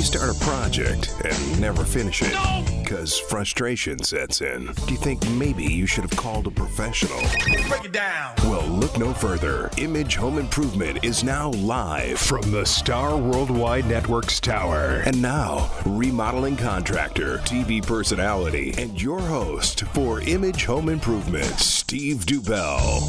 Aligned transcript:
Do 0.00 0.04
you 0.04 0.12
start 0.12 0.34
a 0.34 0.40
project 0.40 1.14
and 1.26 1.60
never 1.60 1.84
finish 1.84 2.22
it? 2.24 2.34
Because 2.82 3.18
frustration 3.18 4.02
sets 4.02 4.40
in. 4.40 4.72
Do 4.86 4.94
you 4.94 4.96
think 4.96 5.28
maybe 5.32 5.62
you 5.62 5.84
should 5.84 6.04
have 6.04 6.18
called 6.18 6.46
a 6.46 6.50
professional? 6.50 7.20
Break 7.68 7.84
it 7.84 7.92
down. 7.92 8.34
Well, 8.44 8.66
look 8.66 8.98
no 8.98 9.12
further. 9.12 9.68
Image 9.76 10.16
Home 10.16 10.38
Improvement 10.38 11.04
is 11.04 11.22
now 11.22 11.50
live 11.50 12.18
From 12.18 12.50
the 12.50 12.64
Star 12.64 13.14
Worldwide 13.18 13.84
Network's 13.88 14.40
tower. 14.40 15.02
And 15.04 15.20
now, 15.20 15.70
remodeling 15.84 16.56
contractor, 16.56 17.36
TV 17.40 17.86
personality, 17.86 18.72
and 18.78 18.98
your 19.02 19.20
host 19.20 19.82
for 19.88 20.22
Image 20.22 20.64
Home 20.64 20.88
Improvement, 20.88 21.58
Steve 21.58 22.24
Dubell. 22.24 23.02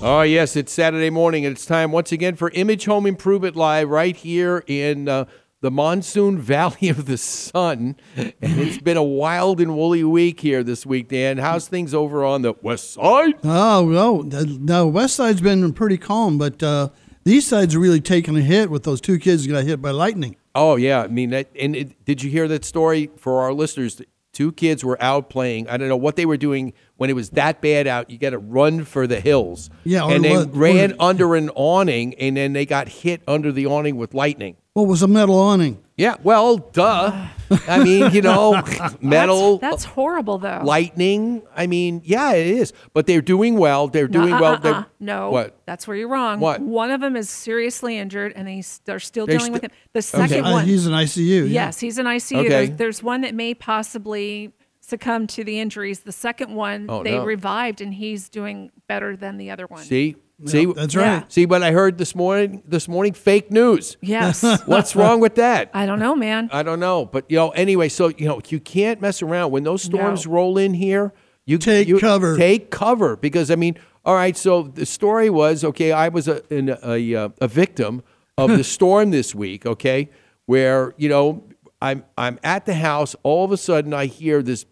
Oh, 0.00 0.22
yes, 0.22 0.54
it's 0.54 0.72
Saturday 0.72 1.10
morning, 1.10 1.44
and 1.44 1.56
it's 1.56 1.66
time 1.66 1.90
once 1.90 2.12
again 2.12 2.36
for 2.36 2.50
Image 2.50 2.84
Home 2.84 3.06
Improvement 3.06 3.56
Live 3.56 3.88
right 3.88 4.14
here 4.14 4.62
in 4.68 5.08
uh, 5.08 5.24
the 5.60 5.70
Monsoon 5.70 6.38
Valley 6.40 6.88
of 6.88 7.06
the 7.06 7.18
Sun. 7.18 7.96
And 8.16 8.32
it's 8.40 8.78
been 8.78 8.96
a 8.96 9.02
wild 9.02 9.60
and 9.60 9.76
woolly 9.76 10.04
week 10.04 10.40
here 10.40 10.62
this 10.62 10.86
week, 10.86 11.08
Dan. 11.08 11.38
How's 11.38 11.68
things 11.68 11.94
over 11.94 12.24
on 12.24 12.42
the 12.42 12.54
west 12.62 12.92
side? 12.92 13.34
Oh 13.44 13.88
no, 13.90 14.22
the, 14.22 14.44
the 14.44 14.86
west 14.86 15.16
side's 15.16 15.40
been 15.40 15.72
pretty 15.72 15.98
calm, 15.98 16.38
but 16.38 16.62
uh, 16.62 16.90
the 17.24 17.32
east 17.32 17.48
side's 17.48 17.76
really 17.76 18.00
taken 18.00 18.36
a 18.36 18.40
hit 18.40 18.70
with 18.70 18.84
those 18.84 19.00
two 19.00 19.18
kids 19.18 19.46
got 19.46 19.64
hit 19.64 19.82
by 19.82 19.90
lightning. 19.90 20.36
Oh, 20.54 20.76
yeah. 20.76 21.02
I 21.02 21.06
mean, 21.08 21.30
that, 21.30 21.48
and 21.58 21.76
it, 21.76 22.04
did 22.04 22.22
you 22.22 22.30
hear 22.30 22.48
that 22.48 22.64
story 22.64 23.10
for 23.16 23.42
our 23.42 23.52
listeners? 23.52 24.00
Two 24.32 24.50
kids 24.52 24.84
were 24.84 25.00
out 25.02 25.30
playing. 25.30 25.68
I 25.68 25.76
don't 25.76 25.88
know 25.88 25.96
what 25.96 26.16
they 26.16 26.26
were 26.26 26.36
doing 26.36 26.72
when 26.96 27.10
it 27.10 27.12
was 27.12 27.30
that 27.30 27.60
bad 27.60 27.86
out. 27.86 28.10
You 28.10 28.18
got 28.18 28.30
to 28.30 28.38
run 28.38 28.84
for 28.84 29.06
the 29.06 29.20
hills. 29.20 29.68
Yeah, 29.84 30.06
and 30.08 30.24
they 30.24 30.36
what- 30.36 30.54
ran 30.56 30.92
or- 30.92 30.96
under 31.00 31.34
an 31.34 31.50
awning, 31.50 32.14
and 32.14 32.36
then 32.36 32.52
they 32.54 32.66
got 32.66 32.88
hit 32.88 33.22
under 33.28 33.52
the 33.52 33.66
awning 33.66 33.96
with 33.96 34.14
lightning. 34.14 34.56
What 34.78 34.86
was 34.86 35.02
a 35.02 35.08
metal 35.08 35.34
awning? 35.36 35.82
Yeah, 35.96 36.14
well, 36.22 36.58
duh. 36.58 37.26
I 37.66 37.82
mean, 37.82 38.12
you 38.12 38.22
know, 38.22 38.62
metal, 39.00 39.58
That's, 39.58 39.82
that's 39.82 39.84
horrible, 39.86 40.38
though. 40.38 40.60
lightning. 40.62 41.42
I 41.56 41.66
mean, 41.66 42.00
yeah, 42.04 42.32
it 42.34 42.46
is. 42.46 42.72
But 42.92 43.06
they're 43.08 43.20
doing 43.20 43.56
well. 43.56 43.88
They're 43.88 44.06
doing 44.06 44.28
Nuh-uh, 44.30 44.40
well. 44.40 44.52
uh-uh. 44.52 44.60
They're, 44.60 44.86
No, 45.00 45.30
What? 45.32 45.56
That's 45.66 45.88
where 45.88 45.96
you're 45.96 46.06
wrong. 46.08 46.38
What? 46.38 46.60
One 46.60 46.92
of 46.92 47.00
them 47.00 47.16
is 47.16 47.28
seriously 47.28 47.98
injured, 47.98 48.34
and 48.36 48.46
he's 48.48 48.80
they're 48.84 49.00
still 49.00 49.26
They're 49.26 49.38
dealing 49.38 49.52
with 49.54 49.62
sti- 49.62 49.66
him. 49.72 49.76
The 49.94 50.02
second 50.02 50.44
Uh, 50.44 50.52
one, 50.52 50.64
he's 50.64 50.86
in 50.86 50.92
ICU. 50.92 51.40
yeah. 51.48 51.64
yes, 51.66 51.80
he's 51.80 51.98
in 51.98 52.06
ICU. 52.06 52.36
Okay. 52.38 52.48
There's, 52.48 52.70
there's 52.78 53.02
one 53.02 53.22
that 53.22 53.34
may 53.34 53.54
possibly 53.54 54.52
succumb 54.80 55.26
to 55.26 55.42
the 55.42 55.58
injuries. 55.58 56.00
The 56.00 56.12
second 56.12 56.54
one, 56.54 56.86
Oh, 56.88 57.02
they 57.02 57.16
no. 57.16 57.24
revived, 57.24 57.80
and 57.80 57.92
he's 57.92 58.28
doing 58.28 58.70
better 58.86 59.16
than 59.16 59.38
the 59.38 59.50
other 59.50 59.66
one. 59.66 59.82
See, 59.82 60.14
see, 60.46 60.66
That's 60.66 60.94
Yeah. 60.94 61.14
right. 61.20 61.32
see 61.32 61.46
what 61.46 61.62
I 61.62 61.72
heard 61.72 61.98
this 61.98 62.14
morning. 62.14 62.62
This 62.66 62.88
morning, 62.88 63.12
fake 63.12 63.50
news. 63.50 63.96
Yes. 64.00 64.42
What's 64.66 64.94
wrong 64.96 65.20
with 65.20 65.34
that? 65.36 65.70
I 65.74 65.86
don't 65.86 65.98
know, 65.98 66.14
man. 66.14 66.48
I 66.52 66.62
don't 66.62 66.80
know, 66.80 67.04
but 67.06 67.24
you 67.28 67.36
know. 67.36 67.50
Anyway, 67.50 67.88
so 67.88 68.08
you 68.08 68.26
know, 68.26 68.40
you 68.48 68.60
can't 68.60 69.00
mess 69.00 69.22
around 69.22 69.50
when 69.50 69.64
those 69.64 69.82
storms 69.82 70.26
No. 70.26 70.32
roll 70.32 70.58
in 70.58 70.74
here. 70.74 71.12
You 71.46 71.58
Take 71.58 71.88
you 71.88 71.98
cover. 71.98 72.36
Take 72.36 72.70
cover 72.70 73.16
because 73.16 73.50
I 73.50 73.56
mean, 73.56 73.76
all 74.04 74.14
right. 74.14 74.36
So 74.36 74.62
the 74.64 74.84
story 74.86 75.30
was 75.30 75.64
okay. 75.64 75.92
I 75.92 76.08
was 76.08 76.28
a 76.28 76.42
in 76.54 76.68
a, 76.68 76.78
a, 76.84 77.14
uh, 77.14 77.28
a 77.40 77.48
victim 77.48 78.02
of 78.36 78.50
the 78.50 78.62
storm 78.76 79.10
this 79.10 79.34
week. 79.34 79.64
Okay, 79.66 80.10
where 80.46 80.92
you 80.98 81.08
know 81.08 81.44
I'm 81.80 82.04
I'm 82.18 82.38
at 82.44 82.66
the 82.66 82.74
house. 82.74 83.16
All 83.22 83.44
of 83.46 83.52
a 83.52 83.56
sudden, 83.56 83.94
I 83.94 84.06
hear 84.06 84.42
this 84.42 84.66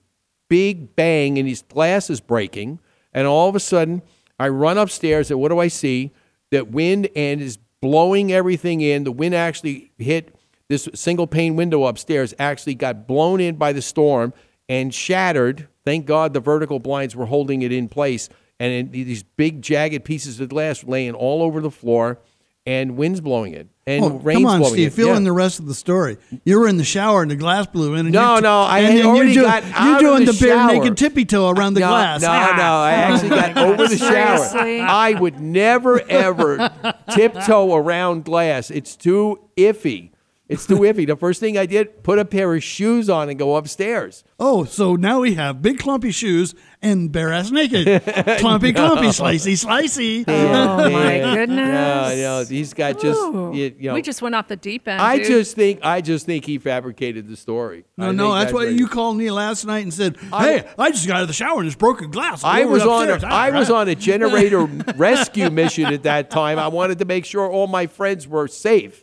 big 0.48 0.94
bang, 0.94 1.38
and 1.38 1.48
his 1.48 1.62
glass 1.62 2.10
is 2.10 2.21
breaking. 2.21 2.78
And 3.15 3.27
all 3.27 3.48
of 3.48 3.56
a 3.56 3.60
sudden, 3.60 4.03
I 4.38 4.48
run 4.48 4.78
upstairs, 4.78 5.30
and 5.30 5.41
what 5.41 5.48
do 5.48 5.58
I 5.58 5.69
see? 5.69 6.12
That 6.50 6.70
wind 6.70 7.08
and 7.16 7.41
is 7.41 7.58
blowing 7.80 8.32
everything 8.32 8.80
in. 8.80 9.04
The 9.04 9.12
wind 9.12 9.34
actually 9.34 9.92
hit 9.98 10.34
this 10.69 10.88
single 10.94 11.26
pane 11.26 11.56
window 11.56 11.84
upstairs, 11.84 12.34
actually 12.38 12.74
got 12.74 13.06
blown 13.06 13.41
in 13.41 13.56
by 13.56 13.72
the 13.72 13.82
storm 13.82 14.32
and 14.69 14.92
shattered. 14.92 15.69
Thank 15.84 16.06
God 16.06 16.32
the 16.32 16.41
vertical 16.41 16.78
blinds 16.80 17.14
were 17.14 17.26
holding 17.26 17.62
it 17.62 17.72
in 17.72 17.88
place. 17.88 18.28
And 18.58 18.91
these 18.91 19.22
big, 19.22 19.62
jagged 19.62 20.04
pieces 20.04 20.41
of 20.41 20.48
glass 20.48 20.82
laying 20.82 21.14
all 21.14 21.42
over 21.42 21.60
the 21.60 21.70
floor, 21.70 22.18
and 22.64 22.97
wind's 22.97 23.20
blowing 23.20 23.53
it, 23.53 23.68
and 23.88 24.04
Oh, 24.04 24.08
rain's 24.22 24.38
come 24.38 24.47
on, 24.47 24.58
blowing 24.60 24.74
Steve. 24.74 24.88
it. 24.88 24.92
Fill 24.94 25.08
Yeah. 25.08 25.16
in 25.16 25.24
the 25.24 25.32
rest 25.32 25.60
of 25.60 25.66
the 25.66 25.74
story. 25.74 26.16
You 26.44 26.58
were 26.58 26.66
in 26.66 26.76
the 26.76 26.84
shower 26.84 27.22
and 27.22 27.30
the 27.30 27.36
glass 27.36 27.66
blew 27.66 27.94
in. 27.94 28.06
And 28.06 28.12
No, 28.12 28.32
you're 28.34 28.42
no, 28.42 28.62
I 28.62 28.80
and 28.80 28.97
had 28.97 29.06
already 29.06 29.32
you're 29.32 29.44
doing, 29.44 29.47
got 29.47 29.62
out 29.74 29.84
You're 29.86 29.94
of 29.94 30.00
doing 30.00 30.24
the 30.26 30.32
the, 30.32 30.41
bare 30.47 30.56
shower. 30.56 30.72
naked 30.72 30.97
tippy 30.97 31.24
toe 31.24 31.50
around 31.50 31.74
the 31.74 31.80
no, 31.80 31.88
glass. 31.88 32.22
No, 32.22 32.28
ah. 32.30 32.54
no, 32.56 32.62
I 32.62 32.92
actually 32.92 33.28
got 33.30 33.56
over 33.69 33.86
the 33.88 33.97
shower. 33.97 34.38
Seriously? 34.38 34.80
I 34.80 35.12
would 35.14 35.38
never 35.41 36.00
ever 36.08 36.70
tiptoe 37.10 37.74
around 37.76 38.24
glass. 38.24 38.70
It's 38.70 38.97
too 38.97 39.38
iffy. 39.56 40.10
It's 40.49 40.65
too 40.65 40.79
iffy. 40.79 41.07
The 41.07 41.17
first 41.17 41.41
thing 41.41 41.59
I 41.59 41.67
did, 41.67 42.05
put 42.05 42.21
a 42.21 42.25
pair 42.25 42.55
of 42.55 42.62
shoes 42.62 43.11
on 43.11 43.29
and 43.29 43.37
go 43.37 43.57
upstairs. 43.57 44.23
Oh, 44.39 44.65
so 44.65 44.95
now 44.95 45.21
we 45.21 45.34
have 45.34 45.61
big 45.61 45.81
clumpy 45.81 46.12
shoes 46.12 46.55
and 46.81 47.11
bare 47.11 47.33
ass 47.33 47.51
naked. 47.51 47.84
clumpy, 48.39 48.73
clumpy, 48.73 49.09
slicey, 49.09 49.55
slicey. 49.55 50.25
Oh 50.29 50.89
my 50.91 51.17
Yeah. 51.17 51.34
goodness. 51.34 51.69
No, 51.69 52.15
no, 52.41 52.45
he's 52.45 52.75
got 52.75 53.01
just 53.01 53.19
Ooh. 53.19 53.51
you, 53.55 53.75
you 53.77 53.89
know. 53.89 53.95
we 53.95 54.03
just 54.03 54.23
went 54.23 54.37
off 54.37 54.47
the 54.47 54.55
deep 54.57 54.87
end. 54.87 55.01
I 55.03 55.17
dude. 55.19 55.27
just 55.27 55.57
think 55.57 55.81
I 55.83 56.01
just 56.01 56.27
think 56.27 56.45
he 56.45 56.59
fabricated 56.59 57.27
the 57.28 57.37
story. 57.37 57.84
No, 57.97 58.09
I 58.09 58.13
no, 58.13 58.27
think 58.28 58.34
that's 58.45 58.53
why 58.53 58.65
what- 58.67 58.75
you 58.75 58.87
called 58.87 59.17
me 59.17 59.31
last 59.33 59.65
night 59.67 59.83
and 59.83 59.93
said, 59.93 60.17
I- 60.33 60.45
"Hey, 60.45 60.69
I 60.78 60.91
just 60.93 61.07
got 61.09 61.17
out 61.17 61.23
of 61.23 61.28
the 61.28 61.34
shower 61.34 61.59
and 61.59 61.67
it's 61.67 61.75
broken 61.77 62.11
glass." 62.13 62.45
I 62.45 62.63
Go 62.63 62.69
was 62.71 62.83
on 62.83 63.09
upstairs." 63.11 63.23
a, 63.25 63.27
I 63.34 63.51
ah, 63.51 63.59
was 63.59 63.71
ah. 63.71 63.78
on 63.78 63.89
a 63.89 63.95
generator 63.97 64.61
rescue 64.97 65.51
mission 65.51 65.87
at 65.87 66.05
that 66.05 66.31
time. 66.31 66.59
I 66.61 66.69
wanted 66.69 67.01
to 67.01 67.05
make 67.05 67.25
sure 67.25 67.51
all 67.51 67.67
my 67.67 67.87
friends 67.89 68.28
were 68.28 68.47
safe. 68.47 69.03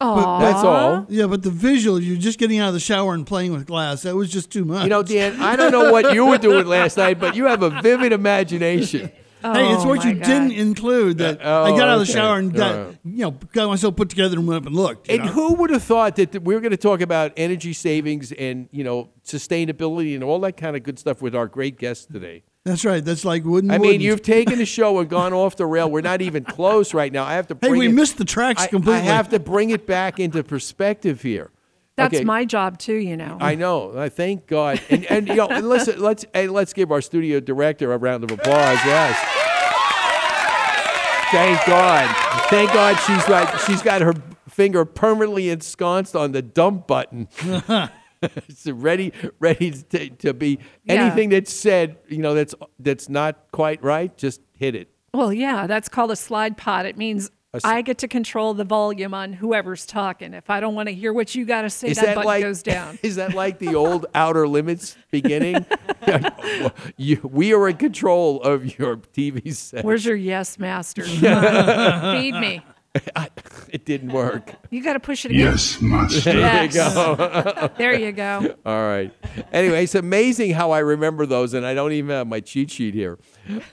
Aw. 0.00 0.38
That's 0.40 0.62
all. 0.64 1.06
Yeah, 1.08 1.26
but 1.26 1.42
the 1.42 1.50
visual, 1.50 2.00
you're 2.00 2.18
just 2.18 2.38
getting 2.38 2.58
out 2.58 2.68
of 2.68 2.74
the 2.74 2.80
shower 2.80 3.14
and 3.14 3.26
playing 3.26 3.52
with 3.52 3.66
glass. 3.66 4.02
That 4.02 4.14
was 4.14 4.30
just 4.30 4.50
too 4.50 4.64
much. 4.64 4.84
You 4.84 4.90
know, 4.90 5.02
Dan, 5.02 5.40
I 5.40 5.56
don't 5.56 5.72
know 5.72 5.90
what 5.90 6.12
you 6.12 6.26
were 6.26 6.38
doing 6.38 6.66
last 6.66 6.96
night, 6.96 7.18
but 7.18 7.34
you 7.34 7.46
have 7.46 7.62
a 7.62 7.70
vivid 7.80 8.12
imagination. 8.12 9.10
hey, 9.42 9.72
it's 9.72 9.84
Oh, 9.84 9.88
what 9.88 10.04
you 10.04 10.14
God. 10.14 10.24
didn't 10.24 10.52
include 10.52 11.18
that 11.18 11.40
uh, 11.40 11.62
oh, 11.62 11.64
I 11.64 11.70
got 11.70 11.88
out 11.88 11.96
of 11.96 12.02
okay. 12.02 12.12
the 12.12 12.18
shower 12.18 12.38
and 12.38 12.52
got, 12.52 12.74
All 12.74 12.84
right. 12.84 12.98
you 13.04 13.18
know, 13.18 13.30
got 13.30 13.68
myself 13.68 13.96
put 13.96 14.10
together 14.10 14.36
and 14.36 14.46
went 14.46 14.60
up 14.62 14.66
and 14.66 14.76
looked. 14.76 15.08
And 15.08 15.24
know? 15.24 15.32
who 15.32 15.54
would 15.54 15.70
have 15.70 15.82
thought 15.82 16.16
that 16.16 16.42
we 16.42 16.54
were 16.54 16.60
going 16.60 16.72
to 16.72 16.76
talk 16.76 17.00
about 17.00 17.32
energy 17.36 17.72
savings 17.72 18.32
and, 18.32 18.68
you 18.72 18.84
know, 18.84 19.08
sustainability 19.24 20.14
and 20.14 20.22
all 20.22 20.40
that 20.40 20.56
kind 20.56 20.76
of 20.76 20.82
good 20.82 20.98
stuff 20.98 21.22
with 21.22 21.34
our 21.34 21.46
great 21.46 21.78
guest 21.78 22.12
today? 22.12 22.42
That's 22.66 22.84
right. 22.84 23.02
That's 23.04 23.24
like 23.24 23.44
wooden. 23.44 23.70
I 23.70 23.78
mean, 23.78 23.86
wooden. 23.92 24.00
you've 24.00 24.22
taken 24.22 24.58
the 24.58 24.66
show 24.66 24.98
and 24.98 25.08
gone 25.08 25.32
off 25.42 25.54
the 25.56 25.66
rail. 25.66 25.88
We're 25.88 26.00
not 26.00 26.20
even 26.20 26.42
close 26.42 26.92
right 26.92 27.12
now. 27.12 27.24
I 27.24 27.34
have 27.34 27.46
to 27.46 27.54
Hey, 27.54 27.68
bring 27.68 27.78
we 27.78 27.86
it- 27.86 27.92
missed 27.92 28.18
the 28.18 28.24
tracks 28.24 28.62
I, 28.64 28.66
completely. 28.66 29.02
I 29.02 29.14
have 29.14 29.28
to 29.28 29.38
bring 29.38 29.70
it 29.70 29.86
back 29.86 30.18
into 30.18 30.42
perspective 30.42 31.22
here. 31.22 31.50
That's 31.96 32.14
Okay. 32.16 32.24
my 32.24 32.44
job 32.44 32.78
too, 32.78 32.96
you 32.96 33.16
know. 33.16 33.38
I 33.40 33.54
know. 33.54 33.96
I 33.96 34.08
thank 34.08 34.48
God. 34.48 34.80
And 34.90 35.06
and 35.06 35.28
you 35.28 35.36
know, 35.36 35.46
and 35.46 35.68
listen, 35.68 36.00
let's 36.00 36.26
and 36.34 36.50
let's 36.52 36.72
give 36.72 36.90
our 36.90 37.00
studio 37.00 37.38
director 37.40 37.92
a 37.92 37.98
round 37.98 38.24
of 38.24 38.32
applause. 38.32 38.78
Yes. 38.84 39.16
Thank 41.30 41.64
God. 41.66 42.14
Thank 42.50 42.72
God 42.72 42.96
she's 43.06 43.28
like 43.28 43.58
she's 43.60 43.80
got 43.82 44.00
her 44.02 44.14
finger 44.48 44.84
permanently 44.84 45.48
ensconced 45.50 46.14
on 46.14 46.32
the 46.32 46.42
dump 46.42 46.86
button. 46.86 47.28
it's 48.48 48.66
ready 48.66 49.12
ready 49.40 49.70
to, 49.72 50.08
to 50.10 50.34
be 50.34 50.58
Yeah. 50.84 50.94
anything 51.06 51.28
that's 51.30 51.52
said, 51.52 51.98
you 52.08 52.18
know, 52.18 52.34
that's 52.34 52.54
that's 52.78 53.08
not 53.08 53.36
quite 53.52 53.82
right, 53.82 54.16
just 54.16 54.40
hit 54.54 54.74
it. 54.74 54.88
well, 55.14 55.32
yeah, 55.32 55.66
that's 55.66 55.88
called 55.88 56.10
a 56.10 56.16
slide 56.16 56.56
pod. 56.56 56.86
It 56.86 56.96
means 56.96 57.30
s- 57.54 57.62
I 57.64 57.82
get 57.82 57.98
to 57.98 58.08
control 58.08 58.52
the 58.54 58.64
volume 58.64 59.14
on 59.14 59.32
whoever's 59.32 59.86
talking. 59.86 60.34
If 60.34 60.50
I 60.50 60.60
don't 60.60 60.74
want 60.74 60.88
to 60.88 60.94
hear 60.94 61.12
what 61.12 61.34
you 61.34 61.44
got 61.46 61.62
to 61.62 61.70
say, 61.70 61.88
Is 61.88 61.96
that, 61.96 62.06
that 62.06 62.14
button 62.16 62.26
like 62.26 62.42
goes 62.42 62.62
down. 62.62 62.98
Is 63.02 63.16
that 63.16 63.34
like 63.34 63.58
the 63.58 63.74
old 63.74 64.06
Outer 64.14 64.46
Limits 64.48 64.96
beginning? 65.10 65.64
you, 66.96 67.20
we 67.22 67.52
are 67.54 67.68
in 67.68 67.76
control 67.76 68.42
of 68.42 68.78
your 68.78 68.96
TV 68.96 69.54
set. 69.54 69.84
Where's 69.84 70.04
your 70.04 70.16
yes 70.16 70.58
master? 70.58 71.02
Feed 71.04 72.34
me. 72.34 72.62
it 73.68 73.84
didn't 73.84 74.12
work. 74.12 74.54
You 74.70 74.82
got 74.82 74.94
to 74.94 75.00
push 75.00 75.24
it 75.24 75.30
again. 75.30 75.46
Yes, 75.46 75.80
master. 75.80 76.32
Yes. 76.32 76.74
there 77.78 77.98
you 77.98 78.12
go. 78.12 78.54
All 78.66 78.86
right. 78.86 79.12
Anyway, 79.52 79.84
it's 79.84 79.94
amazing 79.94 80.52
how 80.52 80.70
I 80.70 80.80
remember 80.80 81.26
those, 81.26 81.54
and 81.54 81.66
I 81.66 81.74
don't 81.74 81.92
even 81.92 82.10
have 82.10 82.26
my 82.26 82.40
cheat 82.40 82.70
sheet 82.70 82.94
here. 82.94 83.18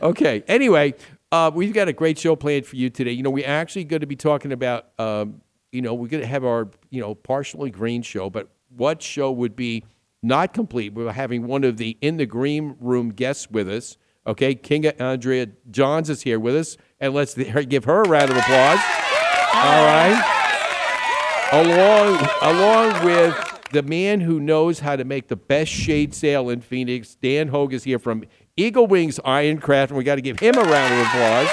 Okay. 0.02 0.44
Anyway, 0.48 0.96
uh, 1.32 1.52
we've 1.54 1.74
got 1.74 1.88
a 1.88 1.94
great 1.94 2.18
show 2.18 2.36
planned 2.36 2.66
for 2.66 2.76
you 2.76 2.90
today. 2.90 3.12
You 3.12 3.24
know, 3.24 3.30
we're 3.30 3.48
actually 3.48 3.86
going 3.86 4.02
to 4.02 4.08
be 4.08 4.16
talking 4.16 4.52
about, 4.52 4.88
um, 5.00 5.42
you 5.72 5.82
know, 5.82 5.94
we're 5.94 6.08
going 6.08 6.22
to 6.22 6.28
have 6.28 6.44
our, 6.46 6.70
you 6.90 7.02
know, 7.02 7.16
partially 7.16 7.72
green 7.72 8.02
show, 8.02 8.30
but 8.30 8.50
what 8.70 9.02
show 9.02 9.32
would 9.32 9.56
be 9.56 9.84
not 10.22 10.54
complete? 10.54 10.94
We're 10.94 11.12
having 11.12 11.48
one 11.48 11.64
of 11.64 11.78
the 11.78 11.98
in 12.02 12.18
the 12.18 12.26
green 12.26 12.76
room 12.80 13.10
guests 13.10 13.50
with 13.50 13.70
us. 13.70 13.98
Okay, 14.26 14.56
Kinga 14.56 15.00
Andrea 15.02 15.48
Johns 15.70 16.10
is 16.10 16.22
here 16.22 16.40
with 16.40 16.56
us, 16.56 16.78
and 17.00 17.14
let's 17.14 17.34
give 17.36 17.84
her 17.86 18.04
a 18.04 18.08
round 18.08 18.32
of 18.32 18.38
applause. 18.38 18.80
All 19.54 19.86
right. 19.86 20.40
Along, 21.52 22.28
along 22.42 23.06
with 23.06 23.62
the 23.72 23.84
man 23.84 24.20
who 24.22 24.40
knows 24.40 24.80
how 24.80 24.96
to 24.96 25.04
make 25.04 25.28
the 25.28 25.36
best 25.36 25.72
shade 25.72 26.14
sail 26.16 26.50
in 26.50 26.62
Phoenix, 26.62 27.16
Dan 27.16 27.50
Hogue 27.50 27.74
is 27.74 27.84
here 27.84 28.00
from 28.00 28.24
Eagle 28.58 28.88
Wings 28.88 29.20
Ironcraft, 29.24 29.90
and 29.90 29.98
we 29.98 30.04
got 30.04 30.16
to 30.16 30.22
give 30.22 30.40
him 30.40 30.56
a 30.56 30.62
round 30.62 30.94
of 30.94 31.00
applause. 31.08 31.50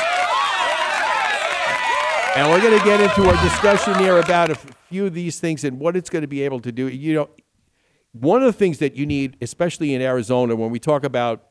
And 2.37 2.49
we're 2.51 2.61
going 2.61 2.79
to 2.79 2.85
get 2.85 3.01
into 3.01 3.29
our 3.29 3.43
discussion 3.43 3.95
here 3.99 4.19
about 4.19 4.51
a 4.51 4.55
few 4.55 5.07
of 5.07 5.15
these 5.15 5.41
things 5.41 5.65
and 5.65 5.79
what 5.79 5.97
it's 5.97 6.09
going 6.09 6.23
to 6.23 6.29
be 6.29 6.43
able 6.43 6.61
to 6.61 6.73
do. 6.73 6.89
You 6.89 7.15
know, 7.15 7.31
one 8.13 8.43
of 8.43 8.47
the 8.47 8.59
things 8.59 8.79
that 8.79 8.97
you 8.97 9.05
need, 9.05 9.37
especially 9.43 9.95
in 9.95 10.01
Arizona, 10.01 10.57
when 10.57 10.71
we 10.71 10.79
talk 10.79 11.05
about 11.05 11.50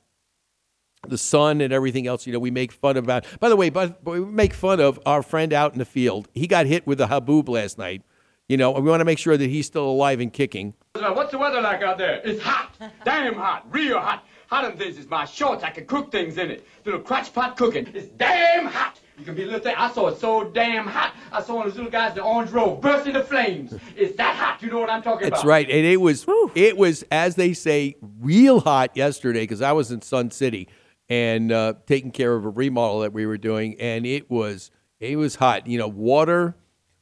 the 1.07 1.17
sun 1.17 1.61
and 1.61 1.71
everything 1.71 2.07
else, 2.07 2.27
you 2.27 2.33
know, 2.33 2.39
we 2.39 2.51
make 2.51 2.71
fun 2.71 2.97
about. 2.97 3.25
By 3.39 3.49
the 3.49 3.55
way, 3.55 3.69
but, 3.69 4.03
but 4.03 4.11
we 4.11 4.19
make 4.21 4.53
fun 4.53 4.79
of 4.79 4.99
our 5.05 5.23
friend 5.23 5.53
out 5.53 5.73
in 5.73 5.79
the 5.79 5.85
field. 5.85 6.27
He 6.33 6.47
got 6.47 6.65
hit 6.65 6.85
with 6.85 6.99
a 7.01 7.07
haboob 7.07 7.49
last 7.49 7.77
night. 7.77 8.03
You 8.47 8.57
know, 8.57 8.73
and 8.73 8.83
we 8.83 8.89
want 8.89 9.01
to 9.01 9.05
make 9.05 9.19
sure 9.19 9.37
that 9.37 9.47
he's 9.47 9.67
still 9.67 9.85
alive 9.85 10.19
and 10.19 10.33
kicking. 10.33 10.73
What's 10.95 11.29
the 11.29 11.37
weather 11.37 11.61
like 11.61 11.83
out 11.83 11.99
there? 11.99 12.19
It's 12.25 12.41
hot. 12.41 12.73
Damn 13.05 13.35
hot. 13.35 13.67
Real 13.71 13.99
hot. 13.99 14.25
Hotter 14.49 14.69
than 14.69 14.79
this 14.79 14.97
is 14.97 15.07
my 15.07 15.25
shorts. 15.25 15.63
I 15.63 15.69
can 15.69 15.85
cook 15.85 16.11
things 16.11 16.39
in 16.39 16.49
it. 16.49 16.65
Little 16.83 16.99
crotch 16.99 17.31
pot 17.31 17.55
cooking. 17.55 17.87
It's 17.93 18.07
damn 18.17 18.65
hot. 18.65 18.99
You 19.19 19.23
can 19.23 19.35
be 19.35 19.43
a 19.43 19.45
little 19.45 19.59
thing. 19.59 19.75
I 19.77 19.91
saw 19.91 20.07
it 20.07 20.17
so 20.17 20.45
damn 20.45 20.87
hot. 20.87 21.13
I 21.31 21.43
saw 21.43 21.57
one 21.57 21.67
of 21.67 21.73
those 21.73 21.77
little 21.77 21.91
guys 21.91 22.11
in 22.11 22.15
the 22.15 22.23
orange 22.23 22.49
robe 22.49 22.81
burst 22.81 23.05
into 23.05 23.21
flames. 23.21 23.75
It's 23.95 24.17
that 24.17 24.35
hot. 24.35 24.63
You 24.63 24.71
know 24.71 24.79
what 24.79 24.89
I'm 24.89 25.03
talking 25.03 25.27
about? 25.27 25.37
That's 25.37 25.45
right, 25.45 25.69
and 25.69 25.85
it 25.85 25.97
was 26.01 26.25
it 26.55 26.77
was 26.77 27.03
as 27.11 27.35
they 27.35 27.53
say, 27.53 27.95
real 28.19 28.61
hot 28.61 28.97
yesterday 28.97 29.41
because 29.41 29.61
I 29.61 29.71
was 29.73 29.91
in 29.91 30.01
Sun 30.01 30.31
City 30.31 30.67
and 31.09 31.51
uh, 31.51 31.73
taking 31.87 32.11
care 32.11 32.35
of 32.35 32.45
a 32.45 32.49
remodel 32.49 32.99
that 33.01 33.13
we 33.13 33.25
were 33.25 33.37
doing, 33.37 33.75
and 33.79 34.05
it 34.05 34.29
was 34.29 34.71
it 34.99 35.17
was 35.17 35.35
hot. 35.35 35.67
You 35.67 35.77
know, 35.79 35.87
water 35.87 36.55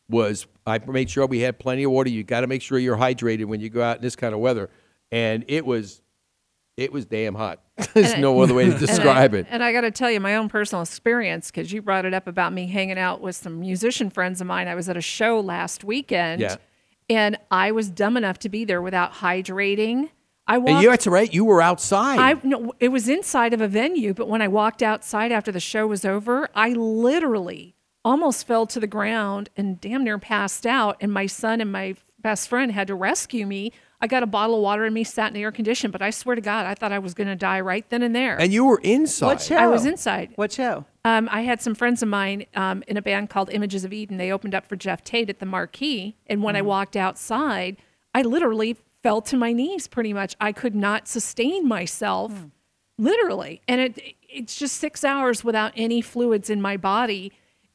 was. 0.10 0.48
I 0.66 0.80
made 0.80 1.10
sure 1.10 1.26
we 1.26 1.40
had 1.40 1.60
plenty 1.60 1.84
of 1.84 1.92
water. 1.92 2.10
You 2.10 2.24
got 2.24 2.42
to 2.42 2.48
make 2.48 2.62
sure 2.62 2.78
you're 2.78 2.98
hydrated 2.98 3.46
when 3.46 3.62
you 3.62 3.70
go 3.70 3.82
out 3.82 3.98
in 3.98 4.02
this 4.04 4.16
kind 4.16 4.34
of 4.34 4.40
weather, 4.40 4.70
and 5.12 5.46
it 5.48 5.66
was 5.66 6.02
it 6.76 6.92
was 6.94 7.06
damn 7.06 7.34
hot. 7.36 7.62
There's 7.94 8.12
And 8.14 8.22
no 8.22 8.40
other 8.42 8.54
way 8.54 8.66
to 8.66 8.72
And 8.76 8.84
I- 8.84 8.86
describe 8.86 9.34
it. 9.34 9.48
And 9.50 9.64
I 9.64 9.72
got 9.74 9.82
to 9.82 9.92
tell 9.92 10.12
you 10.12 10.20
my 10.20 10.36
own 10.36 10.48
personal 10.50 10.82
experience 10.84 11.50
because 11.50 11.72
you 11.72 11.82
brought 11.82 12.06
it 12.06 12.14
up 12.14 12.28
about 12.28 12.54
me 12.54 12.68
hanging 12.68 13.00
out 13.00 13.20
with 13.22 13.36
some 13.36 13.60
musician 13.60 14.10
friends 14.12 14.42
of 14.42 14.48
mine. 14.48 14.68
I 14.68 14.76
was 14.76 14.88
at 14.90 14.96
a 14.98 15.02
show 15.02 15.40
last 15.40 15.84
weekend, 15.84 16.42
Yeah. 16.42 16.58
and 17.10 17.38
I 17.50 17.72
was 17.72 17.90
dumb 17.90 18.16
enough 18.18 18.38
to 18.40 18.50
be 18.50 18.64
there 18.66 18.82
without 18.82 19.14
hydrating. 19.14 20.10
I 20.48 20.58
walked. 20.58 20.70
And 20.70 20.84
you, 20.84 20.90
that's 20.90 21.08
right. 21.08 21.32
You 21.34 21.46
were 21.46 21.62
outside. 21.62 22.20
I 22.20 22.40
no, 22.44 22.74
it 22.80 22.90
was 22.90 23.10
inside 23.10 23.54
of 23.54 23.62
a 23.62 23.68
venue, 23.68 24.14
but 24.14 24.28
when 24.28 24.42
I 24.42 24.48
walked 24.48 24.82
outside 24.82 25.32
after 25.32 25.52
the 25.52 25.60
show 25.60 25.88
was 25.88 26.06
over, 26.06 26.50
I 26.56 26.70
literally 26.70 27.76
almost 28.06 28.48
fell 28.48 28.66
to 28.68 28.80
the 28.80 28.88
ground 28.88 29.50
and 29.58 29.82
damn 29.82 30.04
near 30.04 30.18
passed 30.18 30.66
out. 30.66 30.98
And 31.02 31.12
my 31.12 31.26
son 31.26 31.60
and 31.60 31.72
my 31.72 31.96
best 32.20 32.48
friend 32.48 32.72
had 32.72 32.88
to 32.88 32.96
rescue 32.96 33.46
me. 33.46 33.74
I 34.00 34.08
got 34.08 34.22
a 34.22 34.28
bottle 34.28 34.58
of 34.58 34.62
water 34.62 34.86
in 34.86 34.94
me, 34.94 35.04
sat 35.04 35.28
in 35.30 35.34
the 35.34 35.42
air 35.42 35.52
condition, 35.52 35.90
but 35.90 36.04
I 36.04 36.12
swear 36.12 36.36
to 36.36 36.42
God, 36.42 36.68
I 36.68 36.76
thought 36.76 36.92
I 36.92 37.00
was 37.00 37.16
going 37.16 37.28
to 37.28 37.36
die 37.36 37.60
right 37.60 37.88
then 37.90 38.04
and 38.04 38.16
there. 38.16 38.40
and 38.40 38.54
you 38.54 38.64
were 38.64 38.80
inside. 38.84 39.26
What 39.26 39.42
show? 39.42 39.56
I 39.56 39.68
was 39.68 39.86
inside. 39.86 40.34
What 40.36 40.52
show? 40.52 40.86
Um, 41.04 41.28
I 41.32 41.42
had 41.42 41.62
some 41.62 41.74
friends 41.74 42.04
of 42.04 42.10
mine 42.10 42.46
um, 42.56 42.84
in 42.88 42.96
a 42.96 43.02
band 43.02 43.30
called 43.30 43.50
Images 43.50 43.84
of 43.84 43.92
Eden. 43.94 44.18
They 44.18 44.32
opened 44.32 44.54
up 44.54 44.68
for 44.68 44.76
Geoff 44.76 45.04
Tate 45.04 45.30
at 45.30 45.40
the 45.40 45.46
Marquee, 45.48 46.16
and 46.28 46.44
when 46.44 46.56
I 46.56 46.62
walked 46.62 46.96
outside, 46.96 47.78
I 48.14 48.22
literally 48.22 48.78
fell 49.04 49.22
to 49.22 49.38
my 49.38 49.54
knees. 49.54 49.88
Pretty 49.88 50.14
much, 50.14 50.36
I 50.40 50.52
could 50.52 50.76
not 50.76 51.08
sustain 51.08 51.68
myself, 51.68 52.32
hmm. 52.32 52.46
literally, 52.98 53.62
and 53.68 53.82
it 53.82 54.16
it's 54.30 54.56
just 54.56 54.78
six 54.78 55.04
hours 55.04 55.44
without 55.44 55.72
any 55.76 56.02
fluids 56.02 56.50
in 56.50 56.62
my 56.62 56.78
body, 56.78 57.32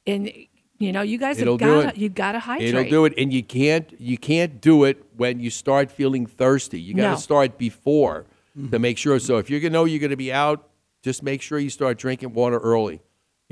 and 0.07 0.31
you 0.79 0.91
know, 0.93 1.03
you 1.03 1.17
guys 1.17 1.39
It'll 1.39 1.59
have 1.59 1.85
got 1.85 1.95
to 1.95 2.01
you 2.01 2.09
got 2.09 2.33
to 2.33 2.41
hydrate. 2.41 2.71
It'll 2.71 2.91
do 2.91 3.05
it, 3.05 3.15
and 3.17 3.33
you 3.33 3.43
can't 3.43 3.89
you 4.01 4.19
can't 4.19 4.61
do 4.61 4.85
it 4.85 5.03
when 5.17 5.39
you 5.39 5.49
start 5.49 5.91
feeling 5.91 6.27
thirsty. 6.27 6.81
You 6.81 6.95
got 6.95 7.03
to 7.03 7.11
No. 7.11 7.17
start 7.17 7.57
before 7.57 8.27
hmm. 8.57 8.71
to 8.71 8.79
make 8.79 8.99
sure. 8.99 9.19
So 9.19 9.39
if 9.39 9.49
you're 9.49 9.61
gonna 9.61 9.73
know 9.73 9.85
you're 9.85 10.01
gonna 10.01 10.17
be 10.17 10.33
out, 10.33 10.69
just 11.03 11.23
make 11.23 11.41
sure 11.41 11.59
you 11.59 11.71
start 11.71 11.99
drinking 11.99 12.33
water 12.35 12.59
early. 12.59 13.01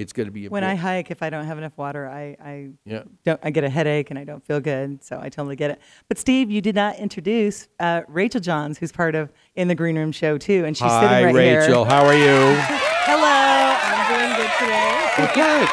It's 0.01 0.13
gonna 0.15 0.31
be 0.31 0.49
When 0.49 0.65
I 0.65 0.75
hike, 0.77 1.11
if 1.11 1.23
I 1.23 1.29
don't 1.29 1.45
have 1.45 1.59
enough 1.59 1.77
water, 1.77 2.09
I, 2.09 2.35
I 2.43 2.69
Yeah. 2.87 3.03
don't. 3.25 3.39
I 3.43 3.51
get 3.51 3.65
a 3.65 3.69
headache 3.69 4.09
and 4.11 4.19
I 4.19 4.25
don't 4.25 4.43
feel 4.45 4.59
good, 4.59 5.05
so 5.05 5.19
I 5.21 5.29
totally 5.29 5.57
get 5.57 5.71
it. 5.71 5.81
But 6.09 6.17
Steve, 6.19 6.51
you 6.51 6.61
did 6.63 6.75
not 6.75 6.97
introduce 6.99 7.69
uh, 7.79 8.03
Rachel 8.09 8.41
Johns, 8.41 8.79
who's 8.79 8.93
part 8.93 9.15
of 9.15 9.31
in 9.57 9.69
the 9.69 9.75
Green 9.75 9.97
Room 9.99 10.11
Show 10.13 10.39
too, 10.39 10.65
and 10.65 10.75
she's 10.77 10.87
Hi, 10.89 11.01
sitting 11.03 11.25
right 11.27 11.35
Rachel. 11.35 11.43
here. 11.51 11.61
Rachel, 11.61 11.85
how 11.85 12.07
are 12.07 12.15
you? 12.15 12.61
Hello, 13.05 13.77
I'm 13.83 14.17
doing 14.17 14.37
good 14.37 14.51
today. 14.59 15.31
Okay. 15.31 15.67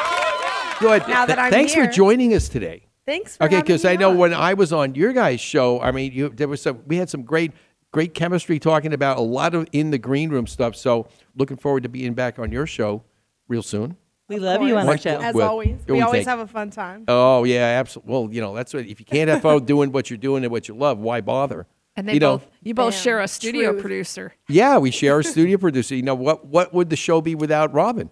Good. 0.80 1.08
Now 1.08 1.26
that 1.26 1.38
I'm 1.38 1.50
Thanks 1.50 1.74
for 1.74 1.86
joining 1.86 2.34
us 2.34 2.48
today. 2.48 2.84
Thanks 3.06 3.36
for 3.38 3.44
Okay, 3.44 3.56
because 3.60 3.84
I 3.86 3.96
know 3.96 4.10
on. 4.10 4.18
when 4.18 4.34
I 4.34 4.54
was 4.54 4.72
on 4.72 4.94
your 4.94 5.12
guys' 5.14 5.40
show, 5.40 5.80
I 5.80 5.90
mean, 5.92 6.12
you, 6.12 6.28
there 6.28 6.46
was 6.48 6.60
some. 6.62 6.82
We 6.86 6.98
had 6.98 7.08
some 7.08 7.22
great, 7.22 7.52
great 7.92 8.12
chemistry 8.12 8.58
talking 8.58 8.92
about 8.92 9.16
a 9.16 9.22
lot 9.22 9.54
of 9.54 9.66
in 9.72 9.90
the 9.90 9.98
green 9.98 10.28
room 10.28 10.46
stuff. 10.46 10.76
So, 10.76 11.08
looking 11.34 11.56
forward 11.56 11.82
to 11.84 11.88
being 11.88 12.12
back 12.12 12.38
on 12.38 12.52
your 12.52 12.66
show 12.66 13.02
real 13.48 13.62
soon. 13.62 13.96
We 14.28 14.38
love 14.38 14.62
you 14.62 14.76
on 14.76 14.86
our 14.88 14.98
show. 14.98 15.18
As 15.20 15.34
Well, 15.34 15.48
always, 15.48 15.78
we 15.88 16.00
always 16.02 16.24
thank- 16.24 16.28
have 16.28 16.38
a 16.40 16.46
fun 16.46 16.70
time. 16.70 17.04
Oh 17.08 17.44
yeah, 17.44 17.62
absolutely. 17.80 18.12
Well, 18.12 18.28
you 18.30 18.40
know 18.40 18.54
that's 18.54 18.74
what. 18.74 18.84
If 18.86 19.00
you 19.00 19.06
can't 19.06 19.28
have 19.30 19.42
fun 19.42 19.64
doing 19.64 19.90
what 19.92 20.10
you're 20.10 20.18
doing 20.18 20.44
and 20.44 20.52
what 20.52 20.68
you 20.68 20.74
love, 20.74 20.98
why 20.98 21.20
bother? 21.20 21.66
And 21.96 22.08
they 22.08 22.14
you 22.14 22.20
know, 22.20 22.38
both 22.38 22.46
you 22.62 22.74
both 22.74 22.94
share 22.94 23.20
a 23.20 23.26
studio 23.26 23.70
Truth. 23.72 23.80
producer. 23.82 24.34
yeah, 24.48 24.78
we 24.78 24.90
share 24.92 25.18
a 25.18 25.24
studio 25.24 25.58
producer. 25.58 25.96
You 25.96 26.02
know 26.02 26.14
what? 26.14 26.46
What 26.46 26.72
would 26.72 26.90
the 26.90 26.96
show 26.96 27.20
be 27.20 27.34
without 27.34 27.72
Robin? 27.72 28.10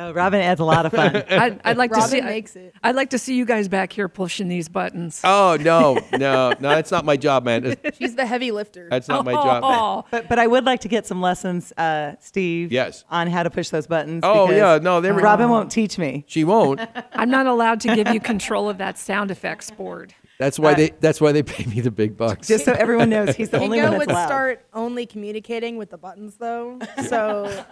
Oh, 0.00 0.12
Robin 0.12 0.40
adds 0.40 0.60
a 0.60 0.64
lot 0.64 0.86
of 0.86 0.92
fun. 0.92 1.16
I'd, 1.30 1.60
I'd 1.64 1.76
like 1.76 1.90
to 1.92 1.96
Robin 1.98 2.10
see. 2.10 2.20
makes 2.22 2.56
it. 2.56 2.74
I'd 2.82 2.94
like 2.96 3.10
to 3.10 3.18
see 3.18 3.34
you 3.34 3.44
guys 3.44 3.68
back 3.68 3.92
here 3.92 4.08
pushing 4.08 4.48
these 4.48 4.68
buttons. 4.68 5.20
Oh 5.24 5.58
no, 5.60 5.94
no, 6.12 6.50
no. 6.58 6.68
That's 6.70 6.90
not 6.90 7.04
my 7.04 7.16
job, 7.16 7.44
man. 7.44 7.76
She's 7.98 8.14
the 8.14 8.24
heavy 8.24 8.50
lifter. 8.50 8.88
That's 8.90 9.08
not 9.08 9.24
my 9.24 9.32
job. 9.32 9.62
Oh, 9.64 10.04
But 10.10 10.28
but 10.28 10.38
I 10.38 10.46
would 10.46 10.64
like 10.64 10.80
to 10.80 10.88
get 10.88 11.06
some 11.06 11.20
lessons, 11.20 11.72
uh, 11.76 12.14
Steve. 12.20 12.72
Yes. 12.72 13.04
On 13.10 13.26
how 13.26 13.42
to 13.42 13.50
push 13.50 13.68
those 13.68 13.86
buttons. 13.86 14.20
Oh, 14.24 14.50
yeah, 14.50 14.78
no, 14.80 15.00
they 15.00 15.12
were- 15.12 15.20
Robin 15.20 15.48
won't 15.50 15.70
teach 15.70 15.98
me. 15.98 16.24
She 16.26 16.44
won't. 16.44 16.80
I'm 17.12 17.30
not 17.30 17.46
allowed 17.46 17.80
to 17.82 17.94
give 17.94 18.08
you 18.08 18.20
control 18.20 18.68
of 18.70 18.78
that 18.78 18.96
sound 18.98 19.30
effects 19.30 19.70
board. 19.70 20.14
That's 20.40 20.58
why 20.58 20.72
they. 20.72 20.90
That's 21.00 21.20
why 21.20 21.32
they 21.32 21.42
pay 21.54 21.66
me 21.66 21.82
the 21.82 21.90
big 21.90 22.16
bucks. 22.16 22.48
Just 22.48 22.64
so 22.64 22.72
everyone 22.72 23.10
knows, 23.10 23.36
he's 23.36 23.50
the 23.50 23.58
only 23.60 23.76
one 23.78 23.78
Hugo 23.78 23.90
that's 23.90 23.98
would 23.98 24.10
allowed. 24.10 24.26
start 24.26 24.64
only 24.72 25.04
communicating 25.04 25.76
with 25.76 25.90
the 25.90 25.98
buttons 25.98 26.36
though. 26.36 26.78
So 27.10 27.64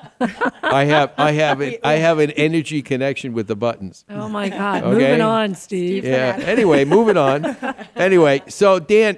I 0.63 0.85
have. 0.85 1.13
I 1.17 1.33
have. 1.33 1.63
An, 1.63 1.77
I 1.83 1.93
have 2.07 2.19
an 2.19 2.31
energy 2.33 2.83
connection 2.83 3.33
with 3.33 3.47
the 3.47 3.57
buttons. 3.57 4.05
Oh 4.11 4.29
my 4.29 4.51
God! 4.51 4.83
Okay. 4.85 4.93
Moving 4.93 5.21
on, 5.23 5.55
Steve. 5.55 6.05
Yeah. 6.05 6.39
Anyway, 6.45 6.85
moving 6.85 7.17
on. 7.17 7.57
Anyway, 7.97 8.43
so 8.49 8.79
Dan. 8.79 9.17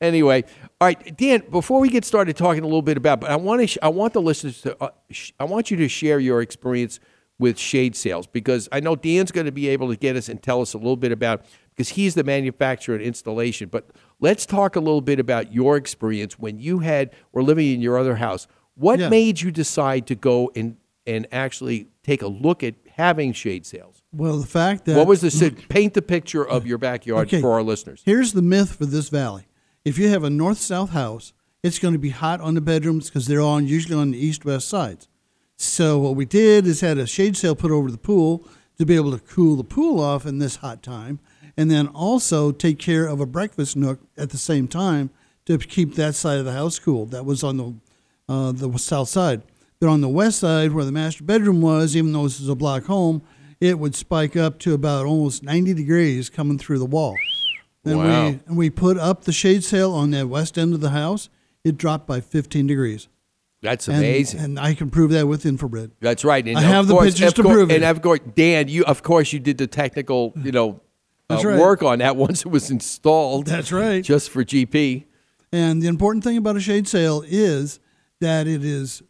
anyway, 0.00 0.44
all 0.80 0.88
right, 0.88 1.16
Dan. 1.16 1.42
Before 1.50 1.78
we 1.80 1.88
get 1.90 2.04
started 2.06 2.36
talking 2.36 2.62
a 2.62 2.66
little 2.66 2.82
bit 2.82 2.96
about, 2.96 3.20
but 3.20 3.30
I 3.30 3.36
want 3.36 3.60
to. 3.60 3.66
Sh- 3.66 3.78
I 3.82 3.88
want 3.88 4.14
the 4.14 4.22
listeners 4.22 4.62
to. 4.62 4.82
Uh, 4.82 4.88
sh- 5.10 5.32
I 5.38 5.44
want 5.44 5.70
you 5.70 5.76
to 5.78 5.88
share 5.88 6.18
your 6.18 6.40
experience 6.40 7.00
with 7.38 7.58
shade 7.58 7.96
sails 7.96 8.26
because 8.28 8.68
I 8.70 8.80
know 8.80 8.94
Dan's 8.96 9.32
going 9.32 9.46
to 9.46 9.52
be 9.52 9.68
able 9.68 9.88
to 9.90 9.96
get 9.96 10.14
us 10.16 10.28
and 10.28 10.40
tell 10.42 10.60
us 10.62 10.72
a 10.72 10.78
little 10.78 10.96
bit 10.96 11.10
about 11.12 11.44
because 11.74 11.90
he's 11.90 12.14
the 12.14 12.24
manufacturer 12.24 12.94
and 12.94 13.04
installation. 13.04 13.68
But 13.68 13.90
let's 14.20 14.46
talk 14.46 14.76
a 14.76 14.80
little 14.80 15.00
bit 15.00 15.18
about 15.18 15.52
your 15.52 15.76
experience 15.76 16.38
when 16.38 16.58
you 16.58 16.78
had 16.80 17.10
were 17.32 17.42
living 17.42 17.72
in 17.72 17.80
your 17.80 17.98
other 17.98 18.16
house. 18.16 18.46
What 18.74 18.98
Yeah. 19.00 19.08
made 19.08 19.40
you 19.40 19.50
decide 19.50 20.06
to 20.08 20.14
go 20.14 20.50
and 20.54 20.76
and 21.06 21.26
actually 21.30 21.88
take 22.02 22.22
a 22.22 22.26
look 22.26 22.62
at 22.62 22.74
having 22.92 23.32
shade 23.34 23.66
sails? 23.66 24.02
Well, 24.10 24.38
the 24.38 24.46
fact 24.46 24.86
that 24.86 24.96
What 24.96 25.06
was 25.06 25.20
the 25.20 25.50
paint 25.68 25.92
the 25.92 26.00
picture 26.00 26.42
of 26.46 26.66
your 26.66 26.78
backyard 26.78 27.26
Okay. 27.28 27.42
for 27.42 27.52
our 27.52 27.62
listeners? 27.62 28.00
Here's 28.06 28.32
the 28.32 28.40
myth 28.40 28.76
for 28.76 28.86
this 28.86 29.10
valley. 29.10 29.46
If 29.84 29.98
you 29.98 30.08
have 30.08 30.24
a 30.24 30.30
north 30.30 30.56
south 30.58 30.90
house, 30.90 31.34
it's 31.62 31.78
going 31.78 31.92
to 31.92 31.98
be 31.98 32.08
hot 32.08 32.40
on 32.40 32.54
the 32.54 32.62
bedrooms 32.62 33.10
because 33.10 33.26
they're 33.26 33.42
on 33.42 33.66
usually 33.66 33.94
on 33.94 34.12
the 34.12 34.18
east 34.18 34.46
west 34.46 34.66
sides. 34.66 35.08
So 35.56 35.98
what 35.98 36.16
we 36.16 36.24
did 36.24 36.66
is 36.66 36.80
had 36.80 36.96
a 36.96 37.06
shade 37.06 37.36
sail 37.36 37.54
put 37.54 37.70
over 37.70 37.90
the 37.90 37.98
pool 37.98 38.48
to 38.78 38.86
be 38.86 38.96
able 38.96 39.12
to 39.12 39.18
cool 39.18 39.56
the 39.56 39.64
pool 39.64 40.00
off 40.00 40.24
in 40.24 40.38
this 40.38 40.56
hot 40.56 40.82
time, 40.82 41.20
and 41.56 41.70
then 41.70 41.86
also 41.88 42.50
take 42.52 42.78
care 42.78 43.06
of 43.06 43.20
a 43.20 43.26
breakfast 43.26 43.76
nook 43.76 44.00
at 44.16 44.30
the 44.30 44.38
same 44.38 44.66
time 44.68 45.10
to 45.46 45.58
keep 45.58 45.94
that 45.94 46.14
side 46.14 46.38
of 46.38 46.44
the 46.44 46.52
house 46.52 46.78
cool. 46.78 47.06
That 47.06 47.24
was 47.24 47.42
on 47.44 47.56
the 47.56 47.74
uh, 48.28 48.52
the 48.52 48.76
south 48.78 49.08
side. 49.08 49.42
But 49.80 49.88
on 49.88 50.00
the 50.00 50.08
west 50.08 50.38
side, 50.38 50.72
where 50.72 50.84
the 50.84 50.92
master 50.92 51.24
bedroom 51.24 51.60
was, 51.60 51.94
even 51.94 52.12
though 52.12 52.22
this 52.22 52.40
is 52.40 52.48
a 52.48 52.54
block 52.54 52.84
home, 52.84 53.20
it 53.60 53.78
would 53.78 53.94
spike 53.94 54.34
up 54.36 54.58
to 54.60 54.72
about 54.72 55.04
almost 55.04 55.42
90 55.42 55.74
degrees 55.74 56.30
coming 56.30 56.56
through 56.58 56.78
the 56.78 56.86
wall. 56.86 57.16
And 57.84 57.98
Wow. 57.98 58.28
we 58.30 58.40
and 58.46 58.56
we 58.56 58.70
put 58.70 58.96
up 58.96 59.24
the 59.24 59.32
shade 59.32 59.62
sail 59.62 59.92
on 59.92 60.10
that 60.12 60.28
west 60.28 60.56
end 60.56 60.72
of 60.72 60.80
the 60.80 60.90
house. 60.90 61.28
It 61.64 61.76
dropped 61.76 62.06
by 62.06 62.20
15 62.20 62.66
degrees. 62.66 63.08
That's 63.62 63.88
amazing. 63.88 64.40
And, 64.40 64.58
I 64.60 64.74
can 64.74 64.90
prove 64.90 65.10
that 65.12 65.26
with 65.26 65.46
infrared. 65.46 65.90
That's 66.00 66.22
right. 66.24 66.46
And 66.46 66.58
I 66.58 66.60
have 66.62 66.86
the 66.86 66.96
pictures 66.98 67.32
to 67.34 67.42
course- 67.42 67.54
prove 67.54 67.70
it. 67.70 67.76
And 67.76 67.84
of 67.84 68.02
course, 68.02 68.20
Dan, 68.34 68.68
you 68.68 68.84
of 68.84 69.02
course 69.02 69.32
you 69.32 69.38
did 69.40 69.58
the 69.58 69.66
technical, 69.66 70.32
you 70.42 70.52
know, 70.52 70.80
uh, 71.30 71.40
right. 71.42 71.58
work 71.58 71.82
on 71.82 71.98
that 71.98 72.16
once 72.16 72.42
it 72.42 72.48
was 72.48 72.70
installed. 72.70 73.46
That's 73.46 73.72
right. 73.72 74.02
Just 74.02 74.30
for 74.30 74.44
GP. 74.44 75.04
And 75.52 75.80
the 75.80 75.86
important 75.86 76.24
thing 76.24 76.36
about 76.36 76.56
a 76.56 76.60
shade 76.60 76.88
sail 76.88 77.22
is 77.26 77.78
that 78.20 78.46
it 78.46 78.64
is 78.64 79.02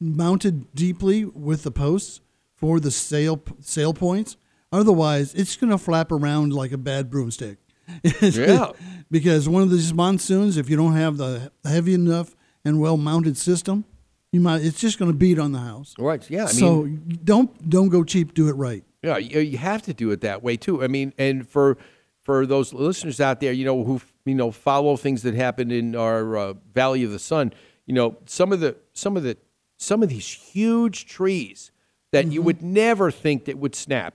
mounted 0.00 0.74
deeply 0.74 1.24
with 1.24 1.62
the 1.62 1.70
posts 1.70 2.20
for 2.56 2.80
the 2.80 2.90
sail 2.90 3.42
sail 3.60 3.94
points. 3.94 4.36
Otherwise, 4.72 5.34
it's 5.34 5.56
going 5.56 5.70
to 5.70 5.78
flap 5.78 6.12
around 6.12 6.52
like 6.52 6.72
a 6.72 6.78
bad 6.78 7.10
broomstick. 7.10 7.58
Yeah. 8.22 8.70
because 9.10 9.48
one 9.48 9.62
of 9.62 9.70
these 9.70 9.92
monsoons, 9.92 10.56
if 10.56 10.70
you 10.70 10.76
don't 10.76 10.94
have 10.94 11.16
the 11.16 11.50
heavy 11.64 11.94
enough 11.94 12.36
and 12.64 12.80
well 12.80 12.96
mounted 12.96 13.36
system, 13.36 13.84
you 14.32 14.40
might 14.40 14.62
it's 14.62 14.78
just 14.80 14.98
going 14.98 15.10
to 15.10 15.16
beat 15.16 15.38
on 15.38 15.52
the 15.52 15.58
house. 15.58 15.94
Right. 15.98 16.28
Yeah. 16.30 16.44
I 16.44 16.48
so 16.48 16.82
mean, 16.82 17.18
don't 17.24 17.68
don't 17.68 17.88
go 17.88 18.04
cheap. 18.04 18.34
Do 18.34 18.48
it 18.48 18.52
right. 18.52 18.84
Yeah, 19.02 19.16
you, 19.16 19.40
you 19.40 19.58
have 19.58 19.82
to 19.82 19.94
do 19.94 20.10
it 20.10 20.20
that 20.20 20.42
way 20.42 20.56
too. 20.56 20.82
I 20.82 20.88
mean, 20.88 21.12
and 21.18 21.48
for 21.48 21.78
for 22.22 22.46
those 22.46 22.72
listeners 22.74 23.20
out 23.20 23.40
there, 23.40 23.52
you 23.52 23.64
know, 23.64 23.84
who 23.84 24.00
you 24.24 24.34
know 24.34 24.50
follow 24.50 24.96
things 24.96 25.22
that 25.22 25.34
happen 25.34 25.70
in 25.70 25.96
our 25.96 26.36
uh, 26.36 26.54
Valley 26.74 27.04
of 27.04 27.10
the 27.10 27.18
Sun, 27.18 27.52
you 27.86 27.94
know, 27.94 28.16
some 28.26 28.52
of 28.52 28.60
the 28.60 28.76
some 28.92 29.16
of 29.16 29.22
the 29.22 29.36
some 29.78 30.02
of 30.02 30.08
these 30.08 30.28
huge 30.28 31.06
trees 31.06 31.72
that 32.12 32.30
you 32.30 32.42
would 32.42 32.62
never 32.62 33.10
think 33.10 33.46
that 33.46 33.58
would 33.58 33.74
snap. 33.74 34.14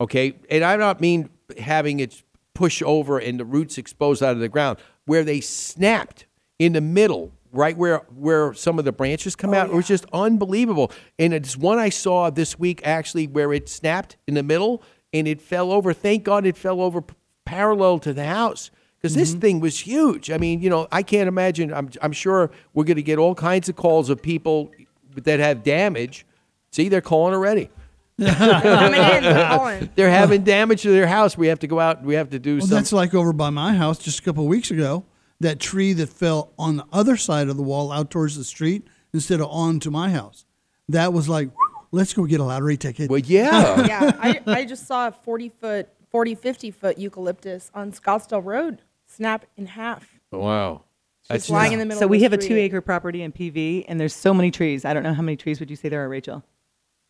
Okay, 0.00 0.34
and 0.50 0.64
I 0.64 0.76
don't 0.76 1.00
mean 1.00 1.30
having 1.58 2.00
it 2.00 2.22
push 2.54 2.82
over 2.82 3.18
and 3.18 3.40
the 3.40 3.44
roots 3.44 3.78
exposed 3.78 4.22
out 4.22 4.32
of 4.32 4.40
the 4.40 4.48
ground, 4.48 4.78
where 5.06 5.24
they 5.24 5.40
snapped 5.40 6.26
in 6.58 6.74
the 6.74 6.80
middle, 6.80 7.32
right 7.52 7.76
where 7.76 7.98
where 8.14 8.54
some 8.54 8.78
of 8.78 8.84
the 8.84 8.92
branches 8.92 9.36
come 9.36 9.50
oh, 9.50 9.58
out. 9.58 9.70
It 9.70 9.74
was 9.74 9.86
just 9.86 10.06
unbelievable. 10.12 10.92
And 11.18 11.32
it's 11.32 11.56
one 11.56 11.78
I 11.78 11.88
saw 11.88 12.30
this 12.30 12.58
week 12.58 12.80
actually 12.84 13.26
where 13.26 13.52
it 13.52 13.68
snapped 13.68 14.16
in 14.26 14.34
the 14.34 14.42
middle 14.42 14.82
and 15.12 15.26
it 15.26 15.40
fell 15.40 15.72
over. 15.72 15.92
Thank 15.92 16.24
God 16.24 16.46
it 16.46 16.56
fell 16.56 16.80
over 16.80 17.02
p- 17.02 17.14
parallel 17.44 17.98
to 18.00 18.12
the 18.12 18.24
house. 18.24 18.70
Because 18.96 19.14
this 19.14 19.30
mm-hmm. 19.30 19.40
thing 19.40 19.60
was 19.60 19.80
huge. 19.80 20.30
I 20.30 20.36
mean, 20.36 20.60
you 20.60 20.68
know, 20.68 20.86
I 20.92 21.02
can't 21.02 21.26
imagine. 21.26 21.72
I'm, 21.72 21.88
I'm 22.02 22.12
sure 22.12 22.50
we're 22.74 22.84
going 22.84 22.98
to 22.98 23.02
get 23.02 23.18
all 23.18 23.34
kinds 23.34 23.70
of 23.70 23.76
calls 23.76 24.10
of 24.10 24.20
people 24.20 24.70
that 25.14 25.40
have 25.40 25.62
damage. 25.62 26.26
See, 26.70 26.90
they're 26.90 27.00
calling 27.00 27.32
already. 27.32 27.70
They're. 28.18 29.88
They're 29.96 30.10
having 30.10 30.44
damage 30.44 30.82
to 30.82 30.90
their 30.90 31.06
house. 31.06 31.38
We 31.38 31.46
have 31.46 31.60
to 31.60 31.66
go 31.66 31.80
out. 31.80 32.02
We 32.02 32.14
have 32.14 32.28
to 32.30 32.38
do 32.38 32.56
Well, 32.56 32.60
something. 32.60 32.76
that's 32.76 32.92
like 32.92 33.14
over 33.14 33.32
by 33.32 33.48
my 33.48 33.72
house 33.72 33.98
just 33.98 34.18
a 34.18 34.22
couple 34.22 34.44
of 34.44 34.50
weeks 34.50 34.70
ago. 34.70 35.04
That 35.40 35.58
tree 35.58 35.92
that 35.94 36.08
fell 36.10 36.52
on 36.58 36.76
the 36.76 36.84
other 36.92 37.16
side 37.16 37.48
of 37.48 37.56
the 37.56 37.62
wall 37.62 37.90
out 37.92 38.10
towards 38.10 38.36
the 38.36 38.44
street 38.44 38.86
instead 39.14 39.40
of 39.40 39.48
onto 39.50 39.90
my 39.90 40.10
house. 40.10 40.44
That 40.88 41.12
was 41.14 41.28
like, 41.28 41.48
let's 41.92 42.12
go 42.12 42.24
get 42.26 42.40
a 42.40 42.44
lottery 42.44 42.76
ticket. 42.76 43.10
well, 43.10 43.20
yeah. 43.20 43.86
yeah, 43.86 44.16
I, 44.20 44.40
I 44.46 44.64
just 44.66 44.86
saw 44.86 45.08
a 45.08 45.12
40 45.12 45.48
foot, 45.48 45.88
40, 46.10 46.34
50 46.34 46.70
foot 46.70 46.98
eucalyptus 46.98 47.70
on 47.74 47.90
Scottsdale 47.92 48.44
Road 48.44 48.82
snap 49.06 49.46
in 49.56 49.66
half. 49.66 50.20
wow. 50.30 50.82
Just 51.30 51.48
lying 51.48 51.72
in 51.72 51.78
the 51.78 51.84
middle 51.84 52.00
So 52.00 52.06
of 52.06 52.10
we 52.10 52.18
the 52.18 52.24
have 52.24 52.32
a 52.32 52.38
two 52.38 52.56
acre 52.56 52.80
property 52.80 53.22
in 53.22 53.30
PV, 53.30 53.84
and 53.86 54.00
there's 54.00 54.14
so 54.14 54.34
many 54.34 54.50
trees. 54.50 54.84
I 54.84 54.92
don't 54.92 55.04
know 55.04 55.14
how 55.14 55.22
many 55.22 55.36
trees 55.36 55.60
would 55.60 55.70
you 55.70 55.76
say 55.76 55.88
there 55.88 56.04
are, 56.04 56.08
Rachel? 56.08 56.42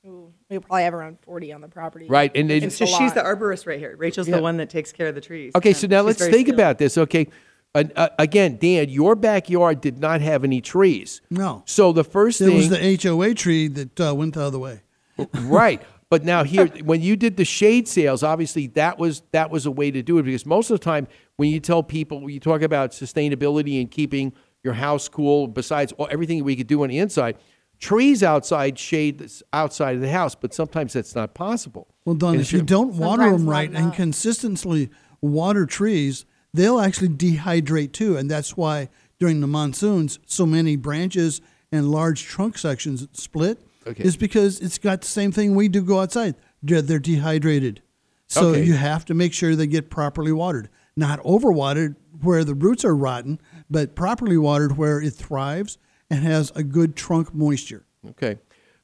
Ooh, 0.06 0.32
we 0.50 0.58
probably 0.58 0.82
have 0.82 0.92
around 0.92 1.18
40 1.22 1.52
on 1.54 1.60
the 1.62 1.68
property. 1.68 2.06
Right, 2.06 2.30
and 2.34 2.50
it- 2.50 2.62
It's 2.64 2.76
So 2.76 2.84
she's 2.86 3.14
the 3.14 3.22
arborist 3.22 3.66
right 3.66 3.78
here. 3.78 3.96
Rachel's 3.96 4.28
Yeah. 4.28 4.36
the 4.36 4.42
one 4.42 4.58
that 4.58 4.68
takes 4.68 4.92
care 4.92 5.06
of 5.08 5.14
the 5.14 5.20
trees. 5.22 5.52
Okay, 5.54 5.70
Yeah, 5.70 5.74
so 5.76 5.86
now 5.86 6.00
she's 6.00 6.06
let's 6.20 6.20
think 6.26 6.48
skilled. 6.48 6.54
about 6.60 6.78
this. 6.78 6.98
Okay, 6.98 7.28
uh, 7.74 7.84
uh, 7.94 8.08
again, 8.18 8.58
Dan, 8.60 8.88
your 8.88 9.14
backyard 9.14 9.80
did 9.80 9.98
not 9.98 10.20
have 10.20 10.44
any 10.44 10.60
trees. 10.60 11.20
No. 11.30 11.62
So 11.66 11.92
the 11.92 12.04
first 12.04 12.38
There 12.38 12.48
thing, 12.48 12.56
was 12.56 12.68
the 12.68 12.98
HOA 13.00 13.34
tree 13.34 13.68
that 13.68 14.00
uh, 14.00 14.14
went 14.14 14.34
the 14.34 14.42
other 14.42 14.58
way. 14.58 14.82
right? 15.34 15.80
But 16.08 16.24
now 16.24 16.42
here, 16.42 16.66
when 16.82 17.02
you 17.02 17.14
did 17.14 17.36
the 17.36 17.44
shade 17.44 17.86
sails, 17.86 18.24
obviously 18.24 18.66
that 18.68 18.98
was 18.98 19.22
that 19.30 19.50
was 19.50 19.64
a 19.66 19.70
way 19.70 19.92
to 19.92 20.02
do 20.02 20.18
it 20.18 20.24
because 20.24 20.44
most 20.44 20.68
of 20.70 20.80
the 20.80 20.84
time 20.84 21.06
when 21.36 21.50
you 21.50 21.60
tell 21.60 21.84
people, 21.84 22.20
when 22.20 22.34
you 22.34 22.40
talk 22.40 22.62
about 22.62 22.90
sustainability 22.90 23.80
and 23.80 23.88
keeping 23.90 24.32
your 24.64 24.74
house 24.74 25.08
cool, 25.08 25.46
besides 25.46 25.92
all, 25.92 26.08
everything 26.10 26.42
we 26.42 26.56
could 26.56 26.66
do 26.66 26.82
on 26.82 26.88
the 26.88 26.98
inside, 26.98 27.36
trees 27.78 28.24
outside 28.24 28.76
shade 28.76 29.30
outside 29.52 29.94
of 29.94 30.00
the 30.00 30.10
house. 30.10 30.34
But 30.34 30.52
sometimes 30.52 30.94
that's 30.94 31.14
not 31.14 31.34
possible. 31.34 31.86
Well, 32.04 32.16
Don, 32.16 32.40
if 32.40 32.52
you 32.52 32.62
don't 32.62 32.94
water 32.94 33.30
them 33.30 33.48
right 33.48 33.70
and 33.70 33.94
consistently 33.94 34.90
water 35.20 35.64
trees, 35.64 36.26
they'll 36.54 36.80
actually 36.80 37.08
dehydrate 37.10 37.92
too. 37.92 38.16
And 38.16 38.30
that's 38.30 38.56
why 38.56 38.88
during 39.18 39.40
the 39.40 39.46
monsoons, 39.46 40.18
so 40.26 40.46
many 40.46 40.76
branches 40.76 41.40
and 41.72 41.90
large 41.90 42.24
trunk 42.24 42.58
sections 42.58 43.06
split. 43.12 43.58
Okay. 43.86 44.04
Is 44.04 44.16
because 44.16 44.60
it's 44.60 44.76
got 44.78 45.00
the 45.00 45.06
same 45.06 45.32
thing 45.32 45.54
we 45.54 45.66
do 45.68 45.80
go 45.82 46.00
outside. 46.00 46.34
They're, 46.62 46.82
they're 46.82 46.98
dehydrated. 46.98 47.80
So 48.28 48.48
Okay. 48.48 48.64
you 48.64 48.74
have 48.74 49.04
to 49.06 49.14
make 49.14 49.32
sure 49.32 49.56
they 49.56 49.66
get 49.66 49.88
properly 49.90 50.32
watered. 50.32 50.68
Not 50.96 51.18
overwatered 51.22 51.96
where 52.22 52.44
the 52.44 52.54
roots 52.54 52.84
are 52.84 52.94
rotten, 52.94 53.40
but 53.70 53.94
properly 53.94 54.36
watered 54.36 54.76
where 54.76 55.00
it 55.00 55.14
thrives 55.14 55.78
and 56.10 56.22
has 56.24 56.52
a 56.54 56.62
good 56.62 56.94
trunk 56.94 57.34
moisture. 57.34 57.86
Okay. 58.10 58.34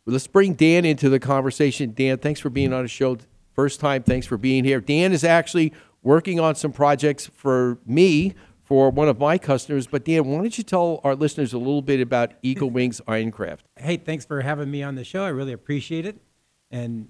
Well, 0.06 0.14
let's 0.14 0.26
bring 0.26 0.54
Dan 0.54 0.84
into 0.86 1.10
the 1.10 1.18
conversation. 1.20 1.92
Dan, 1.94 2.16
thanks 2.18 2.40
for 2.40 2.48
being 2.48 2.72
on 2.72 2.82
the 2.82 2.88
show. 2.88 3.18
First 3.54 3.80
time, 3.80 4.02
thanks 4.02 4.26
for 4.26 4.38
being 4.38 4.64
here. 4.64 4.80
Dan 4.80 5.12
is 5.12 5.24
actually 5.24 5.72
working 6.06 6.38
on 6.38 6.54
some 6.54 6.70
projects 6.70 7.26
for 7.26 7.78
me 7.84 8.32
for 8.62 8.90
one 8.90 9.08
of 9.08 9.18
my 9.18 9.36
customers. 9.36 9.88
But 9.88 10.04
Dan, 10.04 10.24
why 10.24 10.36
don't 10.36 10.56
you 10.56 10.62
tell 10.62 11.00
our 11.02 11.16
listeners 11.16 11.52
a 11.52 11.58
little 11.58 11.82
bit 11.82 12.00
about 12.00 12.32
Eagle 12.42 12.70
Wings 12.70 13.00
Ironcraft? 13.06 13.58
Hey, 13.78 13.98
thanks 13.98 14.24
for 14.24 14.40
having 14.40 14.70
me 14.70 14.82
on 14.82 14.94
the 14.94 15.04
show. 15.04 15.24
I 15.24 15.28
really 15.28 15.52
appreciate 15.52 16.06
it. 16.06 16.16
And 16.70 17.08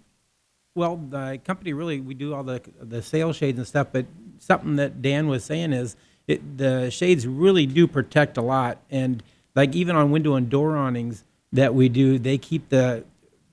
well, 0.75 0.97
the 0.97 1.39
company 1.45 1.73
really 1.73 2.01
we 2.01 2.15
do 2.15 2.35
all 2.35 2.43
the 2.43 2.61
the 2.81 3.03
sales 3.03 3.37
shades 3.37 3.59
and 3.59 3.67
stuff, 3.67 3.89
but 3.93 4.07
something 4.39 4.77
that 4.77 5.01
Dan 5.01 5.29
was 5.29 5.45
saying 5.45 5.73
is 5.73 5.97
it, 6.27 6.59
the 6.59 6.91
shades 6.91 7.27
really 7.27 7.67
do 7.67 7.87
protect 7.87 8.37
a 8.37 8.43
lot. 8.43 8.79
And 8.91 9.23
like 9.55 9.75
even 9.77 9.95
on 9.95 10.11
window 10.11 10.35
and 10.35 10.51
door 10.51 10.77
awnings 10.77 11.25
that 11.53 11.75
we 11.75 11.89
do, 11.89 12.19
they 12.19 12.37
keep 12.37 12.69
the 12.71 13.05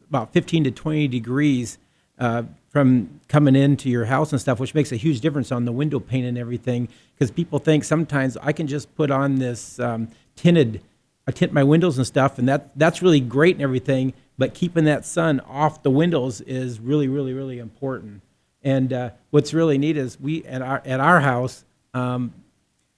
about 0.10 0.34
15 0.34 0.64
to 0.66 0.72
20 0.72 1.08
degrees 1.08 1.78
uh, 2.18 2.44
from 2.74 3.22
coming 3.28 3.56
into 3.56 3.88
your 3.88 4.06
house 4.06 4.32
and 4.32 4.42
stuff, 4.42 4.60
which 4.60 4.74
makes 4.74 4.92
a 4.92 4.96
huge 4.96 5.22
difference 5.22 5.52
on 5.52 5.64
the 5.64 5.72
window 5.72 6.00
pane 6.00 6.26
and 6.26 6.40
everything. 6.40 6.90
Because 7.14 7.30
people 7.30 7.60
think 7.60 7.84
sometimes 7.84 8.36
I 8.38 8.52
can 8.52 8.66
just 8.66 8.94
put 8.96 9.12
on 9.12 9.36
this 9.36 9.80
um, 9.80 10.10
tinted, 10.36 10.82
I 11.28 11.32
tint 11.32 11.54
my 11.54 11.64
windows 11.64 12.00
and 12.00 12.06
stuff, 12.06 12.40
and 12.40 12.50
that 12.50 12.72
that's 12.76 13.04
really 13.04 13.22
great 13.22 13.56
and 13.56 13.62
everything. 13.62 14.14
But 14.40 14.56
keeping 14.56 14.86
that 14.86 15.06
sun 15.06 15.40
off 15.42 15.84
the 15.84 15.92
windows 15.92 16.42
is 16.42 16.80
really, 16.80 17.08
really, 17.08 17.34
really 17.34 17.60
important. 17.60 18.24
And 18.64 18.92
uh, 18.92 19.12
what's 19.30 19.54
really 19.54 19.78
neat 19.78 19.96
is 19.96 20.20
we 20.20 20.44
at 20.46 20.64
our 20.64 20.82
at 20.84 21.00
our 21.00 21.20
house, 21.20 21.66
um, 21.94 22.34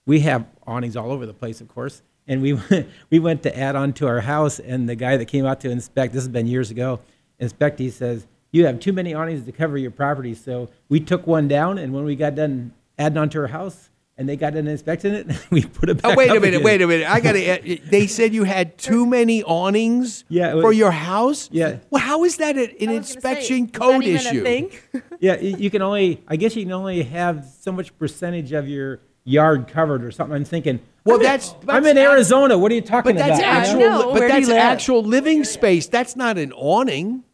we 0.05 0.22
have 0.22 0.46
awnings 0.65 0.96
all 0.96 1.12
over 1.12 1.25
the 1.25 1.34
place, 1.34 1.60
of 1.60 1.67
course. 1.67 2.01
And 2.29 2.41
we 2.41 2.58
we 3.10 3.20
went 3.20 3.44
to 3.44 3.60
add 3.60 3.75
on 3.75 3.91
to 3.94 4.08
our 4.08 4.22
house, 4.22 4.60
and 4.60 4.88
the 4.88 4.96
guy 4.96 5.17
that 5.17 5.25
came 5.25 5.46
out 5.46 5.60
to 5.62 5.70
inspect, 5.70 6.13
this 6.13 6.24
has 6.24 6.29
been 6.29 6.48
years 6.48 6.72
ago, 6.72 7.01
inspect, 7.39 7.77
he 7.79 7.89
says, 7.89 8.25
you 8.55 8.65
have 8.65 8.79
too 8.79 8.93
many 8.93 9.13
awnings 9.13 9.45
to 9.45 9.51
cover 9.51 9.77
your 9.77 9.91
property. 9.91 10.33
So 10.33 10.69
we 10.88 11.01
took 11.01 11.27
one 11.27 11.50
down, 11.50 11.77
and 11.77 11.93
when 11.93 12.05
we 12.05 12.15
got 12.15 12.35
done 12.35 12.71
adding 12.97 13.17
on 13.17 13.27
to 13.31 13.39
our 13.39 13.47
house, 13.47 13.89
and 14.17 14.29
they 14.29 14.38
got 14.38 14.53
done 14.53 14.65
inspecting 14.65 15.13
it, 15.13 15.27
we 15.51 15.65
put 15.65 15.89
it 15.89 16.00
oh, 16.05 16.07
back 16.07 16.12
Oh, 16.13 16.15
wait 16.15 16.29
a 16.29 16.35
minute, 16.35 16.47
again. 16.55 16.63
wait 16.63 16.81
a 16.81 16.88
minute. 16.88 17.09
I 17.09 17.19
got 17.19 17.33
to. 17.33 17.79
They 17.91 18.07
said 18.07 18.33
you 18.33 18.45
had 18.45 18.77
too 18.77 19.05
many 19.05 19.43
awnings 19.43 20.24
Yeah, 20.29 20.55
it 20.55 20.62
for 20.62 20.71
your 20.71 20.91
house? 20.91 21.50
Yeah. 21.51 21.79
Well, 21.89 22.01
how 22.01 22.24
is 22.24 22.38
that 22.38 22.55
an, 22.55 22.69
an 22.69 22.75
I 22.79 22.85
say, 22.91 22.95
inspection 22.95 23.65
is 23.65 23.71
that 23.71 23.74
code 23.74 24.03
even 24.05 24.25
a 24.25 24.29
issue? 24.29 24.43
thing? 24.43 24.71
yeah, 25.19 25.35
you 25.38 25.69
can 25.69 25.81
only, 25.81 26.24
I 26.29 26.38
guess 26.38 26.55
you 26.55 26.63
can 26.63 26.71
only 26.71 27.03
have 27.03 27.45
so 27.59 27.74
much 27.74 27.97
percentage 28.00 28.53
of 28.53 28.69
your 28.69 29.01
yard 29.25 29.67
covered 29.67 30.01
or 30.05 30.12
something. 30.12 30.33
I'm 30.33 30.45
thinking, 30.45 30.79
Well, 31.03 31.15
I'm 31.17 31.21
in- 31.21 31.25
that's- 31.25 31.55
I'm 31.67 31.85
in 31.85 31.97
ac- 31.97 32.07
Arizona. 32.07 32.57
What 32.57 32.71
are 32.71 32.75
you 32.75 32.81
talking 32.81 33.15
But 33.15 33.19
that's 33.19 33.39
about? 33.39 33.53
actual. 33.53 33.79
you 33.81 33.89
know? 33.89 34.00
know. 34.00 34.12
But 34.13 34.19
Where 34.21 34.29
that's 34.29 34.47
you 34.47 34.53
actual 34.55 35.03
living 35.03 35.43
space. 35.43 35.88
That's 35.88 36.15
not 36.15 36.38
an 36.38 36.53
awning. 36.53 37.25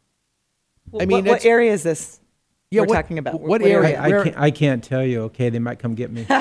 I 0.99 1.05
mean, 1.05 1.25
what, 1.25 1.31
what 1.31 1.45
area 1.45 1.71
is 1.71 1.83
this? 1.83 2.19
Yeah, 2.69 2.81
we're 2.81 2.87
what- 2.87 2.95
talking 2.95 3.17
about? 3.17 3.33
what 3.33 3.49
What 3.49 3.61
area? 3.63 3.99
I, 3.99 4.05
I, 4.05 4.23
can't, 4.23 4.37
I 4.37 4.51
can't 4.51 4.83
tell 4.83 5.03
you. 5.03 5.23
Okay, 5.23 5.49
they 5.49 5.59
might 5.59 5.77
come 5.79 5.93
get 5.93 6.09
me. 6.09 6.21
no, 6.29 6.37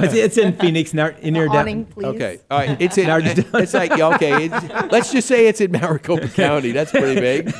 it's, 0.00 0.14
it's 0.14 0.38
in 0.38 0.56
Phoenix, 0.56 0.94
not 0.94 1.18
in 1.18 1.34
near 1.34 1.48
Awning, 1.48 1.86
please. 1.86 2.06
Okay, 2.06 2.38
all 2.50 2.58
right. 2.58 2.80
It's 2.80 2.96
in. 2.96 3.08
Now 3.08 3.18
it's 3.18 3.74
like 3.74 3.96
yeah, 3.96 4.14
okay. 4.14 4.44
It's, 4.44 4.92
let's 4.92 5.10
just 5.10 5.26
say 5.26 5.48
it's 5.48 5.60
in 5.60 5.72
Maricopa 5.72 6.28
County. 6.34 6.70
That's 6.70 6.92
pretty 6.92 7.20
big. 7.20 7.50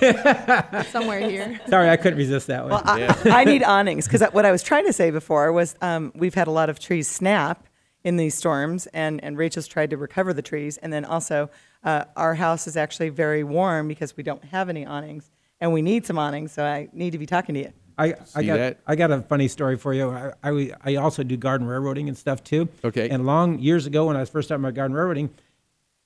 Somewhere 0.86 1.28
here. 1.28 1.60
Sorry, 1.68 1.90
I 1.90 1.96
couldn't 1.96 2.18
resist 2.18 2.46
that 2.46 2.62
one. 2.62 2.70
Well, 2.70 2.82
I, 2.84 3.40
I 3.40 3.44
need 3.44 3.64
awnings 3.64 4.06
because 4.06 4.22
what 4.32 4.46
I 4.46 4.52
was 4.52 4.62
trying 4.62 4.86
to 4.86 4.92
say 4.92 5.10
before 5.10 5.52
was 5.52 5.74
um, 5.82 6.12
we've 6.14 6.34
had 6.34 6.46
a 6.46 6.52
lot 6.52 6.70
of 6.70 6.78
trees 6.78 7.08
snap 7.08 7.66
in 8.04 8.18
these 8.18 8.34
storms, 8.34 8.86
and, 8.88 9.22
and 9.24 9.36
Rachel's 9.36 9.66
tried 9.66 9.90
to 9.90 9.96
recover 9.96 10.32
the 10.32 10.42
trees. 10.42 10.76
And 10.76 10.92
then 10.92 11.04
also, 11.04 11.50
uh, 11.84 12.04
our 12.16 12.34
house 12.34 12.66
is 12.66 12.76
actually 12.76 13.10
very 13.10 13.44
warm 13.44 13.88
because 13.88 14.16
we 14.16 14.22
don't 14.22 14.44
have 14.44 14.68
any 14.68 14.84
awnings, 14.86 15.30
and 15.60 15.72
we 15.72 15.82
need 15.82 16.06
some 16.06 16.18
awnings. 16.18 16.52
So 16.52 16.64
I 16.64 16.88
need 16.92 17.10
to 17.12 17.18
be 17.18 17.26
talking 17.26 17.54
to 17.54 17.60
you. 17.60 17.72
I, 17.96 18.14
I 18.34 18.42
got 18.42 18.56
that? 18.56 18.80
I 18.86 18.96
got 18.96 19.12
a 19.12 19.22
funny 19.22 19.46
story 19.46 19.76
for 19.76 19.94
you. 19.94 20.10
I, 20.10 20.32
I, 20.42 20.72
I 20.84 20.94
also 20.96 21.22
do 21.22 21.36
garden 21.36 21.66
railroading 21.66 22.08
and 22.08 22.18
stuff 22.18 22.42
too. 22.42 22.68
Okay. 22.84 23.08
And 23.08 23.24
long 23.24 23.60
years 23.60 23.86
ago, 23.86 24.06
when 24.06 24.16
I 24.16 24.20
was 24.20 24.30
first 24.30 24.48
starting 24.48 24.62
my 24.62 24.72
garden 24.72 24.96
railroading, 24.96 25.30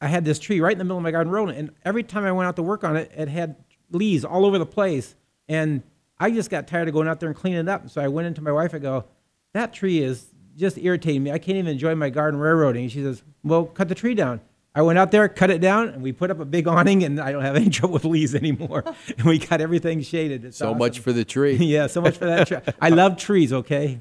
I 0.01 0.09
had 0.09 0.25
this 0.25 0.39
tree 0.39 0.61
right 0.61 0.73
in 0.73 0.79
the 0.79 0.85
middle 0.85 0.99
of 0.99 1.03
my 1.03 1.11
garden 1.11 1.33
road, 1.33 1.51
and 1.51 1.71
every 1.85 2.03
time 2.03 2.25
I 2.25 2.33
went 2.33 2.47
out 2.47 2.57
to 2.57 2.63
work 2.63 2.85
on 2.85 2.97
it, 2.97 3.11
it 3.17 3.29
had 3.29 3.57
leaves 3.91 4.25
all 4.25 4.45
over 4.45 4.59
the 4.59 4.67
place. 4.67 5.15
And 5.49 5.83
I 6.19 6.31
just 6.31 6.51
got 6.51 6.67
tired 6.67 6.89
of 6.89 6.95
going 6.95 7.09
out 7.09 7.21
there 7.21 7.29
and 7.29 7.37
cleaning 7.37 7.61
it 7.61 7.69
up. 7.69 7.89
So 7.89 8.03
I 8.03 8.09
went 8.09 8.27
into 8.27 8.43
my 8.43 8.53
wife. 8.53 8.75
I 8.75 8.79
go, 8.79 9.07
that 9.55 9.73
tree 9.73 10.03
is 10.03 10.27
just 10.57 10.77
irritating 10.77 11.23
me. 11.23 11.31
I 11.31 11.39
can't 11.39 11.57
even 11.57 11.73
enjoy 11.73 11.95
my 11.95 12.11
garden 12.11 12.39
railroading. 12.39 12.83
And 12.83 12.93
she 12.93 13.03
says, 13.03 13.23
well, 13.43 13.65
cut 13.65 13.89
the 13.89 13.95
tree 13.95 14.15
down. 14.15 14.41
I 14.75 14.83
went 14.83 14.97
out 14.99 15.11
there, 15.11 15.29
cut 15.29 15.51
it 15.51 15.61
down, 15.61 15.89
and 15.89 16.03
we 16.03 16.13
put 16.13 16.31
up 16.31 16.39
a 16.39 16.45
big 16.45 16.69
awning, 16.69 17.03
and 17.03 17.19
I 17.21 17.33
don't 17.33 17.43
have 17.43 17.57
any 17.57 17.69
trouble 17.71 17.95
with 17.95 18.05
leaves 18.05 18.35
anymore. 18.35 18.85
and 19.19 19.27
we 19.27 19.39
got 19.39 19.61
everything 19.61 20.03
shaded. 20.03 20.45
It's 20.45 20.59
So 20.59 20.69
awesome. 20.69 20.79
much 20.79 20.99
for 21.01 21.13
the 21.13 21.25
tree. 21.25 21.55
yeah, 21.57 21.87
so 21.89 22.01
much 22.01 22.17
for 22.17 22.27
that. 22.27 22.47
Tree. 22.47 22.59
I 22.81 22.91
love 22.91 23.17
trees. 23.17 23.53
Okay, 23.53 24.01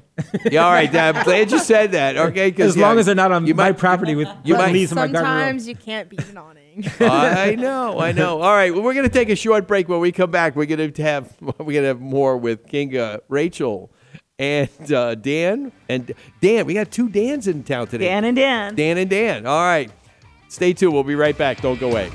Yeah, 0.50 0.64
all 0.66 0.70
right. 0.72 0.94
I'm 0.94 1.24
glad 1.24 1.50
you 1.50 1.58
said 1.58 1.92
that. 1.92 2.16
Okay, 2.16 2.50
because 2.50 2.70
as 2.72 2.76
long 2.76 2.98
as 2.98 3.06
they're 3.06 3.14
not 3.14 3.32
on 3.32 3.46
you 3.46 3.54
my 3.54 3.70
might- 3.70 3.78
property 3.78 4.14
with 4.14 4.28
you 4.44 4.54
might- 4.54 4.72
leaves 4.72 4.92
in 4.92 4.96
my 4.96 5.08
garden. 5.08 5.24
Sometimes 5.24 5.68
you 5.68 5.74
can't 5.74 6.08
beat 6.08 6.24
an 6.28 6.36
awning. 6.36 6.82
change. 6.82 7.00
I 7.00 7.56
know, 7.56 7.98
I 7.98 8.12
know. 8.12 8.40
All 8.40 8.52
right, 8.52 8.72
well, 8.72 8.82
we're 8.84 8.94
going 8.94 9.08
to 9.08 9.12
take 9.12 9.30
a 9.30 9.36
short 9.36 9.66
break. 9.66 9.88
When 9.88 9.98
we 10.00 10.12
come 10.12 10.30
back, 10.30 10.54
we're 10.54 10.66
going 10.66 10.92
to 10.92 11.02
have 11.02 11.34
we're 11.40 11.52
going 11.54 11.74
to 11.82 11.86
have 11.88 12.00
more 12.00 12.36
with 12.36 12.66
Kinga, 12.68 13.20
Rachel, 13.28 13.90
and 14.38 14.92
uh, 14.92 15.16
Dan. 15.16 15.72
And 15.88 16.12
Dan, 16.40 16.66
we 16.66 16.74
got 16.74 16.90
two 16.92 17.08
Dans 17.08 17.48
in 17.48 17.64
town 17.64 17.88
today. 17.88 18.04
Dan 18.04 18.24
and 18.24 18.36
Dan. 18.36 18.74
Dan 18.76 18.98
and 18.98 19.10
Dan. 19.10 19.46
All 19.46 19.58
right, 19.60 19.90
stay 20.48 20.72
tuned. 20.72 20.92
We'll 20.92 21.04
be 21.04 21.14
right 21.14 21.36
back. 21.36 21.60
Don't 21.60 21.78
go 21.78 21.90
away. 21.90 22.10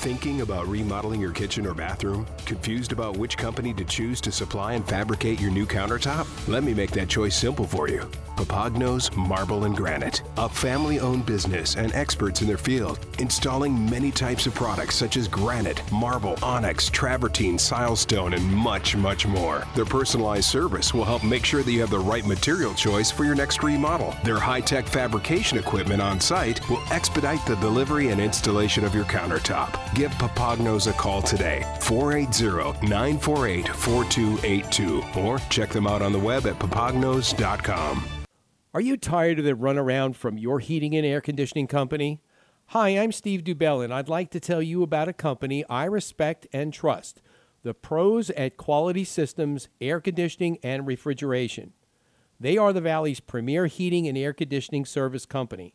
Thinking 0.00 0.40
about 0.40 0.66
remodeling 0.66 1.20
your 1.20 1.30
kitchen 1.30 1.66
or 1.66 1.74
bathroom? 1.74 2.26
Confused 2.46 2.92
about 2.92 3.18
which 3.18 3.36
company 3.36 3.74
to 3.74 3.84
choose 3.84 4.18
to 4.22 4.32
supply 4.32 4.72
and 4.72 4.88
fabricate 4.88 5.38
your 5.38 5.50
new 5.50 5.66
countertop? 5.66 6.26
Let 6.48 6.64
me 6.64 6.72
make 6.72 6.90
that 6.92 7.10
choice 7.10 7.36
simple 7.36 7.66
for 7.66 7.86
you. 7.86 8.10
Papagnos 8.34 9.14
Marble 9.14 9.64
and 9.64 9.76
Granite, 9.76 10.22
a 10.38 10.48
family 10.48 10.98
owned 11.00 11.26
business 11.26 11.76
and 11.76 11.92
experts 11.92 12.40
in 12.40 12.48
their 12.48 12.56
field, 12.56 13.04
installing 13.18 13.90
many 13.90 14.10
types 14.10 14.46
of 14.46 14.54
products 14.54 14.94
such 14.94 15.18
as 15.18 15.28
granite, 15.28 15.82
marble, 15.92 16.38
onyx, 16.42 16.88
travertine, 16.88 17.56
silestone, 17.56 18.34
and 18.34 18.50
much, 18.50 18.96
much 18.96 19.26
more. 19.26 19.66
Their 19.74 19.84
personalized 19.84 20.46
service 20.48 20.94
will 20.94 21.04
help 21.04 21.22
make 21.22 21.44
sure 21.44 21.62
that 21.62 21.70
you 21.70 21.80
have 21.80 21.90
the 21.90 21.98
right 21.98 22.26
material 22.26 22.72
choice 22.72 23.10
for 23.10 23.24
your 23.24 23.34
next 23.34 23.62
remodel. 23.62 24.16
Their 24.24 24.38
high 24.38 24.62
tech 24.62 24.86
fabrication 24.86 25.58
equipment 25.58 26.00
on 26.00 26.18
site 26.18 26.66
will 26.70 26.82
expedite 26.90 27.44
the 27.44 27.56
delivery 27.56 28.08
and 28.08 28.18
installation 28.18 28.86
of 28.86 28.94
your 28.94 29.04
countertop. 29.04 29.89
Give 29.94 30.12
Papagnos 30.12 30.88
a 30.88 30.92
call 30.92 31.20
today, 31.20 31.66
480 31.80 32.86
948 32.86 33.68
4282, 33.68 35.02
or 35.18 35.38
check 35.50 35.70
them 35.70 35.86
out 35.88 36.00
on 36.00 36.12
the 36.12 36.18
web 36.18 36.46
at 36.46 36.58
papagnos.com. 36.58 38.04
Are 38.72 38.80
you 38.80 38.96
tired 38.96 39.40
of 39.40 39.44
the 39.44 39.54
runaround 39.54 40.14
from 40.14 40.38
your 40.38 40.60
heating 40.60 40.94
and 40.94 41.04
air 41.04 41.20
conditioning 41.20 41.66
company? 41.66 42.22
Hi, 42.66 42.90
I'm 42.90 43.10
Steve 43.10 43.42
Dubell, 43.42 43.82
and 43.82 43.92
I'd 43.92 44.08
like 44.08 44.30
to 44.30 44.38
tell 44.38 44.62
you 44.62 44.84
about 44.84 45.08
a 45.08 45.12
company 45.12 45.64
I 45.68 45.86
respect 45.86 46.46
and 46.52 46.72
trust 46.72 47.20
the 47.64 47.74
pros 47.74 48.30
at 48.30 48.56
Quality 48.56 49.02
Systems 49.02 49.68
Air 49.80 50.00
Conditioning 50.00 50.58
and 50.62 50.86
Refrigeration. 50.86 51.72
They 52.38 52.56
are 52.56 52.72
the 52.72 52.80
Valley's 52.80 53.20
premier 53.20 53.66
heating 53.66 54.06
and 54.06 54.16
air 54.16 54.32
conditioning 54.32 54.86
service 54.86 55.26
company. 55.26 55.74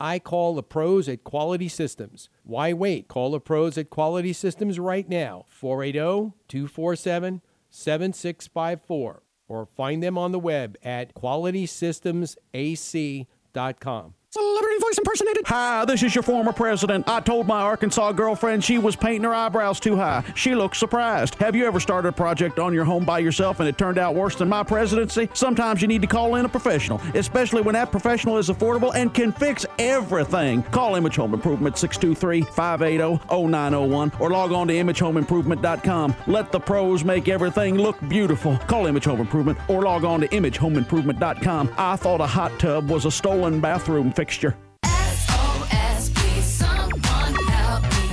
I 0.00 0.18
call 0.18 0.54
the 0.54 0.62
pros 0.62 1.08
at 1.08 1.24
Quality 1.24 1.68
Systems. 1.68 2.30
Why 2.42 2.72
wait? 2.72 3.08
Call 3.08 3.32
the 3.32 3.40
pros 3.40 3.76
at 3.78 3.90
Quality 3.90 4.32
Systems 4.32 4.78
right 4.78 5.08
now, 5.08 5.46
oh, 5.46 5.48
480 5.48 6.32
247 6.48 7.42
7654, 7.70 9.22
or 9.48 9.66
find 9.66 10.02
them 10.02 10.16
on 10.16 10.32
the 10.32 10.38
web 10.38 10.78
at 10.82 11.14
qualitysystemsac.com. 11.14 14.14
Celebrity 14.36 14.78
voice 14.80 14.98
impersonated. 14.98 15.46
Hi, 15.46 15.84
this 15.84 16.02
is 16.02 16.12
your 16.12 16.24
former 16.24 16.52
president. 16.52 17.08
I 17.08 17.20
told 17.20 17.46
my 17.46 17.60
Arkansas 17.60 18.10
girlfriend 18.10 18.64
she 18.64 18.78
was 18.78 18.96
painting 18.96 19.22
her 19.22 19.32
eyebrows 19.32 19.78
too 19.78 19.94
high. 19.94 20.24
She 20.34 20.56
looked 20.56 20.76
surprised. 20.76 21.36
Have 21.36 21.54
you 21.54 21.64
ever 21.66 21.78
started 21.78 22.08
a 22.08 22.12
project 22.12 22.58
on 22.58 22.74
your 22.74 22.84
home 22.84 23.04
by 23.04 23.20
yourself 23.20 23.60
and 23.60 23.68
it 23.68 23.78
turned 23.78 23.96
out 23.96 24.16
worse 24.16 24.34
than 24.34 24.48
my 24.48 24.64
presidency? 24.64 25.28
Sometimes 25.34 25.80
you 25.80 25.86
need 25.86 26.00
to 26.00 26.08
call 26.08 26.34
in 26.34 26.44
a 26.44 26.48
professional, 26.48 27.00
especially 27.14 27.62
when 27.62 27.74
that 27.74 27.92
professional 27.92 28.36
is 28.36 28.48
affordable 28.48 28.92
and 28.96 29.14
can 29.14 29.30
fix 29.30 29.64
everything. 29.78 30.64
Call 30.64 30.96
Image 30.96 31.14
Home 31.14 31.32
Improvement 31.32 31.76
623-580-0901 31.76 34.20
or 34.20 34.30
log 34.30 34.50
on 34.50 34.66
to 34.66 34.74
imagehomeimprovement.com. 34.74 36.16
Let 36.26 36.50
the 36.50 36.58
pros 36.58 37.04
make 37.04 37.28
everything 37.28 37.78
look 37.78 38.00
beautiful. 38.08 38.56
Call 38.66 38.88
Image 38.88 39.04
Home 39.04 39.20
Improvement 39.20 39.58
or 39.68 39.82
log 39.82 40.02
on 40.02 40.22
to 40.22 40.28
imagehomeimprovement.com. 40.28 41.74
I 41.78 41.94
thought 41.94 42.20
a 42.20 42.26
hot 42.26 42.58
tub 42.58 42.90
was 42.90 43.04
a 43.04 43.12
stolen 43.12 43.60
bathroom. 43.60 44.12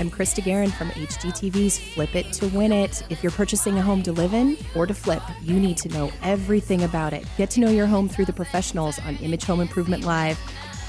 I'm 0.02 0.10
Krista 0.10 0.44
Guerin 0.44 0.72
from 0.72 0.90
HGTV's 0.90 1.78
Flip 1.78 2.16
It 2.16 2.34
to 2.34 2.48
Win 2.48 2.72
It. 2.72 3.04
If 3.12 3.22
you're 3.22 3.32
purchasing 3.32 3.78
a 3.78 3.84
home 3.84 4.02
to 4.02 4.12
live 4.12 4.34
in 4.34 4.58
or 4.76 4.88
to 4.88 4.96
flip, 4.96 5.22
you 5.44 5.60
need 5.60 5.78
to 5.78 5.90
know 5.90 6.12
everything 6.24 6.84
about 6.84 7.14
it. 7.14 7.24
Get 7.38 7.52
to 7.52 7.60
know 7.60 7.70
your 7.70 7.86
home 7.86 8.10
through 8.10 8.26
the 8.26 8.34
professionals 8.34 8.98
on 9.00 9.16
Image 9.18 9.44
Home 9.44 9.60
Improvement 9.60 10.04
Live 10.04 10.40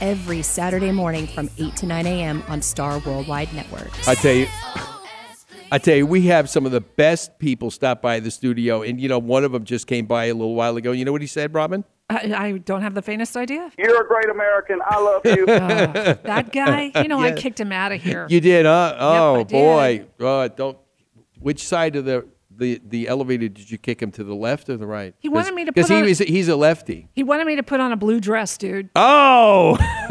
every 0.00 0.40
Saturday 0.40 0.92
morning 0.92 1.26
from 1.26 1.50
8 1.58 1.76
to 1.76 1.86
9 1.86 2.06
a.m. 2.06 2.42
on 2.48 2.62
Star 2.62 3.00
Worldwide 3.00 3.52
Networks. 3.52 4.08
I 4.08 4.14
tell 4.14 4.34
you, 4.34 4.46
I 5.72 5.78
tell 5.78 5.96
you, 5.96 6.04
we 6.06 6.26
have 6.26 6.50
some 6.50 6.66
of 6.66 6.72
the 6.72 6.82
best 6.82 7.38
people 7.38 7.70
stop 7.70 8.02
by 8.02 8.20
the 8.20 8.30
studio, 8.30 8.82
and 8.82 9.00
you 9.00 9.08
know, 9.08 9.18
one 9.18 9.42
of 9.42 9.52
them 9.52 9.64
just 9.64 9.86
came 9.86 10.04
by 10.04 10.26
a 10.26 10.34
little 10.34 10.54
while 10.54 10.76
ago. 10.76 10.92
You 10.92 11.06
know 11.06 11.12
what 11.12 11.22
he 11.22 11.26
said, 11.26 11.54
Robin? 11.54 11.82
I, 12.10 12.34
I 12.36 12.58
don't 12.58 12.82
have 12.82 12.92
the 12.94 13.00
faintest 13.00 13.34
idea. 13.38 13.72
You're 13.78 14.04
a 14.04 14.06
great 14.06 14.28
American. 14.28 14.80
I 14.84 15.00
love 15.00 15.22
you. 15.24 15.46
Uh, 15.46 16.14
that 16.24 16.52
guy, 16.52 16.92
you 16.96 17.08
know, 17.08 17.18
I 17.18 17.32
kicked 17.36 17.58
him 17.58 17.72
out 17.72 17.90
of 17.90 18.02
here. 18.02 18.26
You 18.28 18.42
did, 18.42 18.66
huh? 18.66 18.96
Oh 18.98 19.36
I 19.36 19.42
did. 19.44 19.48
boy, 19.48 20.26
uh, 20.26 20.48
don't. 20.48 20.76
Which 21.40 21.66
side 21.66 21.96
of 21.96 22.04
the, 22.04 22.26
the 22.56 22.80
the 22.84 23.08
elevator 23.08 23.48
did 23.48 23.70
you 23.70 23.78
kick 23.78 24.00
him 24.02 24.10
to 24.12 24.24
the 24.24 24.34
left 24.34 24.68
or 24.68 24.76
the 24.76 24.86
right? 24.86 25.14
He 25.18 25.28
wanted 25.28 25.54
me 25.54 25.64
to 25.64 25.72
because 25.72 25.88
put 25.88 25.94
he 25.94 26.00
on- 26.02 26.08
was 26.08 26.18
he's 26.18 26.48
a 26.48 26.56
lefty. 26.56 27.08
He 27.12 27.22
wanted 27.22 27.46
me 27.46 27.56
to 27.56 27.62
put 27.62 27.80
on 27.80 27.92
a 27.92 27.96
blue 27.96 28.20
dress, 28.20 28.56
dude. 28.56 28.90
Oh, 28.96 29.76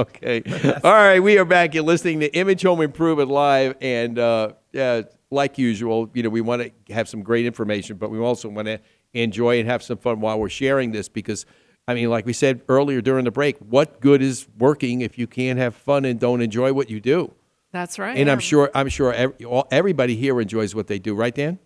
okay. 0.00 0.42
All 0.84 0.92
right, 0.92 1.20
we 1.20 1.38
are 1.38 1.44
back. 1.44 1.74
You're 1.74 1.84
listening 1.84 2.20
to 2.20 2.34
Image 2.34 2.62
Home 2.62 2.80
Improvement 2.80 3.28
Live, 3.30 3.74
and 3.80 4.18
uh, 4.18 4.52
yeah, 4.72 5.02
like 5.30 5.58
usual, 5.58 6.10
you 6.14 6.22
know, 6.22 6.28
we 6.30 6.40
want 6.40 6.62
to 6.62 6.92
have 6.94 7.08
some 7.08 7.22
great 7.22 7.46
information, 7.46 7.96
but 7.96 8.10
we 8.10 8.18
also 8.18 8.48
want 8.48 8.66
to 8.66 8.80
enjoy 9.14 9.58
and 9.58 9.68
have 9.68 9.82
some 9.82 9.98
fun 9.98 10.20
while 10.20 10.38
we're 10.38 10.48
sharing 10.48 10.92
this 10.92 11.08
because. 11.08 11.46
I 11.88 11.94
mean, 11.94 12.10
like 12.10 12.26
we 12.26 12.32
said 12.32 12.62
earlier 12.68 13.00
during 13.00 13.26
the 13.26 13.30
break, 13.30 13.58
what 13.58 14.00
good 14.00 14.20
is 14.20 14.48
working 14.58 15.02
if 15.02 15.18
you 15.18 15.28
can't 15.28 15.56
have 15.60 15.72
fun 15.76 16.04
and 16.04 16.18
don't 16.18 16.42
enjoy 16.42 16.72
what 16.72 16.90
you 16.90 16.98
do? 16.98 17.32
That's 17.76 17.98
right. 17.98 18.16
And 18.16 18.30
I'm 18.30 18.38
sure, 18.40 18.70
I'm 18.74 18.88
sure 18.88 19.12
every, 19.12 19.44
all, 19.44 19.68
everybody 19.70 20.16
here 20.16 20.40
enjoys 20.40 20.74
what 20.74 20.86
they 20.86 20.98
do, 20.98 21.14
right, 21.14 21.34
Dan? 21.34 21.58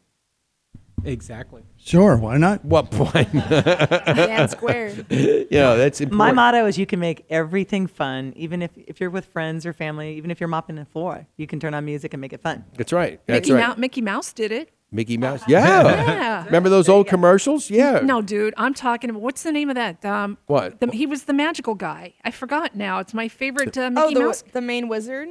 Exactly. 1.04 1.62
Sure, 1.78 2.16
why 2.16 2.36
not? 2.36 2.64
What 2.64 2.90
point? 2.90 3.32
Dan 3.48 4.48
squared. 4.48 5.06
you 5.08 5.46
know, 5.52 5.76
that's 5.78 6.00
important. 6.00 6.18
My 6.18 6.32
motto 6.32 6.66
is 6.66 6.76
you 6.76 6.84
can 6.84 6.98
make 6.98 7.24
everything 7.30 7.86
fun, 7.86 8.32
even 8.36 8.60
if, 8.60 8.70
if 8.76 9.00
you're 9.00 9.08
with 9.08 9.26
friends 9.26 9.64
or 9.64 9.72
family, 9.72 10.16
even 10.16 10.30
if 10.32 10.40
you're 10.40 10.48
mopping 10.48 10.74
the 10.76 10.84
floor. 10.84 11.26
You 11.36 11.46
can 11.46 11.60
turn 11.60 11.72
on 11.74 11.84
music 11.84 12.12
and 12.12 12.20
make 12.20 12.32
it 12.32 12.42
fun. 12.42 12.64
That's 12.76 12.92
right. 12.92 13.20
That's 13.26 13.48
Mickey, 13.48 13.52
right. 13.60 13.76
Mou- 13.76 13.80
Mickey 13.80 14.00
Mouse 14.02 14.32
did 14.32 14.50
it. 14.52 14.72
Mickey 14.92 15.16
Mouse. 15.16 15.42
Yeah. 15.46 15.84
Yeah. 15.84 16.44
Remember 16.46 16.68
those 16.68 16.88
old 16.88 17.06
commercials? 17.06 17.70
Yeah. 17.70 18.00
No, 18.02 18.20
dude, 18.20 18.52
I'm 18.56 18.74
talking 18.74 19.08
about 19.08 19.22
what's 19.22 19.44
the 19.44 19.52
name 19.52 19.70
of 19.70 19.76
that? 19.76 20.04
Um, 20.04 20.36
What? 20.48 20.80
The, 20.80 20.88
he 20.90 21.06
was 21.06 21.24
the 21.24 21.32
magical 21.32 21.76
guy. 21.76 22.14
I 22.24 22.32
forgot 22.32 22.74
now. 22.74 22.98
It's 22.98 23.14
my 23.14 23.28
favorite 23.28 23.78
uh, 23.78 23.88
Mickey 23.90 24.02
Oh, 24.06 24.12
the, 24.14 24.20
Mouse. 24.26 24.42
the 24.52 24.60
main 24.60 24.88
wizard. 24.88 25.28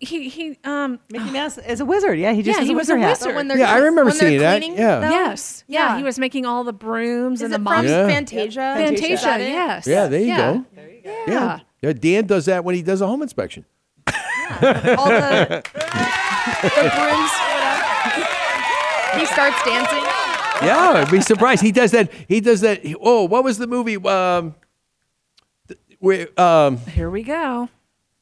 He 0.00 0.28
he 0.28 0.58
um 0.64 0.98
Mickey 1.10 1.30
Mouse 1.30 1.58
is 1.58 1.80
a 1.80 1.84
wizard. 1.84 2.18
Yeah, 2.18 2.32
he 2.32 2.42
just 2.42 2.56
yeah, 2.56 2.60
has 2.60 2.68
he 2.68 2.72
a 2.74 2.76
was 2.76 2.88
a 2.90 2.94
wizard 2.94 3.00
hat. 3.02 3.18
wizard. 3.20 3.34
when 3.36 3.48
they're 3.48 3.58
Yeah, 3.58 3.70
I 3.72 3.76
remember 3.78 4.04
when 4.04 4.16
they're 4.18 4.28
seeing 4.28 4.40
that. 4.40 4.58
cleaning 4.60 4.78
Yeah. 4.78 5.00
them? 5.00 5.10
Yes. 5.10 5.64
Yeah. 5.68 5.88
Yeah. 5.92 5.96
He 5.98 6.02
was 6.04 6.18
making 6.18 6.46
all 6.46 6.64
the 6.64 6.72
brooms 6.72 7.40
Is 7.40 7.44
and 7.46 7.54
it 7.54 7.58
the 7.58 7.64
from 7.64 7.76
mops. 7.76 7.88
Yeah. 7.88 8.06
Fantasia? 8.08 8.74
Fantasia, 8.76 9.12
Is 9.14 9.22
that 9.22 9.40
it? 9.40 9.48
yes. 9.48 9.86
Yeah, 9.86 10.06
there 10.08 10.20
you 10.20 10.26
Yeah. 10.26 10.36
go. 10.52 10.64
Yeah. 11.04 11.12
Yeah. 11.26 11.60
yeah. 11.82 11.92
Dan 11.92 12.26
does 12.26 12.46
that 12.46 12.64
when 12.64 12.74
he 12.74 12.82
does 12.82 13.00
a 13.00 13.06
home 13.06 13.22
inspection. 13.22 13.64
All 14.06 15.08
the, 15.08 15.62
the 16.62 16.92
brooms, 16.94 17.32
he 19.18 19.26
starts 19.26 19.62
dancing. 19.64 20.02
Yeah, 20.66 20.92
I'd 21.04 21.10
be 21.10 21.20
surprised. 21.20 21.62
He 21.62 21.72
does 21.72 21.90
that. 21.90 22.10
He 22.28 22.40
does 22.40 22.60
that. 22.60 22.80
Oh, 23.00 23.24
what 23.24 23.42
was 23.44 23.58
the 23.58 23.66
movie? 23.66 23.96
Um, 23.96 24.54
th- 25.68 25.80
where, 25.98 26.28
um, 26.40 26.76
Here 26.78 27.10
we 27.10 27.22
go. 27.22 27.68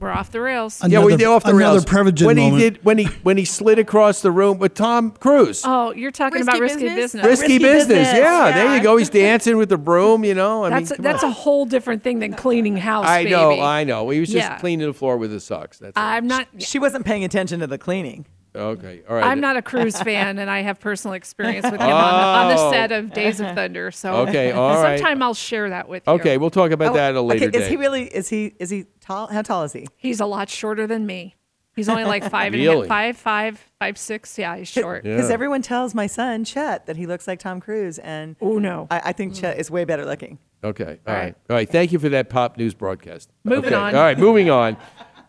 We're 0.00 0.10
off 0.10 0.30
the 0.30 0.40
rails. 0.40 0.80
yeah, 0.82 1.00
we 1.00 1.12
Another- 1.12 1.16
did 1.18 1.26
off 1.26 1.42
the 1.44 1.50
another 1.50 1.74
rails. 1.74 1.84
Prevagen 1.84 2.24
when 2.24 2.38
he 2.38 2.44
moment. 2.50 2.60
did 2.74 2.84
when 2.84 2.96
he 2.98 3.04
when 3.22 3.36
he 3.36 3.44
slid 3.44 3.78
across 3.78 4.22
the 4.22 4.30
room 4.30 4.58
with 4.58 4.72
Tom 4.72 5.10
Cruise. 5.10 5.60
Oh, 5.62 5.92
you're 5.92 6.10
talking 6.10 6.38
Risky 6.38 6.50
about 6.50 6.60
risky 6.62 6.82
business? 6.84 6.96
business. 6.96 7.24
Risky, 7.26 7.42
Risky 7.44 7.58
business. 7.58 7.86
Business, 7.88 8.14
Yeah, 8.18 8.50
there 8.52 8.64
yeah. 8.64 8.76
you 8.76 8.82
go. 8.82 8.96
He's 8.96 9.10
dancing 9.10 9.58
with 9.58 9.68
the 9.68 9.76
broom. 9.76 10.24
You 10.24 10.34
know, 10.34 10.64
I 10.64 10.70
That's 10.70 10.90
mean, 10.90 10.96
come 10.96 11.02
that's 11.04 11.22
on. 11.22 11.30
a 11.30 11.34
whole 11.34 11.66
different 11.66 12.02
thing 12.02 12.18
than 12.20 12.32
cleaning 12.32 12.78
house. 12.78 13.04
I 13.06 13.24
baby. 13.24 13.30
know, 13.32 13.60
I 13.60 13.84
know. 13.84 14.08
He 14.08 14.20
was 14.20 14.30
just 14.30 14.38
Yeah. 14.48 14.58
cleaning 14.58 14.86
the 14.86 14.94
floor 14.94 15.18
with 15.18 15.32
his 15.32 15.44
socks. 15.44 15.78
That's 15.78 15.90
it. 15.94 16.00
I'm 16.00 16.26
not. 16.26 16.46
She 16.60 16.78
wasn't 16.78 17.04
paying 17.04 17.22
attention 17.24 17.60
to 17.60 17.66
the 17.66 17.76
cleaning. 17.76 18.24
okay. 18.56 19.02
All 19.08 19.14
right. 19.16 19.24
I'm 19.26 19.38
not 19.40 19.56
a 19.56 19.62
Cruise 19.62 20.00
fan, 20.00 20.38
and 20.38 20.50
I 20.50 20.62
have 20.62 20.80
personal 20.80 21.14
experience 21.14 21.64
with 21.70 21.74
him 21.80 21.82
on, 21.82 21.88
the, 21.88 22.26
on 22.26 22.48
the 22.48 22.60
Oh. 22.62 22.72
set 22.72 22.90
of 22.90 23.12
Days 23.12 23.38
of 23.38 23.54
Thunder. 23.54 23.90
So 23.92 24.12
Okay, 24.28 24.50
all 24.52 24.82
right. 24.82 24.98
sometime 24.98 25.22
I'll 25.22 25.34
share 25.34 25.68
that 25.70 25.88
with 25.90 26.02
you. 26.06 26.12
Okay, 26.14 26.36
we'll 26.38 26.50
talk 26.50 26.70
about 26.72 26.92
oh, 26.92 26.94
that 26.94 27.10
at 27.10 27.14
a 27.16 27.20
later 27.20 27.44
Oh, 27.44 27.48
okay, 27.48 27.58
date. 27.58 27.62
is 27.64 27.68
he 27.68 27.76
really? 27.76 28.04
Is 28.06 28.28
he? 28.30 28.54
Is 28.58 28.70
he 28.70 28.86
tall? 29.10 29.26
How 29.28 29.42
tall 29.42 29.64
is 29.64 29.72
he? 29.72 29.86
He's 29.96 30.20
a 30.20 30.26
lot 30.26 30.48
shorter 30.48 30.86
than 30.86 31.06
me. 31.06 31.34
He's 31.76 31.88
only 31.88 32.04
like 32.04 32.24
five 32.30 32.52
and 32.54 32.62
a 32.62 32.66
Really? 32.68 32.80
half, 32.80 32.88
five, 32.88 33.16
five, 33.16 33.70
five, 33.78 33.98
six. 33.98 34.38
Yeah, 34.38 34.56
he's 34.56 34.68
short. 34.68 35.02
Because 35.04 35.30
everyone 35.30 35.62
tells 35.62 35.94
my 35.94 36.06
son 36.06 36.44
Chet 36.44 36.86
that 36.86 36.96
he 36.96 37.06
looks 37.06 37.26
like 37.26 37.38
Tom 37.38 37.60
Cruise, 37.60 37.98
and 37.98 38.36
oh 38.40 38.58
no, 38.58 38.86
I, 38.90 39.00
I 39.06 39.12
think 39.12 39.34
Chet 39.34 39.58
is 39.58 39.70
way 39.70 39.84
better 39.84 40.04
looking. 40.04 40.38
Okay. 40.62 40.84
All 41.06 41.14
All 41.14 41.14
right. 41.14 41.24
right. 41.24 41.34
All 41.48 41.56
right. 41.56 41.68
Thank 41.68 41.90
you 41.92 41.98
for 41.98 42.10
that 42.10 42.28
pop 42.28 42.58
news 42.58 42.74
broadcast. 42.74 43.30
Moving 43.44 43.66
Okay. 43.66 43.74
on. 43.74 43.94
All 43.94 44.02
right. 44.02 44.18
Moving 44.18 44.50
on. 44.50 44.76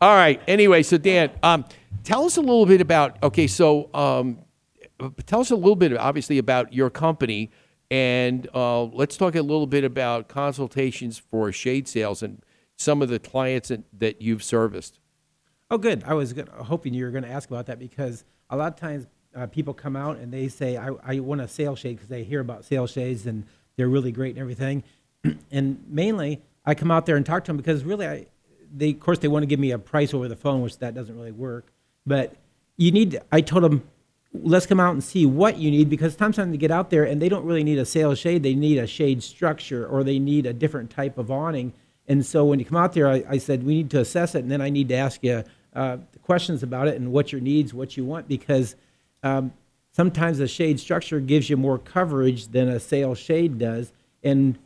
All 0.01 0.15
right. 0.15 0.41
Anyway, 0.47 0.83
so 0.83 0.97
Dan, 0.97 1.29
um, 1.41 1.63
tell 2.03 2.25
us 2.25 2.35
a 2.37 2.41
little 2.41 2.65
bit 2.65 2.81
about. 2.81 3.17
Okay, 3.23 3.47
so 3.47 3.89
um, 3.93 4.39
tell 5.25 5.39
us 5.39 5.51
a 5.51 5.55
little 5.55 5.75
bit, 5.77 5.95
obviously, 5.95 6.37
about 6.37 6.73
your 6.73 6.89
company, 6.89 7.49
and 7.89 8.47
uh, 8.53 8.83
let's 8.83 9.15
talk 9.15 9.35
a 9.35 9.41
little 9.41 9.67
bit 9.67 9.83
about 9.85 10.27
consultations 10.27 11.17
for 11.17 11.51
shade 11.53 11.87
sails 11.87 12.21
and 12.23 12.43
some 12.81 13.01
of 13.01 13.09
the 13.09 13.19
clients 13.19 13.71
that, 13.99 14.21
you've 14.21 14.43
serviced. 14.43 14.99
Oh, 15.69 15.77
good. 15.77 16.03
I 16.05 16.13
was 16.13 16.33
hoping 16.53 16.93
you 16.93 17.05
were 17.05 17.11
going 17.11 17.23
to 17.23 17.29
ask 17.29 17.49
about 17.49 17.67
that 17.67 17.79
because 17.79 18.25
a 18.49 18.57
lot 18.57 18.73
of 18.73 18.79
times 18.79 19.07
uh, 19.35 19.47
people 19.47 19.73
come 19.73 19.95
out 19.95 20.17
and 20.17 20.33
they 20.33 20.47
say, 20.47 20.77
I, 20.77 20.89
I 21.03 21.19
want 21.19 21.41
a 21.41 21.47
sail 21.47 21.75
shade 21.75 21.95
because 21.97 22.09
they 22.09 22.23
hear 22.23 22.41
about 22.41 22.65
sail 22.65 22.87
shades 22.87 23.25
and 23.25 23.45
they're 23.77 23.87
really 23.87 24.11
great 24.11 24.31
and 24.31 24.39
everything. 24.39 24.83
and 25.51 25.83
mainly, 25.87 26.41
I 26.65 26.75
come 26.75 26.91
out 26.91 27.05
there 27.05 27.15
and 27.15 27.25
talk 27.25 27.45
to 27.45 27.49
them 27.49 27.57
because 27.57 27.83
really, 27.83 28.07
I, 28.07 28.25
they, 28.75 28.91
of 28.91 28.99
course, 28.99 29.19
they 29.19 29.27
want 29.27 29.43
to 29.43 29.47
give 29.47 29.59
me 29.59 29.71
a 29.71 29.79
price 29.79 30.13
over 30.13 30.27
the 30.27 30.35
phone, 30.35 30.61
which 30.61 30.77
that 30.79 30.93
doesn't 30.93 31.15
really 31.15 31.31
work. 31.31 31.71
But 32.05 32.35
you 32.77 32.91
need, 32.91 33.21
I 33.31 33.41
told 33.41 33.63
them, 33.63 33.83
let's 34.33 34.65
come 34.65 34.79
out 34.79 34.93
and 34.93 35.03
see 35.03 35.25
what 35.25 35.57
you 35.57 35.71
need 35.71 35.89
because 35.89 36.15
sometimes 36.15 36.51
they 36.51 36.57
get 36.57 36.71
out 36.71 36.89
there 36.89 37.03
and 37.03 37.21
they 37.21 37.29
don't 37.29 37.45
really 37.45 37.63
need 37.63 37.77
a 37.77 37.85
sail 37.85 38.15
shade. 38.15 38.43
They 38.43 38.55
need 38.55 38.77
a 38.77 38.87
shade 38.87 39.23
structure 39.23 39.85
or 39.85 40.03
they 40.03 40.19
need 40.19 40.45
a 40.45 40.53
different 40.53 40.89
type 40.89 41.17
of 41.17 41.29
awning. 41.29 41.73
And 42.11 42.25
so 42.25 42.43
when 42.43 42.59
you 42.59 42.65
come 42.65 42.77
out 42.77 42.91
there, 42.91 43.07
I, 43.07 43.23
I 43.29 43.37
said, 43.37 43.63
we 43.63 43.73
need 43.73 43.89
to 43.91 44.01
assess 44.01 44.35
it. 44.35 44.39
And 44.39 44.51
then 44.51 44.59
I 44.59 44.69
need 44.69 44.89
to 44.89 44.95
ask 44.95 45.23
you 45.23 45.45
uh, 45.73 45.95
questions 46.21 46.61
about 46.61 46.89
it 46.89 46.99
and 46.99 47.13
what 47.13 47.31
your 47.31 47.39
needs, 47.39 47.73
what 47.73 47.95
you 47.95 48.03
want, 48.03 48.27
because 48.27 48.75
um, 49.23 49.53
sometimes 49.93 50.41
a 50.41 50.47
shade 50.47 50.77
structure 50.77 51.21
gives 51.21 51.49
you 51.49 51.55
more 51.55 51.77
coverage 51.77 52.47
than 52.47 52.67
a 52.67 52.81
sail 52.81 53.15
shade 53.15 53.57
does. 53.57 53.93
And, 54.21 54.59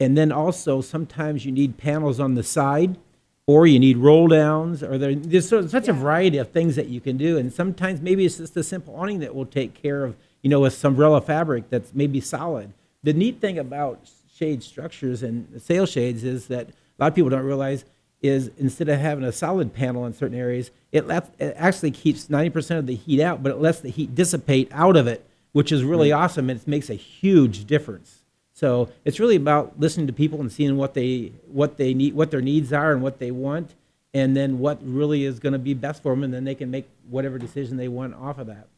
and 0.00 0.18
then 0.18 0.32
also 0.32 0.80
sometimes 0.80 1.46
you 1.46 1.52
need 1.52 1.76
panels 1.76 2.18
on 2.18 2.34
the 2.34 2.42
side 2.42 2.98
or 3.46 3.68
you 3.68 3.78
need 3.78 3.96
roll 3.96 4.26
downs 4.26 4.82
or 4.82 4.98
there, 4.98 5.14
there's 5.14 5.48
so- 5.48 5.68
such 5.68 5.86
a 5.86 5.92
variety 5.92 6.38
of 6.38 6.50
things 6.50 6.74
that 6.74 6.88
you 6.88 7.00
can 7.00 7.16
do. 7.16 7.38
And 7.38 7.52
sometimes 7.52 8.00
maybe 8.00 8.24
it's 8.24 8.38
just 8.38 8.56
a 8.56 8.64
simple 8.64 8.96
awning 8.96 9.20
that 9.20 9.32
will 9.32 9.46
take 9.46 9.74
care 9.74 10.04
of, 10.04 10.16
you 10.42 10.50
know, 10.50 10.66
a 10.66 10.72
umbrella 10.82 11.20
fabric 11.20 11.70
that's 11.70 11.94
maybe 11.94 12.20
solid. 12.20 12.72
The 13.04 13.12
neat 13.12 13.40
thing 13.40 13.60
about 13.60 14.10
shade 14.34 14.64
structures 14.64 15.22
and 15.22 15.62
sail 15.62 15.86
shades 15.86 16.24
is 16.24 16.48
that 16.48 16.70
a 17.00 17.04
lot 17.04 17.08
of 17.08 17.14
people 17.14 17.30
don't 17.30 17.44
realize 17.44 17.84
is 18.20 18.50
instead 18.58 18.88
of 18.90 19.00
having 19.00 19.24
a 19.24 19.32
solid 19.32 19.72
panel 19.72 20.04
in 20.04 20.12
certain 20.12 20.36
areas, 20.36 20.70
it, 20.92 21.06
lets, 21.06 21.30
it 21.38 21.54
actually 21.56 21.90
keeps 21.90 22.26
90% 22.26 22.78
of 22.78 22.86
the 22.86 22.94
heat 22.94 23.22
out, 23.22 23.42
but 23.42 23.50
it 23.50 23.58
lets 23.58 23.80
the 23.80 23.88
heat 23.88 24.14
dissipate 24.14 24.68
out 24.72 24.96
of 24.96 25.06
it, 25.06 25.26
which 25.52 25.72
is 25.72 25.82
really 25.82 26.12
awesome 26.12 26.50
and 26.50 26.60
it 26.60 26.68
makes 26.68 26.90
a 26.90 26.94
huge 26.94 27.64
difference. 27.64 28.18
So 28.52 28.90
it's 29.06 29.18
really 29.18 29.36
about 29.36 29.80
listening 29.80 30.06
to 30.08 30.12
people 30.12 30.38
and 30.38 30.52
seeing 30.52 30.76
what 30.76 30.92
they 30.92 31.32
what 31.50 31.78
they 31.78 31.94
need, 31.94 32.12
what 32.12 32.30
their 32.30 32.42
needs 32.42 32.74
are, 32.74 32.92
and 32.92 33.00
what 33.00 33.18
they 33.18 33.30
want, 33.30 33.74
and 34.12 34.36
then 34.36 34.58
what 34.58 34.78
really 34.82 35.24
is 35.24 35.38
going 35.38 35.54
to 35.54 35.58
be 35.58 35.72
best 35.72 36.02
for 36.02 36.12
them, 36.12 36.22
and 36.24 36.34
then 36.34 36.44
they 36.44 36.54
can 36.54 36.70
make 36.70 36.86
whatever 37.08 37.38
decision 37.38 37.78
they 37.78 37.88
want 37.88 38.14
off 38.14 38.36
of 38.36 38.48
that. 38.48 38.68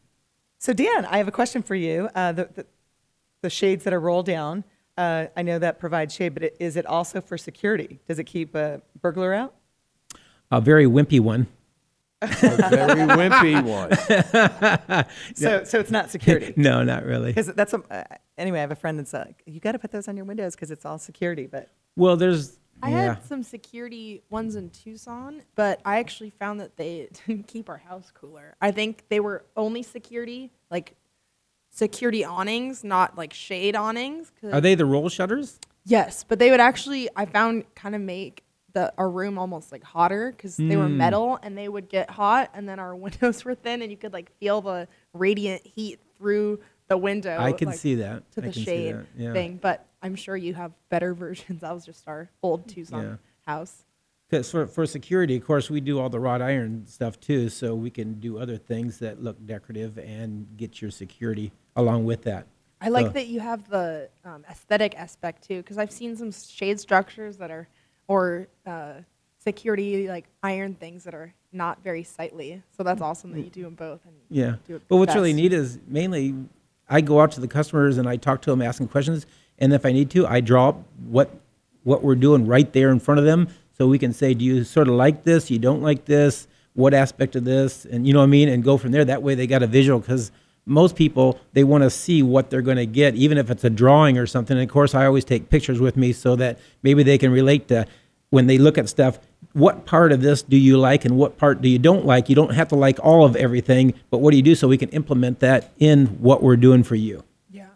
So 0.57 0.71
Dan, 0.71 1.03
I 1.03 1.17
have 1.17 1.27
a 1.27 1.33
question 1.33 1.63
for 1.63 1.75
you. 1.75 2.07
Uh, 2.15 2.31
the, 2.31 2.49
the 2.53 2.65
the 3.41 3.49
shades 3.49 3.83
that 3.83 3.93
are 3.93 3.99
rolled 3.99 4.25
down, 4.25 4.63
uh, 4.97 5.27
I 5.35 5.41
know 5.41 5.59
that 5.59 5.79
provides 5.79 6.13
shade, 6.13 6.33
but 6.33 6.43
it, 6.43 6.57
is 6.59 6.75
it 6.75 6.85
also 6.85 7.21
for 7.21 7.37
security? 7.37 7.99
Does 8.07 8.19
it 8.19 8.25
keep 8.25 8.55
a 8.55 8.81
burglar 9.01 9.33
out? 9.33 9.55
A 10.51 10.61
very 10.61 10.85
wimpy 10.85 11.19
one. 11.19 11.47
A 12.21 12.27
very 12.27 13.01
wimpy 13.07 13.61
one. 14.95 15.05
So, 15.35 15.63
so 15.63 15.79
it's 15.79 15.91
not 15.91 16.09
security. 16.11 16.53
no, 16.57 16.83
not 16.83 17.05
really. 17.05 17.31
Because 17.31 17.47
that's 17.47 17.73
what, 17.73 17.91
uh, 17.91 18.03
anyway. 18.37 18.59
I 18.59 18.61
have 18.61 18.71
a 18.71 18.75
friend 18.75 18.97
that's 18.97 19.13
like, 19.13 19.41
you 19.45 19.59
got 19.59 19.73
to 19.73 19.79
put 19.79 19.91
those 19.91 20.07
on 20.07 20.15
your 20.15 20.25
windows 20.25 20.55
because 20.55 20.71
it's 20.71 20.85
all 20.85 20.97
security. 20.97 21.47
But 21.47 21.69
Well, 21.95 22.15
there's 22.15 22.59
I 22.81 22.91
yeah. 22.91 23.15
had 23.15 23.25
some 23.25 23.43
security 23.43 24.23
ones 24.29 24.55
in 24.55 24.69
Tucson, 24.69 25.41
but 25.55 25.79
I 25.85 25.99
actually 25.99 26.31
found 26.31 26.59
that 26.59 26.75
they 26.77 27.07
didn't 27.27 27.47
keep 27.47 27.69
our 27.69 27.77
house 27.77 28.11
cooler. 28.13 28.55
I 28.61 28.71
think 28.71 29.05
they 29.09 29.19
were 29.19 29.45
only 29.55 29.83
security, 29.83 30.51
like 30.69 30.95
security 31.77 32.23
awnings, 32.23 32.83
not 32.83 33.17
like 33.17 33.33
shade 33.33 33.75
awnings. 33.75 34.31
Are 34.51 34.61
they 34.61 34.75
the 34.75 34.85
roll 34.85 35.09
shutters? 35.09 35.59
Yes, 35.85 36.23
but 36.23 36.39
they 36.39 36.49
would 36.51 36.61
actually, 36.61 37.09
I 37.15 37.25
found, 37.25 37.65
kind 37.75 37.95
of 37.95 38.01
make 38.01 38.43
the 38.73 38.91
our 38.97 39.09
room 39.09 39.37
almost 39.37 39.71
like 39.71 39.83
hotter 39.83 40.31
because 40.31 40.55
they 40.57 40.77
were 40.77 40.85
Mm. 40.87 40.95
metal 40.95 41.39
and 41.43 41.57
they 41.57 41.67
would 41.67 41.89
get 41.89 42.09
hot, 42.09 42.49
and 42.53 42.67
then 42.69 42.79
our 42.79 42.95
windows 43.05 43.43
were 43.43 43.53
thin, 43.55 43.81
and 43.81 43.91
you 43.91 43.97
could 43.97 44.13
like 44.13 44.31
feel 44.39 44.61
the 44.61 44.87
radiant 45.13 45.65
heat 45.65 45.99
through 46.17 46.59
the 46.87 46.97
window. 46.97 47.37
I 47.39 47.51
can 47.51 47.67
like, 47.69 47.77
see 47.79 47.95
that. 47.95 48.29
to 48.33 48.41
I 48.43 48.47
the 48.47 48.53
can 48.53 48.61
see 48.61 48.63
shade 48.65 48.95
that, 48.95 49.05
yeah. 49.17 49.33
thing. 49.33 49.57
But 49.61 49.85
I'm 50.01 50.15
sure 50.15 50.35
you 50.37 50.53
have 50.53 50.71
better 50.89 51.13
versions. 51.25 51.61
That 51.61 51.73
was 51.73 51.85
just 51.85 52.07
our 52.07 52.29
old 52.41 52.67
Tucson 52.67 53.03
Yeah. 53.03 53.15
house. 53.45 53.83
Because 54.33 54.49
for, 54.49 54.65
for 54.65 54.87
security, 54.87 55.35
of 55.35 55.45
course, 55.45 55.69
we 55.69 55.79
do 55.79 55.99
all 55.99 56.09
the 56.09 56.19
wrought 56.19 56.41
iron 56.41 56.87
stuff 56.87 57.19
too, 57.19 57.49
so 57.49 57.75
we 57.75 57.91
can 57.91 58.19
do 58.19 58.39
other 58.39 58.57
things 58.57 58.97
that 58.97 59.21
look 59.21 59.37
decorative 59.45 59.99
and 59.99 60.47
get 60.57 60.81
your 60.81 60.89
security 60.89 61.51
along 61.75 62.05
with 62.05 62.23
that. 62.23 62.47
I 62.81 62.89
like 62.89 63.05
So- 63.05 63.11
that 63.11 63.27
you 63.27 63.41
have 63.41 63.69
the 63.69 64.09
um, 64.25 64.43
aesthetic 64.49 64.95
aspect 64.97 65.47
too, 65.47 65.57
because 65.57 65.77
I've 65.77 65.91
seen 65.91 66.15
some 66.15 66.31
shade 66.31 66.79
structures 66.79 67.37
that 67.37 67.51
are, 67.51 67.67
or 68.07 68.47
uh, 68.65 68.93
security 69.37 70.07
like 70.07 70.25
iron 70.41 70.73
things 70.73 71.03
that 71.03 71.13
are 71.13 71.31
not 71.51 71.83
very 71.83 72.03
sightly. 72.03 72.63
So 72.75 72.81
that's 72.81 73.03
awesome 73.03 73.33
that 73.33 73.41
you 73.41 73.51
do 73.51 73.61
them 73.61 73.75
both. 73.75 74.03
And 74.03 74.15
Yeah. 74.31 74.55
do 74.67 74.77
it 74.77 74.81
But 74.87 74.95
what's 74.95 75.13
really 75.13 75.33
neat 75.33 75.53
is 75.53 75.77
mainly 75.87 76.33
I 76.89 77.01
go 77.01 77.21
out 77.21 77.33
to 77.33 77.39
the 77.39 77.47
customers 77.47 77.99
and 77.99 78.09
I 78.09 78.15
talk 78.15 78.41
to 78.41 78.49
them 78.49 78.63
asking 78.63 78.87
questions. 78.87 79.27
And 79.59 79.73
if 79.73 79.85
I 79.85 79.91
need 79.91 80.09
to, 80.09 80.25
I 80.25 80.41
draw 80.41 80.71
what, 81.05 81.29
what 81.83 82.03
we're 82.03 82.15
doing 82.15 82.47
right 82.47 82.73
there 82.73 82.89
in 82.89 82.99
front 82.99 83.19
of 83.19 83.25
them. 83.25 83.47
So 83.77 83.87
we 83.87 83.99
can 83.99 84.13
say, 84.13 84.33
do 84.33 84.45
you 84.45 84.63
sort 84.63 84.87
of 84.87 84.95
like 84.95 85.23
this? 85.23 85.49
You 85.49 85.59
don't 85.59 85.81
like 85.81 86.05
this? 86.05 86.47
What 86.73 86.93
aspect 86.93 87.35
of 87.35 87.43
this? 87.43 87.85
And 87.85 88.07
you 88.07 88.13
know 88.13 88.19
what 88.19 88.25
I 88.25 88.27
mean? 88.27 88.49
And 88.49 88.63
go 88.63 88.77
from 88.77 88.91
there. 88.91 89.05
That 89.05 89.23
way 89.23 89.35
they 89.35 89.47
got 89.47 89.63
a 89.63 89.67
visual 89.67 89.99
because 89.99 90.31
most 90.65 90.95
people, 90.95 91.39
they 91.53 91.63
want 91.63 91.83
to 91.83 91.89
see 91.89 92.23
what 92.23 92.49
they're 92.49 92.61
going 92.61 92.77
to 92.77 92.85
get, 92.85 93.15
even 93.15 93.37
if 93.37 93.49
it's 93.49 93.63
a 93.63 93.69
drawing 93.69 94.17
or 94.17 94.25
something. 94.25 94.57
And 94.57 94.67
of 94.67 94.71
course, 94.71 94.95
I 94.95 95.05
always 95.05 95.25
take 95.25 95.49
pictures 95.49 95.79
with 95.79 95.97
me 95.97 96.13
so 96.13 96.35
that 96.37 96.59
maybe 96.83 97.03
they 97.03 97.17
can 97.17 97.31
relate 97.31 97.67
to 97.67 97.85
when 98.33 98.47
they 98.47 98.57
look 98.57 98.79
at 98.79 98.89
stuff, 98.89 99.19
what 99.53 99.85
part 99.85 100.11
of 100.11 100.21
this 100.21 100.41
do 100.41 100.57
you 100.57 100.77
like 100.77 101.05
and 101.05 101.15
what 101.15 101.37
part 101.37 101.61
do 101.61 101.69
you 101.69 101.77
don't 101.77 102.03
like? 102.03 102.29
You 102.29 102.35
don't 102.35 102.53
have 102.53 102.69
to 102.69 102.75
like 102.75 102.97
all 103.03 103.25
of 103.25 103.35
everything, 103.35 103.93
but 104.09 104.17
what 104.19 104.31
do 104.31 104.37
you 104.37 104.43
do 104.43 104.55
so 104.55 104.67
we 104.67 104.77
can 104.77 104.89
implement 104.89 105.39
that 105.41 105.71
in 105.77 106.07
what 106.19 106.41
we're 106.41 106.57
doing 106.57 106.81
for 106.81 106.95
you? 106.95 107.23
Yeah. 107.51 107.67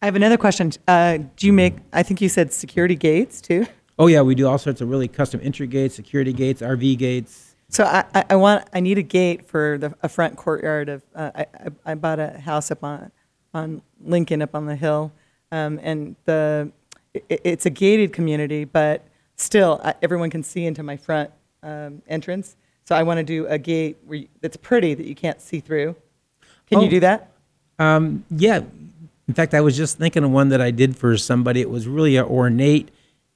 I 0.00 0.06
have 0.06 0.16
another 0.16 0.38
question. 0.38 0.72
Uh, 0.88 1.18
do 1.36 1.46
you 1.46 1.52
make? 1.52 1.74
I 1.92 2.02
think 2.02 2.22
you 2.22 2.30
said 2.30 2.54
security 2.54 2.96
gates 2.96 3.42
too. 3.42 3.66
Oh 4.02 4.08
yeah, 4.08 4.20
we 4.20 4.34
do 4.34 4.48
all 4.48 4.58
sorts 4.58 4.80
of 4.80 4.90
really 4.90 5.06
custom 5.06 5.38
entry 5.44 5.68
gates, 5.68 5.94
security 5.94 6.32
gates, 6.32 6.60
RV 6.60 6.98
gates. 6.98 7.54
So 7.68 7.84
I, 7.84 8.04
I, 8.30 8.34
want 8.34 8.68
I 8.74 8.80
need 8.80 8.98
a 8.98 9.02
gate 9.02 9.46
for 9.46 9.78
the 9.78 9.94
a 10.02 10.08
front 10.08 10.36
courtyard 10.36 10.88
of 10.88 11.04
uh, 11.14 11.30
I, 11.36 11.46
I 11.86 11.94
bought 11.94 12.18
a 12.18 12.30
house 12.40 12.72
up 12.72 12.82
on 12.82 13.12
on 13.54 13.80
Lincoln 14.04 14.42
up 14.42 14.56
on 14.56 14.66
the 14.66 14.74
hill, 14.74 15.12
um, 15.52 15.78
and 15.84 16.16
the 16.24 16.72
it, 17.14 17.42
it's 17.44 17.64
a 17.64 17.70
gated 17.70 18.12
community, 18.12 18.64
but 18.64 19.04
still 19.36 19.80
I, 19.84 19.94
everyone 20.02 20.30
can 20.30 20.42
see 20.42 20.66
into 20.66 20.82
my 20.82 20.96
front 20.96 21.30
um, 21.62 22.02
entrance. 22.08 22.56
So 22.84 22.96
I 22.96 23.04
want 23.04 23.18
to 23.18 23.24
do 23.24 23.46
a 23.46 23.56
gate 23.56 23.98
where 24.04 24.18
you, 24.18 24.28
that's 24.40 24.56
pretty 24.56 24.94
that 24.94 25.06
you 25.06 25.14
can't 25.14 25.40
see 25.40 25.60
through. 25.60 25.94
Can 26.68 26.80
you 26.80 26.88
Oh. 26.88 26.90
do 26.90 26.98
that? 26.98 27.30
Um, 27.78 28.24
yeah. 28.30 28.62
In 29.28 29.34
fact, 29.34 29.54
I 29.54 29.60
was 29.60 29.76
just 29.76 29.96
thinking 29.96 30.24
of 30.24 30.32
one 30.32 30.48
that 30.48 30.60
I 30.60 30.72
did 30.72 30.96
for 30.96 31.16
somebody. 31.16 31.60
It 31.60 31.70
was 31.70 31.86
really 31.86 32.18
ornate 32.18 32.90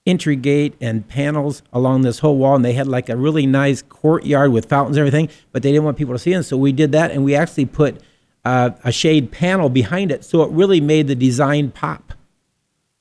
entry 0.06 0.36
gate 0.36 0.74
and 0.80 1.06
panels 1.08 1.62
along 1.72 2.02
this 2.02 2.20
whole 2.20 2.36
wall, 2.38 2.54
and 2.54 2.64
they 2.64 2.72
had 2.74 2.86
like 2.86 3.08
a 3.08 3.16
really 3.16 3.46
nice 3.46 3.82
courtyard 3.82 4.52
with 4.52 4.66
fountains 4.66 4.96
and 4.96 5.06
everything, 5.06 5.28
but 5.52 5.62
they 5.62 5.70
didn't 5.72 5.84
want 5.84 5.96
people 5.96 6.14
to 6.14 6.18
see 6.18 6.32
it. 6.32 6.42
So 6.44 6.56
we 6.56 6.72
did 6.72 6.92
that, 6.92 7.10
and 7.10 7.24
we 7.24 7.34
actually 7.34 7.66
put 7.66 8.00
uh, 8.44 8.70
a 8.84 8.92
shade 8.92 9.32
panel 9.32 9.68
behind 9.68 10.12
it, 10.12 10.24
so 10.24 10.42
it 10.42 10.50
really 10.52 10.80
made 10.80 11.08
the 11.08 11.14
design 11.16 11.70
pop. 11.70 12.12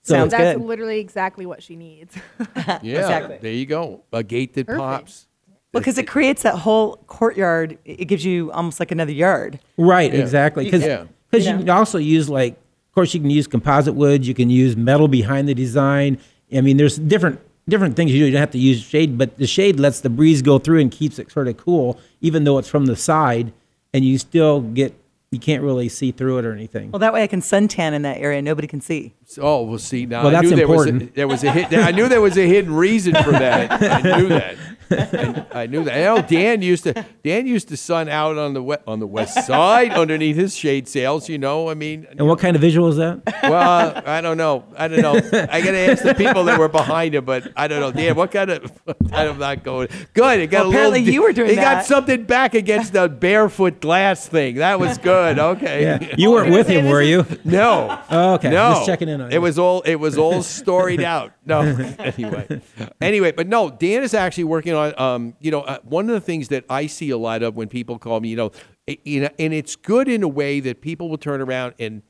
So 0.01 0.27
that's 0.27 0.59
literally 0.59 0.99
exactly 0.99 1.45
what 1.45 1.63
she 1.63 1.75
needs. 1.75 2.15
Yeah. 2.81 2.99
Exactly. 2.99 3.37
There 3.41 3.51
you 3.51 3.65
go. 3.65 4.03
A 4.13 4.23
gate 4.23 4.53
that 4.53 4.67
Perfect. 4.67 4.79
pops. 4.79 5.27
Well, 5.73 5.81
because 5.81 5.97
it 5.97 6.07
creates 6.07 6.43
that 6.43 6.55
whole 6.59 6.97
courtyard. 7.07 7.77
It 7.85 8.01
it 8.01 8.05
gives 8.05 8.23
you 8.23 8.51
almost 8.51 8.79
like 8.79 8.91
another 8.91 9.11
yard. 9.11 9.59
Right, 9.77 10.13
Yeah. 10.13 10.19
exactly. 10.21 10.63
Because 10.65 10.83
Yeah. 10.83 11.05
you, 11.33 11.39
You 11.51 11.57
can 11.59 11.69
also 11.69 11.97
use 11.97 12.29
like, 12.29 12.53
of 12.53 12.91
course, 12.95 13.13
you 13.13 13.19
can 13.19 13.29
use 13.29 13.45
composite 13.47 13.93
wood. 13.95 14.25
You 14.25 14.33
can 14.33 14.49
use 14.49 14.77
metal 14.77 15.07
behind 15.07 15.47
the 15.49 15.53
design. 15.55 16.17
I 16.53 16.61
mean, 16.61 16.77
there's 16.77 16.97
different 16.97 17.39
different 17.67 17.95
things 17.95 18.11
you 18.11 18.19
do. 18.19 18.25
You 18.25 18.31
don't 18.31 18.39
have 18.39 18.51
to 18.51 18.59
use 18.59 18.81
shade, 18.81 19.17
but 19.17 19.37
the 19.37 19.47
shade 19.47 19.79
lets 19.79 20.01
the 20.01 20.09
breeze 20.09 20.41
go 20.41 20.59
through 20.59 20.79
and 20.81 20.91
keeps 20.91 21.17
it 21.19 21.31
sort 21.31 21.47
of 21.47 21.57
cool, 21.57 21.99
even 22.21 22.43
though 22.43 22.57
it's 22.57 22.69
from 22.69 22.85
the 22.85 22.95
side, 22.95 23.53
and 23.93 24.05
you 24.05 24.17
still 24.17 24.61
get 24.61 24.93
you 25.31 25.39
can't 25.39 25.63
really 25.63 25.89
see 25.89 26.11
through 26.11 26.37
it 26.37 26.45
or 26.45 26.53
anything. 26.53 26.91
Well, 26.91 26.99
that 26.99 27.11
way 27.11 27.23
I 27.23 27.27
can 27.27 27.41
suntan 27.41 27.93
in 27.93 28.03
that 28.03 28.19
area. 28.19 28.41
Nobody 28.41 28.67
can 28.67 28.79
see. 28.79 29.13
Oh, 29.41 29.63
well, 29.63 29.79
see, 29.79 30.05
now 30.05 30.19
Well, 30.23 30.27
I 30.29 30.31
that's 30.41 30.49
knew 30.49 30.55
there 30.55 30.67
was 30.67 30.85
a, 30.85 30.89
important. 30.89 31.15
there 31.15 31.27
was 31.27 31.43
a 31.43 31.51
hit, 31.51 31.73
I 31.73 31.91
knew 31.91 32.07
there 32.07 32.21
was 32.21 32.37
a 32.37 32.47
hidden 32.47 32.73
reason 32.73 33.15
for 33.15 33.31
that. 33.31 33.71
I 33.71 34.17
knew 34.17 34.29
that. 34.29 34.55
And 34.89 35.45
I 35.53 35.65
knew 35.67 35.83
that. 35.83 35.93
I 35.93 36.01
know 36.03 36.17
oh, 36.17 36.21
Dan 36.21 36.61
used 36.61 36.83
to 36.83 37.05
Dan 37.23 37.47
used 37.47 37.67
to 37.69 37.77
sun 37.77 38.07
out 38.09 38.37
on 38.37 38.53
the 38.53 38.61
we, 38.63 38.75
on 38.87 38.99
the 38.99 39.07
west 39.07 39.45
side 39.45 39.91
underneath 39.91 40.35
his 40.35 40.55
shade 40.55 40.87
sails. 40.87 41.27
You 41.29 41.37
know, 41.37 41.69
I 41.69 41.73
mean, 41.73 42.05
And 42.11 42.27
what 42.27 42.39
kind 42.39 42.55
of 42.55 42.61
visual 42.61 42.87
is 42.89 42.97
that? 42.97 43.21
well, 43.43 44.01
I 44.05 44.21
don't 44.21 44.37
know. 44.37 44.63
I 44.77 44.87
don't 44.87 45.01
know. 45.01 45.15
I 45.15 45.61
got 45.61 45.71
to 45.71 45.77
ask 45.91 46.03
the 46.03 46.13
people 46.15 46.43
that 46.45 46.59
were 46.59 46.67
behind 46.69 47.15
him, 47.15 47.25
but 47.25 47.51
I 47.55 47.67
don't 47.67 47.79
know. 47.79 47.91
Dan, 47.91 48.15
what 48.15 48.31
kind 48.31 48.49
of? 48.51 48.71
I'm 49.11 49.37
not 49.39 49.63
going. 49.63 49.87
Good. 50.13 50.39
It 50.39 50.47
got 50.47 50.59
Well, 50.61 50.67
a 50.67 50.69
apparently 50.69 50.99
little. 51.01 51.13
you 51.13 51.21
were 51.23 51.33
doing 51.33 51.49
He 51.49 51.55
got 51.55 51.85
something 51.85 52.23
back 52.23 52.53
against 52.53 52.93
the 52.93 53.09
barefoot 53.09 53.81
glass 53.81 54.27
thing. 54.27 54.55
That 54.55 54.79
was 54.79 54.97
good. 54.97 55.39
Okay. 55.39 55.81
Yeah. 55.83 56.15
You 56.17 56.31
weren't 56.31 56.51
with 56.51 56.67
him, 56.67 56.85
were 56.89 57.01
you? 57.01 57.25
No. 57.43 58.01
Oh, 58.09 58.33
okay. 58.35 58.49
No. 58.49 58.73
Just 58.75 58.85
checking 58.85 59.09
in 59.09 59.21
on 59.21 59.31
It 59.31 59.35
you. 59.35 59.41
was 59.41 59.57
all. 59.59 59.81
It 59.81 59.95
was 59.95 60.17
all 60.17 60.43
storied 60.43 61.01
out. 61.01 61.31
No. 61.45 61.61
anyway. 61.99 62.61
Anyway, 63.01 63.31
but 63.31 63.47
no. 63.47 63.69
Dan 63.69 64.03
is 64.03 64.13
actually 64.13 64.45
working 64.45 64.73
on. 64.75 64.93
Um. 64.99 65.35
You 65.39 65.51
know, 65.51 65.61
uh, 65.61 65.79
one 65.83 66.07
of 66.09 66.13
the 66.13 66.21
things 66.21 66.49
that 66.49 66.65
I 66.69 66.87
see 66.87 67.09
a 67.09 67.17
lot 67.17 67.41
of 67.43 67.55
when 67.55 67.67
people 67.69 67.97
call 67.97 68.19
me, 68.19 68.29
you 68.29 68.35
know, 68.35 68.51
i- 68.89 68.97
you 69.03 69.21
know, 69.21 69.29
and 69.39 69.53
it's 69.53 69.75
good 69.75 70.07
in 70.07 70.21
a 70.23 70.27
way 70.27 70.59
that 70.59 70.81
people 70.81 71.09
will 71.09 71.17
turn 71.17 71.41
around 71.41 71.73
and 71.79 72.01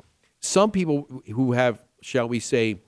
some 0.42 0.70
people 0.72 1.08
who 1.34 1.54
have, 1.54 1.82
shall 2.02 2.28
we 2.28 2.40
say, 2.40 2.80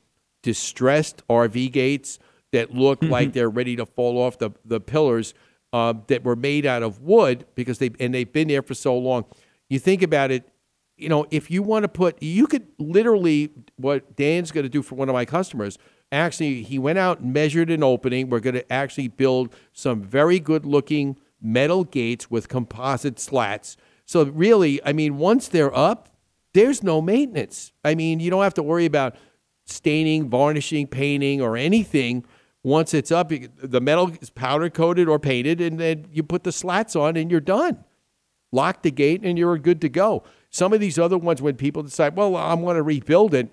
distressed 0.44 1.22
RV 1.30 1.72
gates 1.72 2.20
that 2.52 2.74
look 2.74 3.02
like 3.02 3.34
they're 3.34 3.50
ready 3.50 3.76
to 3.76 3.86
fall 3.86 4.18
off 4.18 4.38
the 4.38 4.52
the 4.64 4.80
pillars 4.80 5.34
uh, 5.74 5.94
that 6.08 6.24
were 6.24 6.36
made 6.36 6.66
out 6.66 6.84
of 6.84 7.02
wood 7.02 7.46
because 7.56 7.80
they 7.80 7.92
and 8.00 8.14
they've 8.14 8.32
been 8.32 8.48
there 8.48 8.62
for 8.62 8.74
so 8.74 8.98
long. 8.98 9.26
You 9.70 9.80
think 9.80 10.02
about 10.02 10.32
it, 10.32 10.48
you 10.96 11.10
know, 11.10 11.26
if 11.30 11.52
you 11.52 11.62
want 11.62 11.84
to 11.84 11.90
put, 11.90 12.22
you 12.24 12.48
could 12.48 12.68
literally 12.80 13.50
what 13.76 14.16
Dan's 14.16 14.52
going 14.52 14.64
to 14.64 14.70
do 14.70 14.82
for 14.82 14.96
one 14.96 15.10
of 15.10 15.14
my 15.14 15.26
customers. 15.26 15.78
Actually, 16.12 16.64
he 16.64 16.80
went 16.80 16.98
out 16.98 17.20
and 17.20 17.34
measured 17.34 17.70
an 17.70 17.84
opening. 17.84 18.30
We're 18.30 18.40
going 18.40 18.56
to 18.56 18.74
actually 18.74 19.10
build 19.10 19.54
some 19.74 20.02
very 20.02 20.40
good 20.40 20.66
looking 20.66 21.18
metal 21.42 21.84
gates 21.84 22.32
with 22.32 22.48
composite 22.48 23.20
slats. 23.20 23.78
So 24.06 24.24
really, 24.24 24.84
I 24.86 24.94
mean, 24.94 25.18
once 25.18 25.48
they're 25.50 25.76
up, 25.76 26.10
there's 26.54 26.82
no 26.82 27.02
maintenance. 27.02 27.74
I 27.84 27.94
mean, 27.94 28.20
you 28.20 28.30
don't 28.30 28.44
have 28.44 28.54
to 28.56 28.64
worry 28.64 28.86
about 28.86 29.16
staining, 29.66 30.30
varnishing, 30.30 30.88
painting, 30.88 31.42
or 31.42 31.58
anything. 31.58 32.26
Once 32.64 32.94
it's 32.94 33.12
up, 33.12 33.30
the 33.30 33.82
metal 33.82 34.12
is 34.22 34.30
powder 34.30 34.70
coated 34.70 35.08
or 35.08 35.20
painted, 35.20 35.60
and 35.62 35.80
then 35.80 36.08
you 36.12 36.24
put 36.24 36.44
the 36.44 36.52
slats 36.52 36.96
on, 36.96 37.18
and 37.18 37.30
you're 37.30 37.40
done. 37.40 37.84
Lock 38.52 38.82
the 38.82 38.92
gate, 38.92 39.22
and 39.24 39.38
you're 39.38 39.58
good 39.58 39.82
to 39.82 39.90
go. 39.90 40.24
Some 40.50 40.72
of 40.72 40.80
these 40.80 40.98
other 40.98 41.18
ones, 41.18 41.42
when 41.42 41.56
people 41.56 41.84
decide, 41.84 42.16
well, 42.16 42.36
I'm 42.38 42.62
going 42.62 42.78
to 42.78 42.84
rebuild 42.84 43.34
it, 43.34 43.50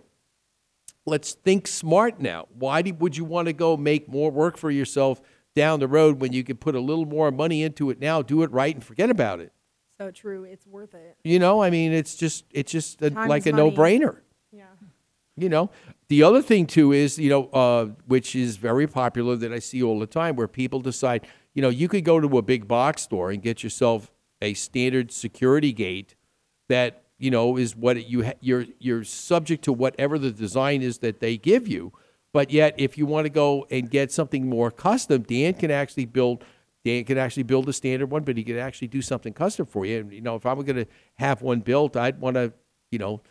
let's 1.06 1.32
think 1.32 1.66
smart 1.66 2.20
now. 2.20 2.46
Why 2.54 2.82
do, 2.82 2.94
would 2.94 3.16
you 3.16 3.24
want 3.24 3.46
to 3.46 3.52
go 3.52 3.76
make 3.76 4.08
more 4.08 4.30
work 4.30 4.56
for 4.56 4.70
yourself 4.70 5.20
down 5.54 5.80
the 5.80 5.88
road 5.88 6.20
when 6.20 6.32
you 6.32 6.42
could 6.44 6.60
put 6.60 6.74
a 6.74 6.80
little 6.80 7.06
more 7.06 7.30
money 7.30 7.62
into 7.62 7.90
it 7.90 8.00
now, 8.00 8.22
do 8.22 8.42
it 8.42 8.50
right, 8.50 8.74
and 8.74 8.82
forget 8.82 9.10
about 9.10 9.40
it? 9.40 9.52
So 9.98 10.10
true. 10.10 10.44
It's 10.44 10.66
worth 10.66 10.94
it. 10.94 11.16
You 11.22 11.38
know, 11.38 11.62
I 11.62 11.70
mean, 11.70 11.92
it's 11.92 12.16
just 12.16 12.44
it's 12.50 12.72
just 12.72 13.00
a, 13.00 13.10
like 13.10 13.46
a 13.46 13.52
no 13.52 13.70
brainer. 13.70 14.18
Yeah. 14.50 14.64
You 15.36 15.48
know, 15.48 15.70
the 16.08 16.22
other 16.22 16.42
thing 16.42 16.66
too 16.66 16.92
is 16.92 17.18
you 17.18 17.30
know, 17.30 17.46
uh, 17.46 17.86
which 18.06 18.34
is 18.34 18.56
very 18.56 18.86
popular 18.86 19.36
that 19.36 19.52
I 19.52 19.60
see 19.60 19.82
all 19.82 20.00
the 20.00 20.06
time, 20.06 20.34
where 20.34 20.48
people 20.48 20.80
decide, 20.80 21.26
you 21.54 21.62
know, 21.62 21.68
you 21.68 21.88
could 21.88 22.04
go 22.04 22.18
to 22.18 22.38
a 22.38 22.42
big 22.42 22.66
box 22.66 23.02
store 23.02 23.30
and 23.30 23.40
get 23.40 23.62
yourself 23.62 24.10
a 24.42 24.54
standard 24.54 25.12
security 25.12 25.72
gate 25.72 26.16
that 26.68 27.03
you 27.24 27.30
know 27.30 27.56
is 27.56 27.74
what 27.74 28.06
you 28.06 28.22
ha- 28.22 28.38
you're 28.42 28.66
you're 28.78 29.02
subject 29.02 29.64
to 29.64 29.72
whatever 29.72 30.18
the 30.18 30.30
design 30.30 30.82
is 30.82 30.98
that 30.98 31.20
they 31.20 31.38
give 31.38 31.66
you. 31.66 31.90
But 32.34 32.50
yet, 32.50 32.74
if 32.76 32.98
you 32.98 33.06
want 33.06 33.24
to 33.24 33.30
go 33.30 33.66
and 33.70 33.90
get 33.90 34.12
something 34.12 34.46
more 34.46 34.70
custom, 34.70 35.22
Dan 35.22 35.54
can 35.54 35.70
actually 35.70 36.04
build. 36.04 36.44
Dan 36.84 37.02
can 37.04 37.16
actually 37.16 37.44
build 37.44 37.66
a 37.66 37.72
standard 37.72 38.10
one, 38.10 38.24
but 38.24 38.36
he 38.36 38.44
could 38.44 38.58
actually 38.58 38.88
do 38.88 39.00
something 39.00 39.32
custom 39.32 39.64
for 39.64 39.86
you. 39.86 40.00
And 40.00 40.12
you 40.12 40.20
know, 40.20 40.36
if 40.36 40.44
I 40.44 40.52
were 40.52 40.64
going 40.64 40.84
to 40.84 40.86
have 41.14 41.40
one 41.40 41.60
built, 41.60 41.96
I'd 41.96 42.20
want 42.20 42.34
to, 42.34 42.52
you 42.90 42.98
know, 42.98 43.22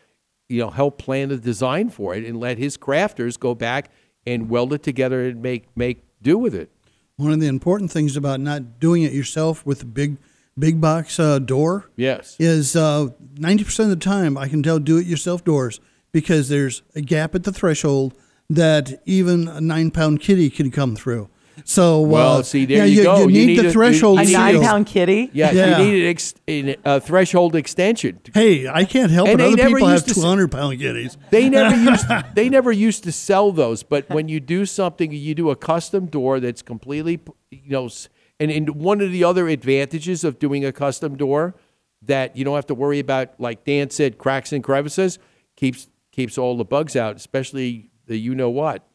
you 0.49 0.59
know, 0.59 0.71
help 0.71 0.97
plan 0.97 1.29
the 1.29 1.37
design 1.37 1.91
for 1.91 2.15
it 2.15 2.25
and 2.25 2.39
let 2.39 2.57
his 2.57 2.77
crafters 2.79 3.39
go 3.39 3.53
back 3.53 3.91
and 4.25 4.49
weld 4.49 4.73
it 4.73 4.81
together 4.81 5.23
and 5.23 5.39
make 5.39 5.67
make 5.77 6.01
do 6.19 6.39
with 6.39 6.55
it. 6.55 6.71
One 7.17 7.31
of 7.31 7.39
the 7.39 7.47
important 7.47 7.91
things 7.91 8.17
about 8.17 8.39
not 8.39 8.79
doing 8.79 9.03
it 9.03 9.13
yourself 9.13 9.63
with 9.67 9.93
big, 9.93 10.17
big 10.57 10.79
box 10.81 11.19
uh, 11.19 11.39
door 11.39 11.89
Yes. 11.95 12.35
is 12.39 12.75
uh, 12.75 13.07
ninety 13.37 13.63
percent 13.63 13.91
of 13.91 13.99
the 13.99 14.03
time 14.03 14.37
I 14.37 14.47
can 14.47 14.61
tell 14.63 14.79
do-it-yourself 14.79 15.43
doors 15.43 15.79
because 16.11 16.49
there's 16.49 16.83
a 16.95 17.01
gap 17.01 17.33
at 17.35 17.43
the 17.43 17.51
threshold 17.51 18.13
that 18.49 19.01
even 19.05 19.47
a 19.47 19.59
nine-pound 19.61 20.19
kitty 20.19 20.49
can 20.49 20.69
come 20.69 20.95
through. 20.95 21.29
So 21.65 22.01
Well, 22.01 22.37
uh, 22.39 22.43
see, 22.43 22.65
there 22.65 22.79
yeah, 22.79 22.83
you, 22.85 22.97
you, 22.97 23.03
go. 23.03 23.19
You 23.21 23.27
need, 23.27 23.45
need 23.45 23.59
the 23.59 23.67
a- 23.69 23.71
threshold. 23.71 24.19
you 24.19 24.25
need 24.37 24.55
a- 24.55 24.61
seal. 24.61 24.83
kitty. 24.85 25.29
Yeah, 25.33 25.51
Yeah. 25.51 25.79
you 25.79 25.85
need 25.85 26.03
an 26.03 26.09
ex, 26.09 26.33
a 26.83 26.99
threshold 26.99 27.55
extension. 27.55 28.19
Hey, 28.33 28.67
I 28.67 28.85
can't 28.85 29.11
help 29.11 29.27
And 29.29 29.39
it. 29.39 29.43
Other 29.59 29.67
people 29.69 29.87
have 29.87 29.93
used 30.01 30.07
to 30.09 30.13
two 30.15 30.21
hundred 30.21 30.51
pound 30.51 30.77
kitties. 30.79 31.15
They 31.29 31.49
never 31.49 31.75
used 31.91 32.05
they 32.35 32.49
never 32.49 32.71
used 32.71 33.03
to 33.05 33.11
sell 33.11 33.51
those, 33.51 33.81
but 33.83 34.09
when 34.09 34.27
you 34.29 34.39
do 34.39 34.65
something, 34.65 35.11
you 35.11 35.35
do 35.35 35.51
a 35.51 35.55
custom 35.55 36.07
door 36.07 36.39
that's 36.39 36.61
completely, 36.63 37.19
you 37.51 37.69
know, 37.69 37.85
s- 37.85 38.09
and, 38.39 38.51
and 38.51 38.69
one 38.75 39.01
of 39.01 39.11
the 39.11 39.23
other 39.23 39.47
advantages 39.47 40.23
of 40.23 40.39
doing 40.39 40.65
a 40.65 40.71
custom 40.71 41.15
door 41.15 41.55
that 42.01 42.35
you 42.35 42.43
don't 42.43 42.55
have 42.55 42.67
to 42.67 42.75
worry 42.75 42.99
about, 42.99 43.39
like 43.39 43.63
Dan 43.63 43.89
said, 43.89 44.17
cracks 44.17 44.51
and 44.51 44.63
crevices, 44.63 45.19
keeps 45.55 45.87
keeps 46.11 46.37
all 46.37 46.57
the 46.57 46.65
bugs 46.65 46.95
out, 46.95 47.15
especially 47.15 47.89
the 48.07 48.17
you 48.17 48.35
know 48.35 48.49
what. 48.49 48.85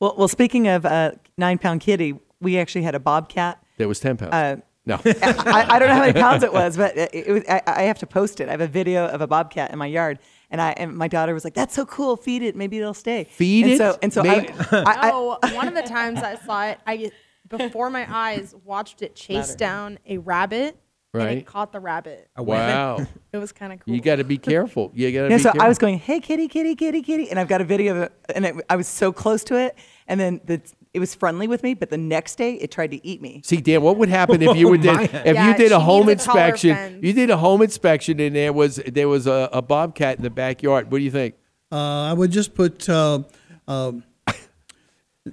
Well, 0.00 0.14
well, 0.18 0.28
speaking 0.28 0.68
of 0.68 0.84
uh, 0.84 1.12
nine 1.38 1.58
pound 1.58 1.80
kitty, 1.80 2.18
we 2.40 2.58
actually 2.58 2.82
had 2.82 2.94
a 2.94 3.00
bobcat. 3.00 3.62
That 3.78 3.88
was 3.88 4.00
ten 4.00 4.16
pounds. 4.16 4.34
Uh, 4.34 4.56
no, 4.84 5.00
I, 5.04 5.66
I 5.68 5.78
don't 5.78 5.88
know 5.88 5.94
how 5.94 6.00
many 6.00 6.12
pounds 6.12 6.44
it 6.44 6.52
was, 6.52 6.76
but 6.76 6.96
it, 6.96 7.10
it 7.12 7.32
was, 7.32 7.42
I, 7.48 7.60
I 7.66 7.82
have 7.82 7.98
to 7.98 8.06
post 8.06 8.40
it. 8.40 8.48
I 8.48 8.52
have 8.52 8.60
a 8.60 8.68
video 8.68 9.06
of 9.06 9.20
a 9.20 9.26
bobcat 9.26 9.72
in 9.72 9.78
my 9.78 9.86
yard, 9.86 10.20
and 10.50 10.60
I 10.60 10.70
and 10.72 10.96
my 10.96 11.08
daughter 11.08 11.34
was 11.34 11.44
like, 11.44 11.54
"That's 11.54 11.74
so 11.74 11.84
cool! 11.86 12.16
Feed 12.16 12.42
it, 12.42 12.54
maybe 12.54 12.78
it'll 12.78 12.94
stay." 12.94 13.24
Feed 13.24 13.64
and 13.64 13.72
it? 13.72 13.78
So, 13.78 13.98
and 14.02 14.12
so 14.12 14.22
Maybe- 14.22 14.48
I, 14.70 14.76
I, 14.76 15.08
I, 15.08 15.10
oh, 15.12 15.38
one 15.54 15.66
of 15.66 15.74
the 15.74 15.82
times 15.82 16.20
I 16.20 16.36
saw 16.36 16.66
it, 16.66 16.78
I 16.86 17.10
before 17.48 17.90
my 17.90 18.06
eyes 18.12 18.54
watched 18.64 19.02
it 19.02 19.14
chase 19.14 19.48
Louder. 19.50 19.56
down 19.58 19.98
a 20.06 20.18
rabbit, 20.18 20.76
and 21.14 21.22
Right. 21.24 21.38
it 21.38 21.46
caught 21.46 21.72
the 21.72 21.80
rabbit. 21.80 22.28
wow, 22.36 22.98
It 23.32 23.38
was 23.38 23.52
kind 23.52 23.72
of 23.72 23.80
cool. 23.80 23.94
you 23.94 24.00
got 24.02 24.16
to 24.16 24.24
be 24.24 24.36
careful. 24.38 24.90
You 24.94 25.10
got 25.12 25.22
to 25.22 25.24
Yeah, 25.30 25.36
be 25.36 25.42
so 25.42 25.48
careful. 25.50 25.62
I 25.62 25.68
was 25.68 25.78
going, 25.78 25.98
"Hey, 25.98 26.20
kitty, 26.20 26.46
kitty, 26.48 26.74
kitty, 26.74 27.00
kitty," 27.02 27.30
and 27.30 27.38
I've 27.40 27.48
got 27.48 27.60
a 27.60 27.64
video 27.64 27.96
of 27.96 28.02
it, 28.02 28.12
and 28.34 28.44
it, 28.44 28.54
I 28.68 28.76
was 28.76 28.86
so 28.86 29.12
close 29.12 29.42
to 29.44 29.56
it, 29.58 29.76
and 30.08 30.20
then 30.20 30.40
the, 30.44 30.60
it 30.92 30.98
was 31.00 31.14
friendly 31.14 31.46
with 31.48 31.62
me, 31.62 31.74
but 31.74 31.90
the 31.90 31.98
next 31.98 32.36
day 32.36 32.54
it 32.54 32.70
tried 32.70 32.90
to 32.90 33.06
eat 33.06 33.20
me. 33.22 33.42
See, 33.44 33.58
Dan, 33.62 33.82
what 33.82 33.96
would 33.98 34.08
happen 34.08 34.40
if 34.42 34.56
you 34.56 34.68
would 34.70 34.80
did 34.82 35.00
if 35.00 35.12
Yeah, 35.34 35.48
you 35.50 35.56
did 35.56 35.72
a 35.72 35.78
home 35.80 36.06
needs 36.06 36.26
a 36.26 36.30
inspection? 36.30 37.00
You 37.02 37.12
did 37.12 37.28
a 37.30 37.36
home 37.36 37.60
inspection 37.62 38.18
and 38.20 38.34
there 38.34 38.52
was 38.52 38.76
there 38.76 39.08
was 39.08 39.26
a, 39.26 39.48
a 39.52 39.60
bobcat 39.60 40.16
in 40.16 40.22
the 40.22 40.30
backyard. 40.30 40.90
What 40.90 40.98
do 40.98 41.04
you 41.04 41.10
think? 41.10 41.34
Uh, 41.70 41.76
I 42.04 42.12
would 42.14 42.30
just 42.30 42.54
put 42.54 42.88
uh, 42.88 43.24
uh, 43.68 43.92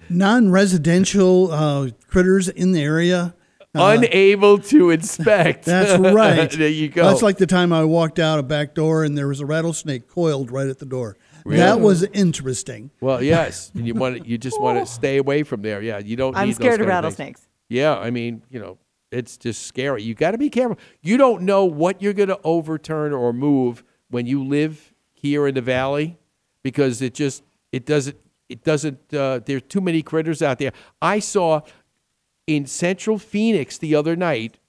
non-residential 0.10 1.51
uh, 1.51 1.89
critters 2.08 2.49
in 2.49 2.71
the 2.71 2.82
area. 2.82 3.36
Uh, 3.75 3.97
Unable 3.97 4.60
to 4.60 4.91
inspect. 4.91 5.65
That's 5.65 5.99
right. 5.99 6.49
there 6.58 6.69
you 6.69 6.89
go. 6.89 7.03
That's 7.10 7.23
like 7.23 7.38
the 7.38 7.47
time 7.47 7.73
I 7.73 7.84
walked 7.86 8.19
out 8.19 8.38
a 8.38 8.43
back 8.43 8.75
door 8.75 9.03
and 9.03 9.17
there 9.17 9.27
was 9.27 9.39
a 9.39 9.45
rattlesnake 9.45 10.08
coiled 10.08 10.51
right 10.51 10.67
at 10.67 10.77
the 10.77 10.86
door. 10.86 11.17
Really? 11.43 11.60
That 11.60 11.79
was 11.79 12.03
interesting. 12.03 12.91
well, 13.01 13.21
yes, 13.21 13.71
and 13.75 13.86
you 13.86 13.95
want 13.95 14.21
to, 14.21 14.29
you 14.29 14.38
just 14.38 14.62
want 14.62 14.79
to 14.79 14.86
stay 14.86 15.17
away 15.17 15.43
from 15.43 15.62
there. 15.62 15.82
Yeah, 15.82 15.97
you 15.97 16.15
don't. 16.15 16.38
I'm 16.38 16.47
need 16.47 16.56
scared 16.56 16.79
of 16.79 16.88
kind 16.88 16.88
things. 16.88 16.89
rattlesnakes. 16.89 17.47
Yeah, 17.67 17.97
I 17.97 18.12
mean, 18.12 18.43
you 18.49 18.60
know, 18.60 18.77
it's 19.12 19.38
just 19.38 19.65
scary. 19.65 20.03
You 20.03 20.13
got 20.15 20.32
to 20.32 20.38
be 20.38 20.49
careful. 20.49 20.77
You 21.01 21.17
don't 21.17 21.41
know 21.41 21.65
what 21.65 22.01
you're 22.01 22.13
going 22.13 22.29
to 22.29 22.39
overturn 22.43 23.12
or 23.12 23.34
move 23.34 23.84
when 24.10 24.25
you 24.25 24.43
live 24.43 24.93
here 25.12 25.47
in 25.47 25.56
the 25.56 25.62
valley 25.62 26.17
because 26.62 27.01
it 27.01 27.13
just 27.13 27.43
it 27.71 27.86
doesn't 27.86 28.17
it 28.49 28.63
doesn't 28.63 29.13
uh, 29.13 29.39
are 29.47 29.60
too 29.60 29.82
many 29.82 30.01
critters 30.01 30.41
out 30.41 30.60
there. 30.60 30.71
I 31.01 31.19
saw 31.19 31.62
in 32.47 32.65
Central 32.65 33.17
Phoenix 33.17 33.77
the 33.77 33.95
other 33.95 34.15
night 34.15 34.60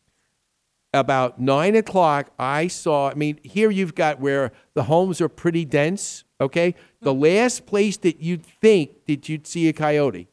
about 0.93 1.41
nine 1.41 1.75
o'clock. 1.75 2.31
I 2.39 2.69
saw. 2.69 3.11
I 3.11 3.15
mean, 3.15 3.39
here 3.43 3.71
you've 3.71 3.95
got 3.95 4.21
where 4.21 4.53
the 4.75 4.85
homes 4.85 5.21
are 5.21 5.29
pretty 5.29 5.65
dense. 5.65 6.25
Okay, 6.41 6.75
the 7.01 7.15
last 7.15 7.67
place 7.67 7.97
that 7.99 8.21
you'd 8.21 8.45
think 8.45 9.07
that 9.07 9.29
you'd 9.29 9.47
see 9.47 9.69
a 9.69 9.73
coyote 9.73 10.29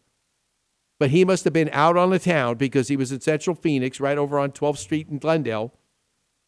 but 1.01 1.09
he 1.09 1.25
must 1.25 1.45
have 1.45 1.53
been 1.53 1.71
out 1.73 1.97
on 1.97 2.11
the 2.11 2.19
town 2.19 2.57
because 2.57 2.87
he 2.87 2.95
was 2.95 3.11
in 3.11 3.19
Central 3.19 3.55
Phoenix, 3.55 3.99
right 3.99 4.19
over 4.19 4.37
on 4.37 4.51
12th 4.51 4.77
Street 4.77 5.07
in 5.09 5.17
Glendale, 5.17 5.73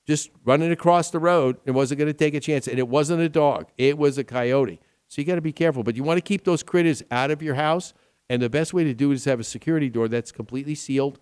just 0.05 0.29
running 0.45 0.71
across 0.71 1.09
the 1.09 1.17
road 1.17 1.57
and 1.65 1.73
wasn't 1.73 1.97
going 1.97 2.07
to 2.07 2.13
take 2.13 2.35
a 2.35 2.39
chance. 2.39 2.67
And 2.67 2.77
it 2.77 2.87
wasn't 2.87 3.23
a 3.23 3.29
dog, 3.29 3.71
it 3.79 3.97
was 3.97 4.19
a 4.19 4.23
coyote. 4.23 4.79
So 5.13 5.21
you 5.21 5.27
got 5.27 5.35
to 5.35 5.41
be 5.41 5.51
careful. 5.53 5.83
But 5.83 5.95
you 5.95 6.01
want 6.03 6.17
to 6.17 6.21
keep 6.21 6.43
those 6.43 6.63
critters 6.63 7.03
out 7.11 7.29
of 7.29 7.43
your 7.43 7.53
house. 7.53 7.93
And 8.31 8.41
the 8.41 8.49
best 8.49 8.73
way 8.73 8.83
to 8.83 8.95
do 8.95 9.11
it 9.11 9.13
is 9.15 9.25
have 9.25 9.39
a 9.39 9.43
security 9.43 9.87
door 9.87 10.07
that's 10.07 10.31
completely 10.31 10.73
sealed. 10.73 11.19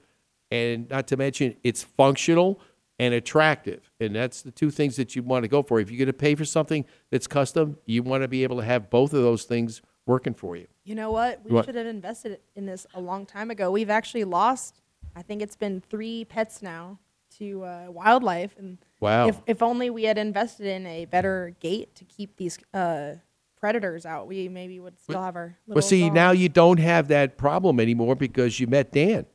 And 0.49 0.89
not 0.89 1.07
to 1.07 1.17
mention, 1.17 1.57
it's 1.61 1.83
functional 1.83 2.61
and 2.99 3.13
attractive. 3.13 3.91
And 3.99 4.15
that's 4.15 4.43
the 4.43 4.51
two 4.51 4.71
things 4.71 4.95
that 4.95 5.13
you 5.13 5.23
want 5.23 5.43
to 5.43 5.49
go 5.49 5.61
for. 5.61 5.81
If 5.81 5.91
you're 5.91 5.97
going 5.97 6.05
to 6.07 6.13
pay 6.13 6.35
for 6.35 6.45
something 6.45 6.85
that's 7.09 7.27
custom, 7.27 7.77
you 7.85 8.01
want 8.01 8.23
to 8.23 8.29
be 8.29 8.43
able 8.43 8.57
to 8.57 8.63
have 8.63 8.89
both 8.89 9.13
of 9.13 9.23
those 9.23 9.43
things 9.43 9.81
working 10.05 10.35
for 10.35 10.55
you. 10.55 10.67
You 10.85 10.95
know 10.95 11.11
what? 11.11 11.41
We 11.43 11.51
What? 11.51 11.65
should 11.65 11.75
have 11.75 11.85
invested 11.85 12.39
in 12.55 12.65
this 12.67 12.87
a 12.93 13.01
long 13.01 13.25
time 13.25 13.51
ago. 13.51 13.71
We've 13.71 13.89
actually 13.89 14.23
lost 14.23 14.81
I 15.17 15.21
think 15.21 15.41
it's 15.41 15.57
been 15.57 15.81
three 15.81 16.23
pets 16.23 16.61
now 16.61 16.97
to 17.39 17.63
uh, 17.65 17.85
wildlife, 17.89 18.55
and 18.57 18.77
Wow. 19.01 19.27
if 19.27 19.41
if 19.45 19.61
only 19.61 19.89
we 19.89 20.03
had 20.03 20.17
invested 20.17 20.67
in 20.67 20.85
a 20.85 21.03
better 21.05 21.53
gate 21.59 21.93
to 21.95 22.05
keep 22.05 22.37
these 22.37 22.57
uh, 22.73 23.15
predators 23.61 24.05
out, 24.05 24.27
we 24.27 24.49
maybe 24.49 24.79
would 24.79 24.99
still 24.99 25.21
have 25.21 25.35
our. 25.37 25.55
Little 25.67 25.75
Well, 25.77 25.81
see, 25.87 26.01
dog. 26.01 26.13
now 26.13 26.31
you 26.31 26.49
don't 26.49 26.79
have 26.79 27.07
that 27.09 27.37
problem 27.37 27.79
anymore 27.79 28.15
because 28.15 28.59
you 28.59 28.67
met 28.67 28.91
Dan. 28.91 29.25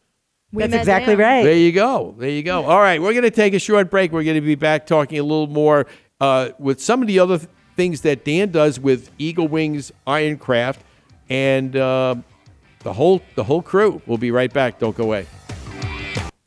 We 0.52 0.62
That's 0.62 0.72
met 0.72 0.80
exactly 0.80 1.16
Dan. 1.16 1.24
right. 1.24 1.42
There 1.44 1.54
you 1.56 1.72
go. 1.72 2.14
There 2.18 2.28
you 2.28 2.42
go. 2.42 2.64
All 2.64 2.80
right, 2.80 3.00
we're 3.00 3.12
going 3.12 3.22
to 3.22 3.30
take 3.30 3.54
a 3.54 3.58
short 3.58 3.90
break. 3.90 4.12
We're 4.12 4.24
going 4.24 4.34
to 4.34 4.40
be 4.40 4.54
back 4.56 4.86
talking 4.86 5.18
a 5.18 5.22
little 5.22 5.46
more 5.46 5.86
uh, 6.20 6.50
with 6.58 6.82
some 6.82 7.00
of 7.00 7.08
the 7.08 7.18
other 7.20 7.38
th- 7.38 7.48
things 7.76 8.02
that 8.02 8.24
Dan 8.24 8.50
does 8.50 8.78
with 8.80 9.10
Eagle 9.18 9.48
Wings 9.48 9.92
Ironcraft 10.06 10.78
and 11.28 11.74
uh, 11.76 12.16
the 12.82 12.92
whole 12.92 13.22
the 13.34 13.44
whole 13.44 13.62
crew. 13.62 14.02
We'll 14.06 14.18
be 14.18 14.30
right 14.30 14.52
back. 14.52 14.78
Don't 14.78 14.96
go 14.96 15.04
away. 15.04 15.26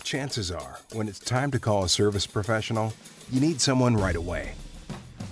Chances 0.04 0.50
are, 0.52 0.80
when 0.94 1.08
it's 1.08 1.20
time 1.20 1.52
to 1.52 1.60
call 1.60 1.84
a 1.84 1.90
service 1.90 2.26
professional, 2.26 2.94
you 3.32 3.40
need 3.40 3.62
someone 3.62 3.96
right 3.96 4.16
away. 4.16 4.54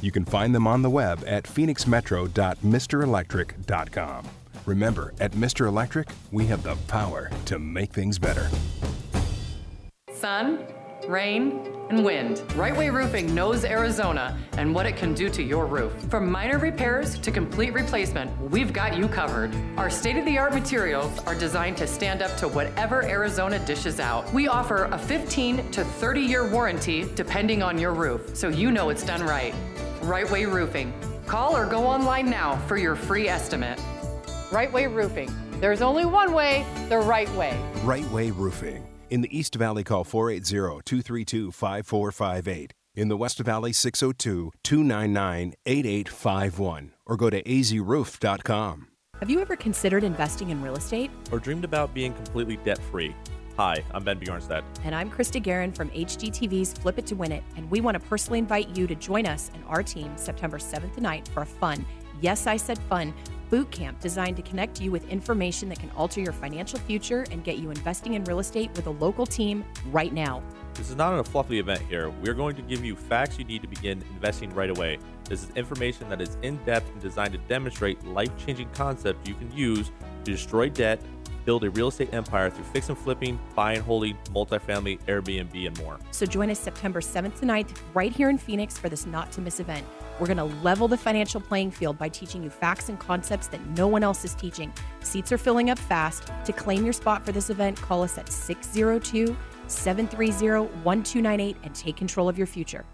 You 0.00 0.12
can 0.12 0.24
find 0.24 0.54
them 0.54 0.66
on 0.66 0.80
the 0.82 0.90
web 0.90 1.22
at 1.26 1.44
phoenixmetro.mrelectric.com. 1.44 4.28
Remember, 4.66 5.14
at 5.20 5.32
Mr. 5.32 5.66
Electric, 5.66 6.08
we 6.30 6.44
have 6.46 6.62
the 6.62 6.76
power 6.86 7.30
to 7.46 7.58
make 7.58 7.92
things 7.92 8.18
better. 8.18 8.48
Sun, 10.12 10.66
rain, 11.10 11.70
and 11.90 12.04
wind. 12.04 12.42
Right 12.54 12.74
Way 12.74 12.88
Roofing 12.88 13.34
knows 13.34 13.64
Arizona 13.64 14.38
and 14.52 14.74
what 14.74 14.86
it 14.86 14.96
can 14.96 15.12
do 15.12 15.28
to 15.28 15.42
your 15.42 15.66
roof. 15.66 15.92
From 16.08 16.30
minor 16.30 16.58
repairs 16.58 17.18
to 17.18 17.30
complete 17.30 17.72
replacement, 17.74 18.30
we've 18.50 18.72
got 18.72 18.96
you 18.96 19.08
covered. 19.08 19.54
Our 19.76 19.90
state 19.90 20.16
of 20.16 20.24
the 20.24 20.38
art 20.38 20.54
materials 20.54 21.18
are 21.26 21.34
designed 21.34 21.76
to 21.78 21.86
stand 21.86 22.22
up 22.22 22.36
to 22.38 22.48
whatever 22.48 23.04
Arizona 23.04 23.58
dishes 23.66 24.00
out. 24.00 24.32
We 24.32 24.48
offer 24.48 24.84
a 24.84 24.98
15 24.98 25.70
to 25.72 25.84
30 25.84 26.20
year 26.20 26.48
warranty 26.48 27.06
depending 27.14 27.62
on 27.62 27.78
your 27.78 27.92
roof, 27.92 28.36
so 28.36 28.48
you 28.48 28.70
know 28.70 28.88
it's 28.88 29.04
done 29.04 29.22
right. 29.22 29.54
Right 30.02 30.30
Way 30.30 30.46
Roofing. 30.46 30.94
Call 31.26 31.56
or 31.56 31.66
go 31.66 31.86
online 31.86 32.30
now 32.30 32.56
for 32.66 32.76
your 32.76 32.94
free 32.96 33.28
estimate. 33.28 33.80
Right 34.50 34.72
Way 34.72 34.86
Roofing. 34.86 35.30
There's 35.60 35.82
only 35.82 36.06
one 36.06 36.32
way, 36.32 36.64
the 36.88 36.98
right 36.98 37.30
way. 37.34 37.60
Right 37.82 38.08
Way 38.10 38.30
Roofing. 38.30 38.89
In 39.10 39.22
the 39.22 39.36
East 39.36 39.56
Valley, 39.56 39.82
call 39.82 40.04
480 40.04 40.82
232 40.84 41.50
5458. 41.50 42.72
In 42.94 43.08
the 43.08 43.16
West 43.16 43.40
Valley, 43.40 43.72
602 43.72 44.52
299 44.62 45.54
8851. 45.66 46.92
Or 47.06 47.16
go 47.16 47.28
to 47.28 47.42
azroof.com. 47.42 48.86
Have 49.18 49.28
you 49.28 49.40
ever 49.40 49.56
considered 49.56 50.04
investing 50.04 50.50
in 50.50 50.62
real 50.62 50.76
estate? 50.76 51.10
or 51.32 51.40
dreamed 51.40 51.64
about 51.64 51.92
being 51.92 52.14
completely 52.14 52.56
debt 52.58 52.78
free. 52.78 53.14
Hi, 53.56 53.82
I'm 53.92 54.04
Ben 54.04 54.20
Bjornstad. 54.20 54.62
And 54.84 54.94
I'm 54.94 55.10
Krista 55.10 55.42
Guerin 55.42 55.72
from 55.72 55.90
HGTV's 55.90 56.72
Flip 56.74 56.98
It 56.98 57.06
to 57.06 57.16
Win 57.16 57.32
It, 57.32 57.42
and 57.56 57.68
we 57.68 57.80
want 57.80 57.96
to 57.96 58.08
personally 58.08 58.38
invite 58.38 58.74
you 58.76 58.86
to 58.86 58.94
join 58.94 59.26
us 59.26 59.50
and 59.54 59.64
our 59.66 59.82
team 59.82 60.12
September 60.16 60.58
7th 60.58 60.94
to 60.94 61.00
9th 61.00 61.28
for 61.28 61.42
a 61.42 61.46
fun, 61.46 61.84
yes, 62.20 62.46
I 62.46 62.56
said 62.56 62.78
fun, 62.88 63.12
boot 63.50 63.70
camp 63.70 64.00
designed 64.00 64.36
to 64.36 64.42
connect 64.42 64.80
you 64.80 64.90
with 64.90 65.06
information 65.08 65.68
that 65.68 65.78
can 65.78 65.90
alter 65.90 66.20
your 66.20 66.32
financial 66.32 66.78
future 66.78 67.26
and 67.30 67.44
get 67.44 67.58
you 67.58 67.70
investing 67.70 68.14
in 68.14 68.24
real 68.24 68.38
estate 68.38 68.70
with 68.76 68.86
a 68.86 68.90
local 68.90 69.26
team 69.26 69.64
right 69.86 70.12
now. 70.12 70.42
This 70.74 70.88
is 70.88 70.96
not 70.96 71.18
a 71.18 71.24
fluffy 71.24 71.58
event 71.58 71.82
here. 71.82 72.08
We're 72.08 72.34
going 72.34 72.54
to 72.56 72.62
give 72.62 72.84
you 72.84 72.94
facts 72.94 73.38
you 73.38 73.44
need 73.44 73.60
to 73.62 73.68
begin 73.68 74.02
investing 74.14 74.54
right 74.54 74.70
away. 74.70 74.98
This 75.28 75.42
is 75.42 75.50
information 75.56 76.08
that 76.08 76.20
is 76.20 76.38
in 76.42 76.56
depth 76.64 76.90
and 76.92 77.02
designed 77.02 77.32
to 77.32 77.38
demonstrate 77.38 78.02
life 78.06 78.30
changing 78.38 78.70
concepts 78.70 79.28
you 79.28 79.34
can 79.34 79.50
use 79.52 79.90
to 80.24 80.30
destroy 80.30 80.68
debt, 80.68 81.02
build 81.44 81.64
a 81.64 81.70
real 81.70 81.88
estate 81.88 82.14
empire 82.14 82.50
through 82.50 82.64
fix 82.64 82.88
and 82.88 82.96
flipping, 82.96 83.38
buy 83.56 83.74
and 83.74 83.82
holding, 83.82 84.16
multifamily, 84.32 85.00
Airbnb, 85.06 85.66
and 85.66 85.78
more. 85.78 85.98
So 86.12 86.24
join 86.24 86.50
us 86.50 86.58
September 86.58 87.00
7th 87.00 87.40
to 87.40 87.46
9th 87.46 87.76
right 87.94 88.12
here 88.12 88.30
in 88.30 88.38
Phoenix 88.38 88.78
for 88.78 88.88
this 88.88 89.06
not 89.06 89.32
to 89.32 89.40
miss 89.40 89.58
event. 89.58 89.84
We're 90.20 90.26
going 90.26 90.36
to 90.36 90.56
level 90.62 90.86
the 90.86 90.98
financial 90.98 91.40
playing 91.40 91.70
field 91.70 91.96
by 91.96 92.10
teaching 92.10 92.42
you 92.42 92.50
facts 92.50 92.90
and 92.90 92.98
concepts 92.98 93.46
that 93.46 93.66
no 93.70 93.88
one 93.88 94.04
else 94.04 94.22
is 94.22 94.34
teaching. 94.34 94.70
Seats 95.00 95.32
are 95.32 95.38
filling 95.38 95.70
up 95.70 95.78
fast. 95.78 96.30
To 96.44 96.52
claim 96.52 96.84
your 96.84 96.92
spot 96.92 97.24
for 97.24 97.32
this 97.32 97.48
event, 97.48 97.80
call 97.80 98.02
us 98.02 98.18
at 98.18 98.30
602 98.30 99.34
730 99.66 100.68
1298 100.84 101.56
and 101.62 101.74
take 101.74 101.96
control 101.96 102.28
of 102.28 102.36
your 102.36 102.46
future. 102.46 102.84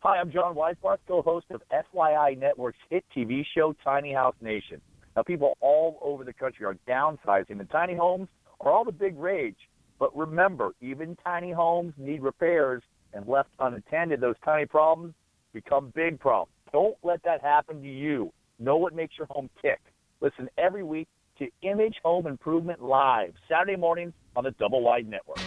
Hi, 0.00 0.18
I'm 0.18 0.30
John 0.30 0.54
Weisbarth, 0.54 0.98
co-host 1.08 1.46
of 1.48 1.62
FYI 1.72 2.38
Network's 2.38 2.76
hit 2.90 3.06
TV 3.16 3.42
show 3.56 3.74
Tiny 3.82 4.12
House 4.12 4.36
Nation. 4.42 4.82
Now, 5.16 5.22
people 5.22 5.56
all 5.62 5.98
over 6.02 6.24
the 6.24 6.34
country 6.34 6.66
are 6.66 6.76
downsizing, 6.86 7.58
and 7.58 7.70
tiny 7.70 7.94
homes 7.94 8.28
are 8.60 8.70
all 8.70 8.84
the 8.84 8.92
big 8.92 9.18
rage. 9.18 9.56
But 9.98 10.14
remember, 10.14 10.72
even 10.82 11.16
tiny 11.24 11.52
homes 11.52 11.94
need 11.96 12.20
repairs, 12.20 12.82
and 13.14 13.26
left 13.26 13.48
unattended, 13.58 14.20
those 14.20 14.34
tiny 14.44 14.66
problems 14.66 15.14
become 15.54 15.92
big 15.94 16.20
problems. 16.20 16.50
Don't 16.72 16.96
let 17.02 17.22
that 17.22 17.40
happen 17.40 17.80
to 17.80 17.88
you. 17.88 18.30
Know 18.58 18.76
what 18.76 18.94
makes 18.94 19.16
your 19.16 19.28
home 19.30 19.48
tick. 19.62 19.80
Listen 20.20 20.50
every 20.58 20.82
week 20.82 21.08
to 21.38 21.48
Image 21.62 21.94
Home 22.04 22.26
Improvement 22.26 22.82
Live, 22.82 23.32
Saturday 23.48 23.76
mornings 23.76 24.12
on 24.36 24.44
the 24.44 24.50
Double 24.52 24.82
Wide 24.82 25.08
Network. 25.08 25.38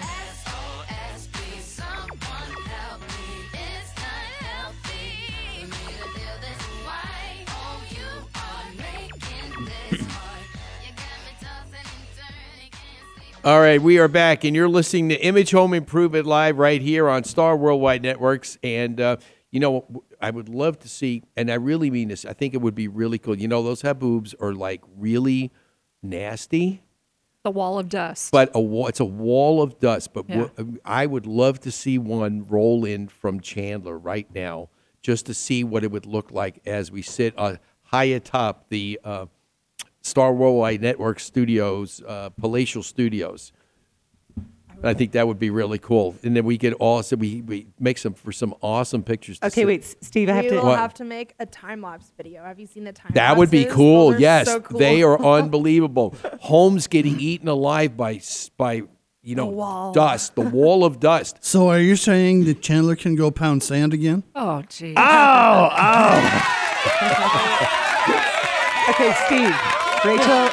All 13.44 13.62
right, 13.62 13.82
we 13.82 13.98
are 13.98 14.10
back, 14.10 14.44
and 14.44 14.54
you're 14.54 14.68
listening 14.68 15.08
to 15.08 15.16
Image 15.16 15.52
Home 15.52 15.74
Improvement 15.74 16.26
Live 16.26 16.58
right 16.58 16.82
here 16.82 17.08
on 17.08 17.24
Star 17.24 17.56
Worldwide 17.56 18.02
Networks. 18.02 18.58
And, 18.62 19.00
uh, 19.00 19.18
you 19.52 19.60
know, 19.60 19.86
I 20.22 20.30
would 20.32 20.50
love 20.50 20.80
to 20.80 20.90
see, 20.90 21.24
and 21.36 21.50
I 21.50 21.56
really 21.56 21.90
mean 21.90 22.10
this, 22.10 22.26
I 22.26 22.34
think 22.34 22.54
it 22.54 22.58
would 22.62 22.76
be 22.76 22.88
really 22.88 23.18
cool. 23.18 23.38
You 23.38 23.48
know, 23.48 23.64
those 23.64 23.82
haboobs 23.82 24.36
are 24.42 24.54
like 24.54 24.82
really 24.98 25.52
nasty, 26.04 26.82
The 27.44 27.52
wall 27.52 27.80
of 27.80 27.88
dust. 27.90 28.32
but 28.32 28.52
a 28.54 28.60
wall, 28.62 28.88
it's 28.88 29.00
a 29.00 29.06
wall 29.06 29.62
of 29.62 29.80
dust. 29.80 30.14
But 30.14 30.26
Yeah. 30.30 30.48
I 30.84 31.06
would 31.06 31.26
love 31.26 31.60
to 31.62 31.72
see 31.72 31.98
one 31.98 32.46
roll 32.48 32.84
in 32.86 33.08
from 33.08 33.40
Chandler 33.40 33.98
right 33.98 34.28
now 34.34 34.70
just 35.02 35.26
to 35.28 35.34
see 35.34 35.64
what 35.64 35.84
it 35.84 35.92
would 35.92 36.06
look 36.06 36.32
like 36.32 36.60
as 36.66 36.92
we 36.92 37.02
sit 37.02 37.34
uh, 37.38 37.56
high 37.84 38.06
atop 38.06 38.68
the 38.70 39.00
uh, 39.04 39.28
Star 40.02 40.34
Worldwide 40.34 40.82
Network 40.82 41.20
studios, 41.20 42.02
uh, 42.06 42.30
palatial 42.30 42.84
studios. 42.84 43.52
I 44.84 44.94
think 44.94 45.12
that 45.14 45.28
would 45.28 45.40
be 45.40 45.50
really 45.50 45.80
cool, 45.80 46.16
and 46.24 46.36
then 46.36 46.46
we 46.46 46.58
could 46.58 46.74
also 46.74 47.16
we, 47.16 47.42
we 47.42 47.68
make 47.80 47.98
some 47.98 48.14
for 48.14 48.32
some 48.32 48.54
awesome 48.62 49.02
pictures. 49.04 49.40
to 49.40 49.48
Okay, 49.48 49.62
sit- 49.62 49.68
wait, 49.68 49.96
Steve, 50.02 50.30
I 50.30 50.34
have 50.34 50.44
we 50.46 50.50
to. 50.52 50.56
will 50.58 50.66
What? 50.66 50.80
have 50.80 50.94
to 50.96 51.04
make 51.04 51.34
a 51.40 51.46
time 51.46 51.82
lapse 51.82 52.12
video. 52.16 52.44
Have 52.44 52.60
you 52.60 52.68
seen 52.68 52.84
the 52.84 52.94
time? 52.94 53.12
That 53.16 53.38
would 53.38 53.50
be 53.52 53.66
cool. 53.66 54.12
Those 54.12 54.18
are 54.18 54.22
yes, 54.22 54.48
so 54.48 54.60
cool. 54.62 54.80
they 54.80 55.02
are 55.04 55.20
unbelievable. 55.38 56.16
Homes 56.42 56.88
getting 56.88 57.20
eaten 57.20 57.48
alive 57.48 57.98
by 57.98 58.22
by 58.58 58.84
you 59.24 59.36
know 59.36 59.48
wall. 59.48 59.92
dust, 59.94 60.36
the 60.36 60.42
wall 60.42 60.86
of 60.86 61.00
dust. 61.00 61.38
So 61.44 61.70
are 61.70 61.80
you 61.80 61.96
saying 61.96 62.46
that 62.46 62.62
Chandler 62.62 62.96
can 62.96 63.16
go 63.16 63.32
pound 63.32 63.64
sand 63.64 63.94
again? 63.94 64.24
Oh, 64.36 64.62
gee. 64.70 64.94
Ow! 64.98 66.54
Okay, 68.90 69.14
Steve. 69.26 69.56
Rachel, 70.06 70.50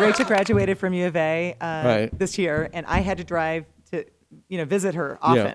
Rachel 0.00 0.24
graduated 0.24 0.78
from 0.78 0.92
U 0.94 1.06
of 1.06 1.16
A 1.16 1.54
uh, 1.60 1.82
Right. 1.84 2.18
this 2.18 2.38
year, 2.38 2.68
and 2.72 2.86
I 2.86 3.00
had 3.00 3.18
to 3.18 3.24
drive 3.24 3.66
to, 3.90 4.04
you 4.48 4.58
know, 4.58 4.64
visit 4.64 4.94
her 4.94 5.18
often. 5.22 5.46
Yeah. 5.46 5.54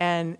And 0.00 0.38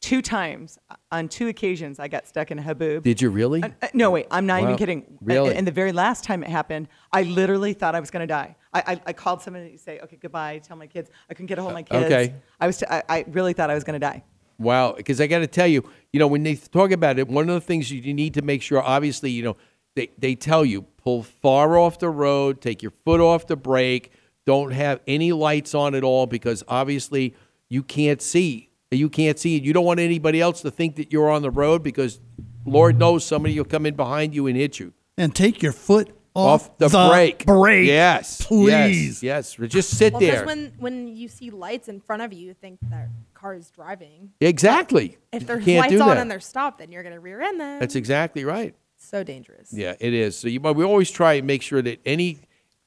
two 0.00 0.22
times, 0.22 0.78
on 1.10 1.28
two 1.28 1.48
occasions, 1.48 1.98
I 1.98 2.08
got 2.08 2.26
stuck 2.26 2.50
in 2.50 2.58
a 2.58 2.62
haboob. 2.62 3.02
Did 3.02 3.20
you 3.20 3.30
really? 3.30 3.62
Uh, 3.62 3.70
no, 3.94 4.10
wait, 4.10 4.26
I'm 4.30 4.46
not 4.46 4.60
Wow. 4.62 4.68
even 4.68 4.76
kidding. 4.78 5.18
Really? 5.20 5.54
And 5.54 5.66
the 5.66 5.72
very 5.72 5.92
last 5.92 6.24
time 6.24 6.42
it 6.42 6.48
happened, 6.50 6.88
I 7.12 7.22
literally 7.22 7.72
thought 7.72 7.94
I 7.94 8.00
was 8.00 8.10
going 8.10 8.22
to 8.22 8.26
die. 8.32 8.54
I, 8.72 8.82
I, 8.86 9.00
I 9.06 9.12
called 9.12 9.42
somebody 9.42 9.72
to 9.72 9.78
say, 9.78 9.98
okay, 10.00 10.16
goodbye, 10.20 10.58
tell 10.58 10.76
my 10.76 10.86
kids. 10.86 11.10
I 11.28 11.34
couldn't 11.34 11.46
get 11.46 11.58
a 11.58 11.62
hold 11.62 11.72
of 11.72 11.74
my 11.74 11.82
kids. 11.82 12.04
Okay. 12.04 12.34
I, 12.60 12.66
was 12.66 12.78
t- 12.78 12.86
I, 12.88 13.02
I 13.08 13.24
really 13.28 13.54
thought 13.54 13.70
I 13.70 13.74
was 13.74 13.84
going 13.84 13.98
to 13.98 14.06
die. 14.06 14.22
Wow, 14.58 14.92
because 14.92 15.20
I 15.20 15.26
got 15.26 15.38
to 15.38 15.46
tell 15.46 15.66
you, 15.68 15.88
you 16.12 16.18
know, 16.18 16.26
when 16.26 16.42
they 16.42 16.56
talk 16.56 16.90
about 16.90 17.18
it, 17.18 17.28
one 17.28 17.48
of 17.48 17.54
the 17.54 17.60
things 17.60 17.90
you 17.90 18.12
need 18.12 18.34
to 18.34 18.42
make 18.42 18.60
sure, 18.62 18.82
obviously, 18.82 19.30
you 19.30 19.42
know, 19.42 19.56
they, 19.94 20.10
they 20.18 20.34
tell 20.34 20.64
you 20.64 20.84
pull 21.08 21.22
far 21.22 21.78
off 21.78 21.98
the 21.98 22.10
road, 22.10 22.60
take 22.60 22.82
your 22.82 22.90
foot 22.90 23.18
off 23.18 23.46
the 23.46 23.56
brake, 23.56 24.12
don't 24.44 24.72
have 24.72 25.00
any 25.06 25.32
lights 25.32 25.74
on 25.74 25.94
at 25.94 26.04
all, 26.04 26.26
because 26.26 26.62
obviously 26.68 27.34
you 27.70 27.82
can't 27.82 28.20
see. 28.20 28.68
You 28.90 29.08
can't 29.08 29.38
see 29.38 29.56
it. 29.56 29.62
You 29.62 29.72
don't 29.72 29.86
want 29.86 30.00
anybody 30.00 30.38
else 30.38 30.60
to 30.62 30.70
think 30.70 30.96
that 30.96 31.10
you're 31.10 31.30
on 31.30 31.40
the 31.40 31.50
road 31.50 31.82
because 31.82 32.20
Lord 32.66 32.98
knows 32.98 33.24
somebody 33.24 33.56
will 33.56 33.64
come 33.64 33.86
in 33.86 33.94
behind 33.94 34.34
you 34.34 34.46
and 34.48 34.56
hit 34.56 34.78
you. 34.78 34.92
And 35.16 35.34
take 35.34 35.62
your 35.62 35.72
foot 35.72 36.10
off, 36.34 36.68
Off 36.68 36.78
the, 36.78 36.88
brake. 37.10 37.46
brake. 37.46 37.86
Yes. 37.86 38.44
Please. 38.44 39.22
Yes. 39.22 39.58
yes. 39.58 39.70
Just 39.70 39.96
sit 39.96 40.12
Well, 40.12 40.20
there. 40.20 40.32
because 40.32 40.46
when 40.46 40.72
when 40.78 41.08
you 41.08 41.28
see 41.28 41.50
lights 41.50 41.88
in 41.88 42.00
front 42.00 42.20
of 42.22 42.32
you, 42.34 42.46
you 42.48 42.54
think 42.54 42.78
that 42.90 43.08
car 43.34 43.54
is 43.54 43.70
driving. 43.70 44.30
exactly. 44.40 45.16
If 45.32 45.46
there's 45.46 45.64
can't 45.64 45.90
lights 45.90 46.00
on 46.02 46.18
and 46.18 46.30
they're 46.30 46.38
stopped, 46.40 46.78
then 46.78 46.92
you're 46.92 47.02
gonna 47.02 47.18
rear 47.20 47.40
end 47.40 47.58
them. 47.60 47.80
That's 47.80 47.96
exactly 47.96 48.44
right. 48.44 48.74
So 49.04 49.22
dangerous. 49.22 49.72
Yeah, 49.72 49.94
it 50.00 50.12
is. 50.12 50.38
So 50.38 50.48
you, 50.48 50.60
we 50.60 50.84
always 50.84 51.10
try 51.10 51.34
and 51.34 51.46
make 51.46 51.62
sure 51.62 51.82
that 51.82 52.00
any 52.04 52.40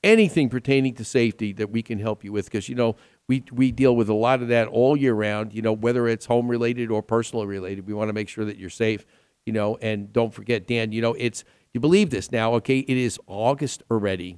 anything 0.03 0.49
pertaining 0.49 0.95
to 0.95 1.05
safety 1.05 1.53
that 1.53 1.69
we 1.69 1.81
can 1.81 1.99
help 1.99 2.23
you 2.23 2.31
with, 2.31 2.45
because 2.45 2.67
you 2.69 2.75
know 2.75 2.95
we 3.27 3.43
we 3.51 3.71
deal 3.71 3.95
with 3.95 4.09
a 4.09 4.13
lot 4.13 4.41
of 4.41 4.47
that 4.49 4.67
all 4.67 4.97
year 4.97 5.13
round. 5.13 5.53
You 5.53 5.61
know, 5.61 5.73
whether 5.73 6.07
it's 6.07 6.25
home 6.25 6.49
related 6.49 6.91
or 6.91 7.01
personal 7.01 7.45
related, 7.45 7.87
we 7.87 7.93
want 7.93 8.09
to 8.09 8.13
make 8.13 8.29
sure 8.29 8.45
that 8.45 8.57
you're 8.57 8.69
safe. 8.69 9.05
You 9.45 9.53
know, 9.53 9.77
and 9.81 10.11
don't 10.13 10.33
forget, 10.33 10.67
Dan. 10.67 10.91
You 10.91 11.01
know, 11.01 11.13
it's 11.13 11.43
you 11.73 11.79
believe 11.79 12.09
this 12.09 12.31
now. 12.31 12.53
Okay, 12.55 12.79
it 12.79 12.97
is 12.97 13.19
August 13.27 13.83
already, 13.89 14.37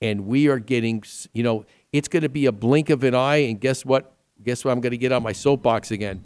and 0.00 0.26
we 0.26 0.48
are 0.48 0.58
getting. 0.58 1.02
You 1.32 1.42
know, 1.42 1.64
it's 1.92 2.08
going 2.08 2.22
to 2.22 2.28
be 2.28 2.46
a 2.46 2.52
blink 2.52 2.90
of 2.90 3.02
an 3.04 3.14
eye, 3.14 3.36
and 3.36 3.60
guess 3.60 3.84
what? 3.84 4.14
Guess 4.42 4.64
what? 4.64 4.72
I'm 4.72 4.80
going 4.80 4.92
to 4.92 4.98
get 4.98 5.12
on 5.12 5.22
my 5.22 5.32
soapbox 5.32 5.90
again. 5.90 6.22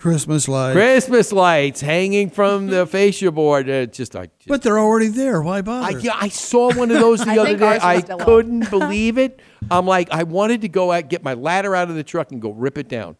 Christmas 0.00 0.48
lights. 0.48 0.74
Christmas 0.74 1.32
lights 1.32 1.80
hanging 1.80 2.30
from 2.30 2.66
the 2.68 2.86
fascia 2.86 3.32
board. 3.32 3.68
Uh, 3.68 3.86
just 3.86 4.14
I 4.16 4.28
But 4.46 4.62
they're 4.62 4.78
already 4.78 5.08
there. 5.08 5.42
Why 5.42 5.58
I, 5.58 5.62
bother? 5.62 5.98
yeah, 5.98 6.12
I 6.14 6.28
saw 6.28 6.72
one 6.74 6.90
of 6.90 7.00
those 7.00 7.20
the 7.24 7.38
other 7.38 7.56
day. 7.56 7.78
I 7.82 8.00
couldn't 8.00 8.70
believe 8.70 9.18
it. 9.18 9.40
I'm 9.70 9.86
like, 9.86 10.10
I 10.10 10.22
wanted 10.22 10.62
to 10.62 10.68
go 10.68 10.92
out, 10.92 11.08
get 11.08 11.22
my 11.22 11.34
ladder 11.34 11.74
out 11.74 11.88
of 11.90 11.96
the 11.96 12.04
truck, 12.04 12.32
and 12.32 12.40
go 12.40 12.50
rip 12.52 12.78
it 12.78 12.88
down. 12.88 13.16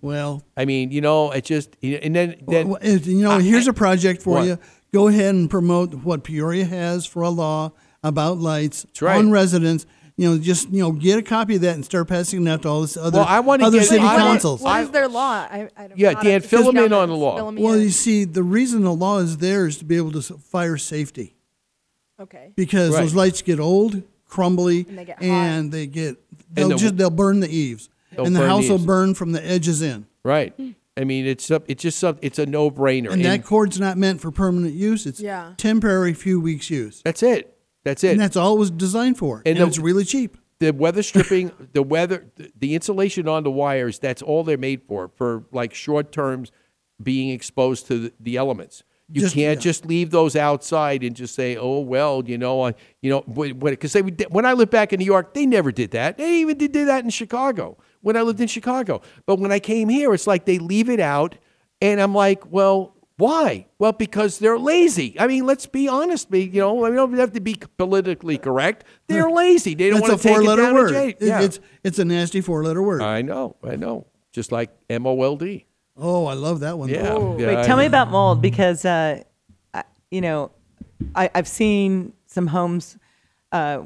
well, 0.00 0.42
I 0.56 0.64
mean, 0.64 0.90
you 0.90 1.00
know, 1.00 1.30
it 1.30 1.44
just, 1.44 1.76
and 1.82 2.14
then, 2.16 2.36
then 2.48 2.68
well, 2.70 2.84
you 2.84 3.22
know, 3.22 3.32
I- 3.32 3.42
here's 3.42 3.68
a 3.68 3.72
project 3.72 4.22
for 4.22 4.34
What? 4.38 4.46
you. 4.46 4.58
Go 4.92 5.08
ahead 5.08 5.34
and 5.34 5.48
promote 5.48 5.94
what 5.94 6.22
Peoria 6.24 6.64
has 6.66 7.06
for 7.06 7.22
a 7.22 7.30
law 7.30 7.72
about 8.02 8.38
lights 8.38 8.84
right. 9.00 9.16
on 9.16 9.30
residents. 9.30 9.86
You 10.16 10.30
know, 10.30 10.38
just 10.38 10.68
you 10.70 10.82
know, 10.82 10.92
get 10.92 11.18
a 11.18 11.22
copy 11.22 11.56
of 11.56 11.62
that 11.62 11.74
and 11.74 11.84
start 11.84 12.06
passing 12.08 12.46
it 12.46 12.50
out 12.50 12.62
to 12.62 12.68
all 12.68 12.82
this 12.82 12.96
other 12.98 13.18
Well, 13.18 13.26
I 13.26 13.40
wanna 13.40 13.64
other 13.66 13.78
get- 13.78 13.88
city 13.88 14.02
I 14.02 14.06
want- 14.06 14.18
councils. 14.18 14.60
What 14.60 14.82
is 14.82 14.90
their 14.90 15.08
law? 15.08 15.46
I, 15.50 15.68
I 15.76 15.86
don't 15.88 15.98
Yeah, 15.98 16.20
Dan, 16.22 16.42
fill 16.42 16.64
them 16.64 16.76
in 16.76 16.92
on 16.92 17.02
on 17.04 17.08
the 17.08 17.14
law. 17.16 17.50
Well, 17.50 17.78
you 17.78 17.88
see, 17.90 18.24
the 18.24 18.42
reason 18.42 18.82
the 18.82 18.92
law 18.94 19.18
is 19.18 19.38
there 19.38 19.66
is 19.66 19.78
to 19.78 19.84
be 19.86 19.96
able 19.96 20.12
to 20.12 20.20
fire 20.22 20.76
safety 20.76 21.34
okay. 22.20 22.52
because 22.56 22.92
Right. 22.94 23.00
those 23.00 23.14
lights 23.14 23.42
get 23.42 23.58
old, 23.58 24.02
crumbly, 24.28 24.86
And 24.88 24.98
they 24.98 25.04
get 25.04 25.22
and 25.22 25.72
they 25.72 25.86
get 25.86 26.16
they'll 26.52 26.68
the- 26.70 26.76
just 26.76 26.96
they'll 26.98 27.10
burn 27.10 27.40
the 27.40 27.48
eaves, 27.54 27.88
and 28.16 28.34
the 28.36 28.40
burn 28.40 28.48
house 28.48 28.68
will 28.68 28.78
burn 28.78 29.14
from 29.14 29.32
the 29.32 29.44
edges 29.44 29.82
in. 29.82 30.06
right. 30.24 30.52
I 30.94 31.04
mean, 31.04 31.24
it's 31.24 31.50
up, 31.50 31.64
it's 31.68 31.82
just 31.82 31.98
some, 31.98 32.18
it's 32.20 32.38
a 32.38 32.44
no 32.44 32.70
brainer. 32.70 33.10
And 33.10 33.24
that 33.24 33.44
cord's 33.46 33.80
not 33.80 33.96
meant 33.96 34.20
for 34.20 34.30
permanent 34.30 34.74
use. 34.74 35.06
It's 35.06 35.20
Yeah. 35.20 35.54
temporary, 35.56 36.12
few 36.12 36.38
weeks 36.38 36.68
use. 36.68 37.00
that's 37.02 37.22
it. 37.22 37.51
That's 37.84 38.04
it. 38.04 38.12
And 38.12 38.20
that's 38.20 38.36
all 38.36 38.54
it 38.56 38.58
was 38.58 38.70
designed 38.70 39.18
for. 39.18 39.38
And 39.44 39.58
And, 39.58 39.58
the- 39.58 39.66
it's 39.68 39.78
really 39.78 40.04
cheap. 40.04 40.36
the 40.60 40.72
weather 40.72 41.02
stripping, 41.02 41.50
the 41.72 41.82
weather, 41.82 42.26
the 42.58 42.74
insulation 42.74 43.26
on 43.28 43.42
the 43.42 43.50
wires, 43.50 43.98
that's 43.98 44.22
all 44.22 44.44
they're 44.44 44.56
made 44.58 44.82
for, 44.86 45.10
for 45.16 45.44
like 45.52 45.74
short 45.74 46.12
terms 46.12 46.52
being 47.02 47.30
exposed 47.30 47.86
to 47.88 47.98
the, 47.98 48.12
the 48.20 48.36
elements. 48.36 48.84
You 49.08 49.20
Just- 49.22 49.34
can't 49.34 49.58
yeah. 49.58 49.62
just 49.62 49.84
leave 49.84 50.10
those 50.10 50.36
outside 50.36 51.02
and 51.02 51.14
just 51.14 51.34
say, 51.34 51.56
"Oh 51.56 51.80
well, 51.80 52.22
you 52.24 52.38
know, 52.38 52.62
I, 52.64 52.74
you 53.02 53.10
know," 53.10 53.20
because 53.20 53.92
they 53.92 54.00
when 54.00 54.46
I 54.46 54.54
lived 54.54 54.70
back 54.70 54.94
in 54.94 55.00
New 55.00 55.04
York, 55.04 55.34
they 55.34 55.44
never 55.44 55.70
did 55.70 55.90
that. 55.90 56.16
They 56.16 56.36
even 56.40 56.56
did, 56.56 56.72
did 56.72 56.88
that 56.88 57.04
in 57.04 57.10
Chicago 57.10 57.76
when 58.00 58.16
I 58.16 58.22
lived 58.22 58.40
in 58.40 58.46
Chicago. 58.46 59.02
But 59.26 59.38
when 59.38 59.52
I 59.52 59.58
came 59.58 59.90
here, 59.90 60.14
it's 60.14 60.26
like 60.26 60.46
they 60.46 60.58
leave 60.58 60.88
it 60.88 61.00
out, 61.00 61.34
and 61.82 62.00
I'm 62.00 62.14
like, 62.14 62.50
"Well, 62.50 62.96
why?" 63.22 63.66
Well, 63.78 63.92
because 63.92 64.38
they're 64.38 64.58
lazy. 64.58 65.16
I 65.18 65.26
mean, 65.26 65.46
let's 65.46 65.66
be 65.66 65.88
honest. 65.88 66.30
Be 66.30 66.40
you 66.44 66.60
know, 66.60 66.74
we 66.74 66.90
don't 66.90 67.12
have 67.18 67.32
to 67.32 67.40
be 67.40 67.56
politically 67.78 68.38
correct. 68.38 68.84
They're 69.06 69.30
lazy. 69.30 69.74
They 69.74 69.90
don't 69.90 70.00
It's 70.00 70.08
want 70.08 70.20
to 70.20 70.28
take 70.28 70.32
it 70.36 70.40
four-letter 70.40 70.62
down 70.62 70.74
word. 70.74 70.88
to 70.88 70.94
jail. 70.94 71.08
It- 71.08 71.16
Yeah. 71.20 71.40
It's 71.40 71.60
it's 71.84 71.98
a 71.98 72.04
nasty 72.04 72.40
four-letter 72.40 72.82
word. 72.82 73.02
I 73.02 73.22
know, 73.22 73.56
I 73.64 73.76
know. 73.76 74.06
Just 74.32 74.50
like 74.52 74.70
M 74.88 75.06
O 75.06 75.22
L 75.22 75.36
D. 75.36 75.66
oh, 75.96 76.26
I 76.26 76.34
love 76.34 76.60
that 76.60 76.78
one. 76.78 76.88
Yeah. 76.88 77.02
though. 77.02 77.36
yeah, 77.38 77.46
Wait, 77.48 77.58
I 77.58 77.62
tell 77.66 77.76
me 77.76 77.86
about 77.86 78.10
mold 78.10 78.40
because, 78.40 78.84
uh, 78.84 79.22
I, 79.74 79.84
you 80.10 80.20
know, 80.22 80.50
I, 81.14 81.28
I've 81.34 81.48
seen 81.48 82.14
some 82.26 82.46
homes 82.46 82.96
uh, 83.52 83.82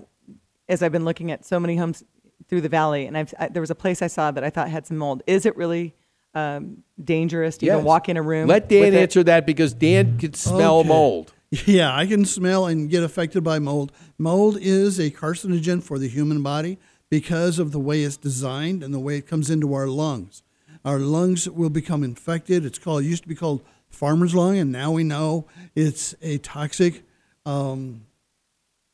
as 0.68 0.82
I've 0.82 0.92
been 0.92 1.04
looking 1.04 1.30
at 1.32 1.44
so 1.44 1.58
many 1.58 1.76
homes 1.76 2.04
through 2.48 2.60
the 2.60 2.68
valley, 2.68 3.06
and 3.06 3.18
I've 3.18 3.34
I, 3.40 3.48
there 3.48 3.60
was 3.60 3.70
a 3.72 3.74
place 3.74 4.02
I 4.02 4.06
saw 4.06 4.30
that 4.30 4.44
I 4.44 4.50
thought 4.50 4.68
had 4.70 4.86
some 4.86 4.96
mold. 4.98 5.22
Is 5.26 5.44
it 5.46 5.56
really 5.56 5.94
um, 6.36 6.82
dangerous 7.02 7.56
to 7.58 7.66
even 7.66 7.82
walk 7.84 8.08
in 8.08 8.16
a 8.16 8.22
room? 8.22 8.46
Let 8.46 8.68
Dan 8.68 8.80
with 8.80 8.94
it? 8.94 9.00
answer 9.02 9.24
that 9.24 9.46
because 9.46 9.72
Dan 9.74 10.18
can 10.18 10.34
smell 10.34 10.78
Okay. 10.80 10.88
mold. 10.88 11.32
Yeah, 11.64 11.94
I 11.94 12.06
can 12.06 12.24
smell 12.24 12.66
and 12.66 12.90
get 12.90 13.04
affected 13.04 13.42
by 13.44 13.60
mold. 13.60 13.92
Mold 14.18 14.58
is 14.60 14.98
a 14.98 15.10
carcinogen 15.12 15.80
for 15.80 15.96
the 15.98 16.08
human 16.08 16.42
body 16.42 16.76
because 17.08 17.60
of 17.60 17.70
the 17.70 17.78
way 17.78 18.02
it's 18.02 18.16
designed 18.16 18.82
and 18.82 18.92
the 18.92 18.98
way 18.98 19.16
it 19.16 19.28
comes 19.28 19.48
into 19.48 19.72
our 19.72 19.86
lungs. 19.86 20.42
Our 20.84 20.98
lungs 20.98 21.48
will 21.48 21.70
become 21.70 22.02
infected. 22.02 22.64
It's 22.64 22.78
called 22.80 23.04
it 23.04 23.06
used 23.06 23.22
to 23.22 23.28
be 23.28 23.36
called 23.36 23.62
farmer's 23.88 24.34
lung, 24.34 24.58
and 24.58 24.72
now 24.72 24.90
we 24.90 25.04
know 25.04 25.46
it's 25.76 26.16
a 26.20 26.38
toxic 26.38 27.04
um, 27.46 28.02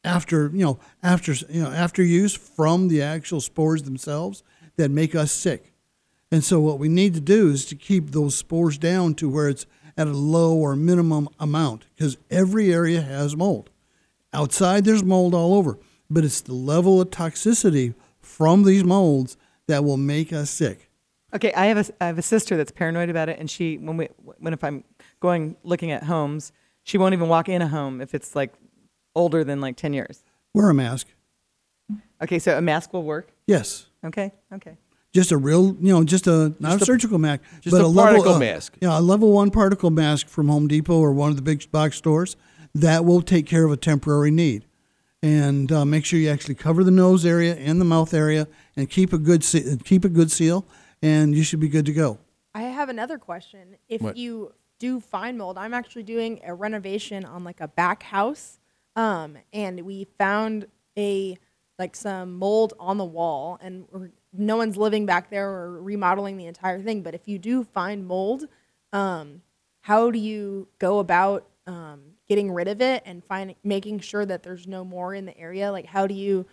after 0.05 0.51
you 0.53 0.65
know 0.65 0.79
after 1.03 1.33
you 1.49 1.63
know 1.63 1.71
after 1.71 2.03
use 2.03 2.35
from 2.35 2.89
the 2.89 3.01
actual 3.03 3.41
spores 3.41 3.83
themselves 3.85 4.43
that 4.77 4.91
make 4.91 5.15
us 5.15 5.33
sick. 5.33 5.72
And 6.33 6.43
so 6.43 6.61
what 6.61 6.79
we 6.79 6.89
need 6.89 7.13
to 7.13 7.21
do 7.21 7.51
is 7.51 7.67
to 7.67 7.77
keep 7.77 8.11
those 8.11 8.35
spores 8.35 8.79
down 8.79 9.15
to 9.17 9.29
where 9.29 9.51
it's 9.51 9.67
at 9.99 10.07
a 10.07 10.13
low 10.13 10.57
or 10.57 10.75
minimum 10.75 11.29
amount 11.39 11.85
because 11.95 12.17
every 12.31 12.73
area 12.73 13.03
has 13.03 13.37
mold. 13.37 13.69
Outside 14.33 14.87
there's 14.87 15.05
mold 15.05 15.35
all 15.35 15.53
over, 15.55 15.79
but 16.09 16.25
it's 16.25 16.41
the 16.41 16.55
level 16.55 17.03
of 17.03 17.11
toxicity 17.11 17.95
from 18.19 18.65
these 18.65 18.83
molds 18.83 19.37
that 19.69 19.85
will 19.85 19.99
make 19.99 20.33
us 20.33 20.49
sick. 20.49 20.89
Okay, 21.35 21.53
I 21.53 21.67
have 21.67 21.89
a 21.89 21.93
I 22.03 22.07
have 22.07 22.19
a 22.19 22.23
sister 22.23 22.57
that's 22.57 22.73
paranoid 22.73 23.11
about 23.11 23.29
it, 23.29 23.39
and 23.39 23.51
she 23.51 23.77
when 23.77 23.99
we 23.99 24.09
when 24.39 24.55
if 24.55 24.65
I'm 24.65 24.85
going 25.21 25.57
looking 25.65 25.91
at 25.91 26.05
homes, 26.05 26.53
she 26.83 26.97
won't 26.97 27.13
even 27.13 27.29
walk 27.29 27.51
in 27.51 27.61
a 27.61 27.69
home 27.69 28.01
if 28.01 28.15
it's 28.15 28.35
like 28.35 28.55
older 29.15 29.45
than 29.45 29.61
like 29.61 29.77
ten 29.77 29.93
years. 29.93 30.25
Wear 30.55 30.71
a 30.71 30.75
mask. 30.75 31.09
Okay, 32.23 32.39
so 32.39 32.57
a 32.57 32.63
mask 32.63 32.95
will 32.95 33.03
work. 33.03 33.33
Yes. 33.47 33.87
Okay, 34.05 34.33
okay. 34.53 34.79
Just 35.13 35.31
a 35.31 35.37
real, 35.37 35.77
you 35.81 35.93
know, 35.93 36.05
just 36.05 36.27
a 36.27 36.55
not 36.59 36.79
Just 36.79 36.81
a 36.81 36.83
a- 36.83 36.87
surgical 36.87 37.19
mask, 37.19 37.43
just 37.61 37.73
but 37.77 37.83
a 37.83 37.87
level, 37.87 38.03
particle 38.23 38.35
uh, 38.35 38.39
mask. 38.39 38.75
Yeah, 38.81 38.99
a 38.99 39.01
level 39.01 39.31
one 39.33 39.51
particle 39.51 39.91
mask 39.91 40.27
from 40.29 40.49
Home 40.49 40.69
Depot 40.69 40.99
or 40.99 41.13
one 41.13 41.29
of 41.31 41.37
the 41.37 41.43
big 41.43 41.71
box 41.71 41.97
stores 41.97 42.37
that 42.75 43.05
will 43.05 43.21
take 43.21 43.47
care 43.47 43.65
of 43.67 43.73
a 43.73 43.77
temporary 43.77 44.31
need. 44.31 44.65
And 45.23 45.71
uh, 45.71 45.85
make 45.85 46.05
sure 46.05 46.19
you 46.19 46.31
actually 46.31 46.55
cover 46.57 46.83
the 46.83 46.91
nose 46.91 47.25
area 47.27 47.55
and 47.55 47.81
the 47.81 47.85
mouth 47.85 48.13
area, 48.15 48.49
and 48.77 48.89
keep 48.91 49.13
a 49.13 49.19
good 49.19 49.45
se- 49.45 49.79
keep 49.85 50.05
a 50.05 50.09
good 50.09 50.33
seal, 50.33 50.67
and 51.03 51.35
you 51.35 51.43
should 51.45 51.61
be 51.61 51.69
good 51.69 51.87
to 51.87 51.93
go. 51.93 52.19
I 52.55 52.63
have 52.63 52.89
another 52.89 53.19
question. 53.19 53.77
If 53.89 54.01
What? 54.03 54.17
you 54.17 54.53
do 54.81 54.99
find 54.99 55.39
mold, 55.39 55.59
I'm 55.59 55.75
actually 55.75 56.03
doing 56.03 56.41
a 56.45 56.55
renovation 56.55 57.25
on 57.25 57.45
like 57.45 57.61
a 57.61 57.69
back 57.69 58.03
house, 58.03 58.59
um, 58.97 59.37
and 59.53 59.83
we 59.83 60.09
found 60.19 60.67
a 60.99 61.37
like 61.79 61.95
some 61.95 62.35
mold 62.39 62.73
on 62.81 62.97
the 62.99 63.05
wall, 63.05 63.59
and 63.63 63.85
we're, 63.93 64.11
no 64.33 64.57
one's 64.57 64.77
living 64.77 65.07
back 65.07 65.31
there 65.31 65.49
or 65.49 65.83
remodeling 65.83 66.37
the 66.37 66.47
entire 66.47 66.81
thing. 66.81 67.03
But 67.03 67.15
if 67.15 67.27
you 67.27 67.39
do 67.39 67.65
find 67.65 68.07
mold, 68.07 68.47
um, 68.93 69.43
how 69.83 70.11
do 70.11 70.19
you 70.19 70.69
go 70.79 70.99
about 70.99 71.47
um, 71.67 72.01
getting 72.29 72.51
rid 72.51 72.69
of 72.69 72.81
it 72.81 73.03
and 73.05 73.23
finding 73.25 73.57
making 73.63 74.01
sure 74.01 74.25
that 74.25 74.43
there's 74.43 74.67
no 74.67 74.85
more 74.85 75.15
in 75.15 75.27
the 75.27 75.37
area? 75.39 75.71
Like, 75.71 75.87
how 75.87 76.07
do 76.07 76.15
you? 76.15 76.47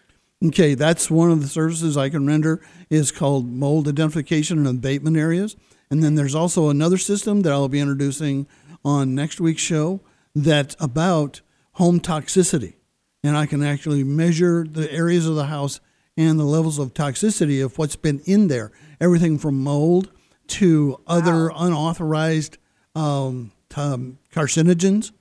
Okay, 0.45 0.73
that's 0.73 1.11
one 1.11 1.31
of 1.31 1.41
the 1.41 1.47
services 1.47 1.97
I 1.97 2.09
can 2.09 2.25
render 2.25 2.61
is 2.89 3.11
called 3.11 3.49
mold 3.49 3.87
identification 3.87 4.59
and 4.59 4.67
abatement 4.67 5.17
areas. 5.17 5.55
And 5.91 6.03
then 6.03 6.15
there's 6.15 6.35
also 6.35 6.69
another 6.69 6.97
system 6.97 7.41
that 7.41 7.51
I'll 7.51 7.67
be 7.67 7.79
introducing 7.79 8.47
on 8.85 9.15
next 9.15 9.41
week's 9.41 9.61
show 9.61 9.99
that's 10.33 10.75
about 10.79 11.41
home 11.73 11.99
toxicity. 11.99 12.75
And 13.23 13.35
I 13.35 13.45
can 13.47 13.63
actually 13.63 14.03
measure 14.03 14.65
the 14.69 14.91
areas 14.93 15.27
of 15.27 15.35
the 15.35 15.47
house 15.47 15.81
and 16.19 16.37
the 16.39 16.43
levels 16.43 16.77
of 16.79 16.93
toxicity 16.93 17.63
of 17.63 17.77
what's 17.77 17.95
been 17.95 18.19
in 18.25 18.47
there. 18.49 18.71
Everything 18.99 19.37
from 19.39 19.55
mold 19.63 20.11
to 20.47 20.99
other 21.07 21.49
unauthorized 21.55 22.57
um, 22.95 23.51
um, 23.75 24.17
carcinogens 24.33 25.11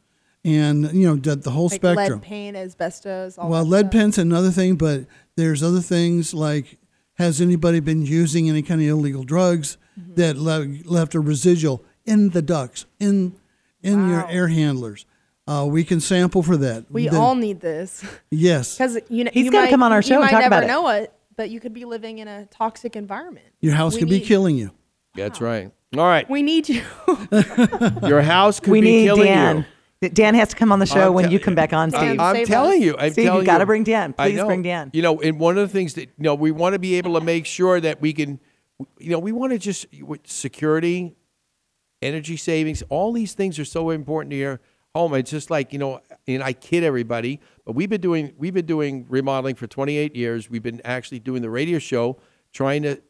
and, 0.44 0.90
you 0.92 1.06
know, 1.06 1.16
the, 1.16 1.36
the 1.36 1.50
whole 1.50 1.68
Like 1.68 1.80
spectrum. 1.82 2.18
lead 2.20 2.22
paint, 2.28 2.56
asbestos, 2.56 3.38
all 3.38 3.48
Well, 3.50 3.64
lead 3.64 3.86
stuff? 3.86 3.92
paint's 3.92 4.18
another 4.18 4.50
thing, 4.50 4.76
but 4.76 5.06
there's 5.36 5.62
other 5.62 5.80
things 5.80 6.34
like 6.34 6.78
has 7.14 7.40
anybody 7.40 7.80
been 7.80 8.04
using 8.06 8.48
any 8.48 8.62
kind 8.62 8.80
of 8.80 8.86
illegal 8.88 9.22
drugs 9.24 9.78
Mm-hmm. 10.00 10.14
that 10.14 10.36
le- 10.36 10.78
left 10.84 11.16
a 11.16 11.20
residual 11.20 11.84
in 12.06 12.30
the 12.30 12.40
ducts, 12.40 12.86
in 13.00 13.34
in 13.82 14.08
your 14.08 14.28
air 14.30 14.46
handlers? 14.46 15.04
Uh, 15.48 15.64
we 15.64 15.82
can 15.82 15.98
sample 15.98 16.42
for 16.42 16.56
that. 16.58 16.84
We 16.90 17.08
The- 17.08 17.16
all 17.18 17.34
need 17.34 17.60
this. 17.60 18.04
yes. 18.30 18.76
Because 18.76 18.98
you 19.08 19.24
know 19.24 19.30
He's 19.32 19.46
you 19.46 19.50
gotta 19.50 19.64
might- 19.64 19.70
come 19.70 19.82
on 19.82 19.92
our 19.92 20.02
show 20.02 20.14
You 20.16 20.20
and 20.20 20.24
might 20.26 20.30
talk 20.30 20.40
never 20.42 20.54
about 20.56 20.64
it. 20.64 20.66
know 20.66 20.88
it, 20.88 21.12
but 21.36 21.48
you 21.50 21.58
could 21.58 21.72
be 21.72 21.84
living 21.86 22.18
in 22.18 22.28
a 22.28 22.44
toxic 22.46 22.94
environment. 22.96 23.46
Your 23.60 23.74
house 23.74 23.94
We 23.94 24.00
could 24.00 24.10
be 24.10 24.20
killing 24.20 24.56
you. 24.58 24.72
That's 25.14 25.40
right. 25.40 25.72
All 25.96 26.04
right. 26.04 26.28
We 26.28 26.42
need 26.42 26.68
you. 26.68 26.82
Your 28.06 28.20
house 28.20 28.60
could 28.60 28.66
be 28.66 28.72
we 28.72 28.80
be 28.82 28.86
need 28.90 29.04
killing 29.06 29.24
Dan. 29.24 29.66
you. 30.02 30.08
Dan 30.10 30.34
has 30.34 30.50
to 30.50 30.56
come 30.56 30.70
on 30.70 30.78
the 30.80 30.86
show 30.86 31.08
I'm 31.08 31.14
when 31.14 31.30
you 31.30 31.40
come 31.40 31.54
back 31.54 31.72
on, 31.72 31.94
I- 31.94 31.98
Steve. 31.98 32.20
I'm 32.20 32.44
telling 32.44 32.82
you. 32.82 32.94
I'm 32.98 33.10
Steve, 33.12 33.24
telling 33.24 33.40
you 33.40 33.46
got 33.46 33.58
to 33.58 33.66
bring 33.66 33.84
Dan. 33.84 34.12
Please 34.12 34.38
bring 34.44 34.62
Dan. 34.62 34.90
You 34.92 35.00
know, 35.02 35.18
and 35.20 35.40
one 35.40 35.56
of 35.58 35.66
the 35.66 35.72
things 35.72 35.94
that 35.94 36.02
you 36.02 36.24
know 36.24 36.34
we 36.34 36.50
want 36.50 36.74
to 36.74 36.78
be 36.78 36.96
able 36.96 37.14
to 37.18 37.20
make 37.24 37.46
sure 37.46 37.80
that 37.80 38.00
we 38.02 38.12
can, 38.12 38.38
you 38.98 39.10
know, 39.10 39.18
we 39.18 39.32
want 39.32 39.52
to 39.54 39.58
just 39.58 39.86
security, 40.24 41.16
energy 42.02 42.36
savings. 42.36 42.82
All 42.90 43.12
these 43.12 43.32
things 43.32 43.58
are 43.58 43.64
so 43.64 43.90
important 43.90 44.30
to 44.32 44.36
your 44.36 44.60
home. 44.98 45.14
It's 45.14 45.30
just 45.30 45.50
like 45.50 45.72
you 45.72 45.78
know, 45.78 46.00
and 46.26 46.42
I 46.42 46.52
kid 46.52 46.82
everybody, 46.84 47.40
but 47.64 47.74
we've 47.74 47.88
been 47.88 48.00
doing 48.00 48.32
we've 48.36 48.54
been 48.54 48.66
doing 48.66 49.06
remodeling 49.08 49.54
for 49.54 49.66
28 49.66 50.14
years. 50.16 50.50
We've 50.50 50.62
been 50.62 50.80
actually 50.84 51.20
doing 51.20 51.42
the 51.42 51.50
radio 51.50 51.78
show, 51.78 52.18
trying 52.52 52.82
to, 52.82 53.00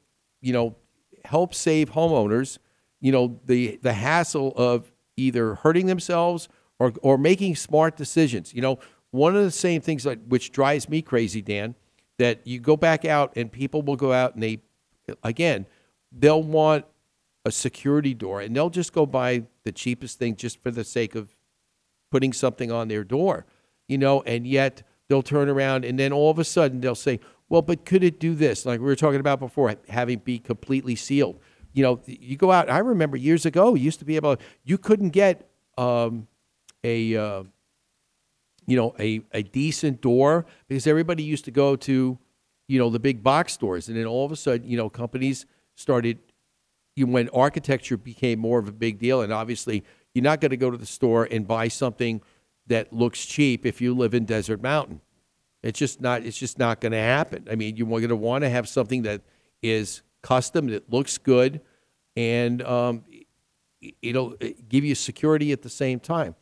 you 0.41 0.53
know, 0.53 0.77
help 1.25 1.55
save 1.55 1.93
homeowners. 1.93 2.59
You 3.01 3.13
know, 3.13 3.41
the 3.45 3.79
the 3.83 3.95
hassle 3.95 4.53
of 4.57 4.93
either 5.17 5.55
hurting 5.57 5.87
themselves 5.87 6.49
or 6.79 6.93
or 7.03 7.17
making 7.17 7.57
smart 7.57 7.97
decisions. 7.97 8.53
You 8.53 8.63
know, 8.63 8.79
one 9.11 9.35
of 9.37 9.43
the 9.43 9.51
same 9.51 9.81
things 9.81 10.05
that 10.05 10.27
which 10.27 10.53
drives 10.53 10.89
me 10.89 11.03
crazy, 11.03 11.41
Dan, 11.41 11.75
that 12.19 12.47
you 12.47 12.61
go 12.61 12.77
back 12.77 13.05
out 13.05 13.33
and 13.37 13.51
people 13.51 13.83
will 13.83 13.97
go 13.97 14.13
out 14.13 14.35
and 14.35 14.43
they, 14.43 14.61
again, 15.23 15.67
they'll 16.13 16.43
want 16.43 16.85
a 17.45 17.51
security 17.51 18.13
door 18.13 18.41
and 18.41 18.55
they'll 18.55 18.71
just 18.71 18.93
go 18.93 19.07
buy 19.07 19.45
the 19.65 19.73
cheapest 19.73 20.19
thing 20.19 20.37
just 20.37 20.63
for 20.63 20.71
the 20.71 20.85
sake 20.85 21.15
of 21.15 21.35
putting 22.11 22.33
something 22.33 22.71
on 22.73 22.89
their 22.89 23.05
door, 23.05 23.47
you 23.89 23.99
know, 23.99 24.23
and 24.23 24.47
yet 24.47 24.83
they'll 25.09 25.23
turn 25.23 25.49
around 25.49 25.85
and 25.85 25.99
then 25.99 26.13
all 26.13 26.31
of 26.31 26.39
a 26.39 26.45
sudden 26.45 26.81
they'll 26.81 26.95
say, 26.95 27.21
well, 27.49 27.63
but 27.63 27.85
could 27.85 28.05
it 28.05 28.21
do 28.21 28.35
this? 28.35 28.67
Like 28.67 28.81
we 28.81 28.87
were 28.87 28.97
talking 28.97 29.21
about 29.21 29.41
before, 29.41 29.75
having 29.89 30.19
be 30.19 30.39
completely 30.39 30.95
sealed. 30.97 31.41
You 31.73 31.83
know, 31.83 32.01
you 32.07 32.37
go 32.37 32.51
out. 32.51 32.71
I 32.71 32.79
remember 32.79 33.17
years 33.17 33.47
ago, 33.47 33.75
you 33.75 33.85
used 33.85 33.99
to 34.01 34.05
be 34.05 34.17
able. 34.17 34.37
You 34.65 34.79
couldn't 34.79 35.11
get 35.11 35.49
um, 35.77 36.27
a, 36.83 37.17
uh, 37.17 37.45
you 38.67 38.77
know, 38.77 38.95
a 38.99 39.23
a 39.33 39.43
decent 39.43 40.01
door 40.01 40.45
because 40.67 40.87
everybody 40.87 41.23
used 41.23 41.45
to 41.45 41.51
go 41.51 41.77
to, 41.77 42.19
you 42.69 42.79
know, 42.79 42.91
the 42.91 42.99
big 42.99 43.23
box 43.23 43.53
stores, 43.53 43.89
and 43.89 43.97
then 43.97 44.07
all 44.07 44.25
of 44.25 44.33
a 44.33 44.37
sudden, 44.37 44.69
you 44.69 44.77
know, 44.77 44.91
companies 44.91 45.47
started. 45.75 46.19
You 46.97 47.07
know, 47.07 47.13
when 47.13 47.29
architecture 47.29 47.97
became 47.97 48.41
more 48.41 48.59
of 48.59 48.67
a 48.67 48.73
big 48.73 48.99
deal, 48.99 49.23
and 49.23 49.33
obviously 49.33 49.85
you're 50.19 50.25
not 50.25 50.41
going 50.41 50.51
to 50.51 50.57
go 50.57 50.69
to 50.71 50.77
the 50.77 50.85
store 50.87 51.29
and 51.31 51.47
buy 51.47 51.69
something 51.69 52.21
that 52.67 52.93
looks 52.93 53.25
cheap 53.25 53.65
if 53.65 53.81
you 53.81 53.95
live 53.95 54.15
in 54.15 54.25
Desert 54.25 54.61
Mountain. 54.61 55.01
It's 55.63 55.79
just 55.79 56.01
not. 56.01 56.25
It's 56.25 56.37
just 56.39 56.59
not 56.59 56.81
going 56.81 56.93
to 56.93 56.99
happen. 56.99 57.47
I 57.49 57.55
mean, 57.55 57.77
you're 57.77 57.87
going 57.87 58.09
to 58.09 58.17
want 58.17 58.43
to 58.43 58.49
have 58.51 58.69
something 58.69 59.03
that 59.03 59.23
is 59.63 60.03
custom, 60.23 60.67
that 60.69 60.93
looks 60.93 61.19
good, 61.19 61.61
and 62.17 62.63
um, 62.63 63.05
it- 63.81 63.95
it'll 64.03 64.35
give 64.69 64.85
you 64.85 64.95
security 64.95 65.53
at 65.53 65.63
the 65.63 65.69
same 65.71 66.01
time. 66.01 66.35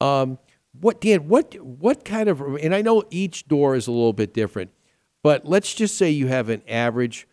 Um, 0.00 0.38
what 0.80 1.00
Dan? 1.00 1.28
What 1.28 1.54
what 1.60 2.04
kind 2.04 2.28
of? 2.28 2.40
And 2.40 2.74
I 2.74 2.80
know 2.82 3.02
each 3.10 3.48
door 3.48 3.74
is 3.76 3.86
a 3.86 3.92
little 3.92 4.12
bit 4.14 4.32
different, 4.32 4.70
but 5.22 5.44
let's 5.46 5.74
just 5.74 5.96
say 5.96 6.10
you 6.10 6.28
have 6.28 6.48
an 6.48 6.62
average 6.68 7.26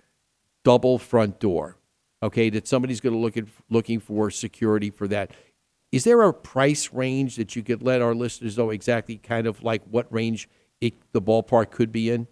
double 0.63 0.97
front 0.97 1.39
door. 1.39 1.77
Okay, 2.23 2.49
that 2.49 2.67
somebody's 2.67 2.99
going 2.99 3.13
to 3.13 3.19
look 3.19 3.37
at 3.37 3.45
looking 3.69 3.99
for 3.99 4.31
security 4.31 4.89
for 4.89 5.07
that. 5.09 5.31
Is 5.91 6.03
there 6.03 6.21
a 6.21 6.33
price 6.33 6.91
range 6.91 7.37
that 7.37 7.55
you 7.55 7.63
could 7.63 7.81
let 7.81 8.01
our 8.01 8.13
listeners 8.13 8.57
know 8.57 8.69
exactly 8.71 9.17
kind 9.17 9.47
of 9.47 9.63
like 9.63 9.81
what 9.89 10.11
range 10.13 10.49
it, 10.81 10.93
the 11.13 11.21
ballpark 11.21 11.71
could 11.71 11.91
be 11.91 12.09
in? 12.09 12.27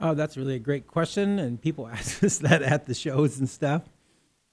Oh, 0.00 0.14
that's 0.14 0.36
really 0.36 0.54
a 0.56 0.58
great 0.58 0.86
question, 0.86 1.38
and 1.38 1.60
people 1.60 1.86
ask 1.92 2.22
us 2.22 2.38
that 2.38 2.62
at 2.62 2.86
the 2.86 2.94
shows 2.94 3.38
and 3.38 3.48
stuff. 3.48 3.82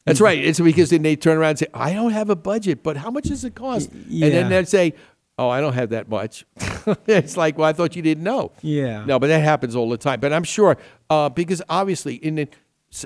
That's 0.05 0.21
right. 0.21 0.43
It's 0.43 0.59
because 0.59 0.89
then 0.89 1.03
they 1.03 1.15
turn 1.15 1.37
around 1.37 1.51
and 1.51 1.59
say, 1.59 1.67
"I 1.73 1.93
don't 1.93 2.11
have 2.11 2.29
a 2.29 2.35
budget, 2.35 2.81
but 2.81 2.97
how 2.97 3.11
much 3.11 3.25
does 3.25 3.43
it 3.43 3.53
cost?" 3.53 3.91
And 3.91 4.21
then 4.21 4.49
they'd 4.49 4.67
say, 4.67 4.93
"Oh, 5.37 5.47
I 5.49 5.61
don't 5.61 5.73
have 5.73 5.89
that 5.89 6.09
much." 6.09 6.43
it's 7.05 7.37
like, 7.37 7.57
well, 7.57 7.67
I 7.67 7.73
thought 7.73 7.95
you 7.95 8.01
didn't 8.01 8.23
know. 8.23 8.51
Yeah. 8.63 9.05
No, 9.05 9.19
but 9.19 9.27
that 9.27 9.43
happens 9.43 9.75
all 9.75 9.89
the 9.89 9.97
time. 9.97 10.19
But 10.19 10.33
I'm 10.33 10.43
sure 10.43 10.77
uh, 11.11 11.29
because 11.29 11.61
obviously 11.69 12.15
in 12.15 12.35
the- 12.35 12.47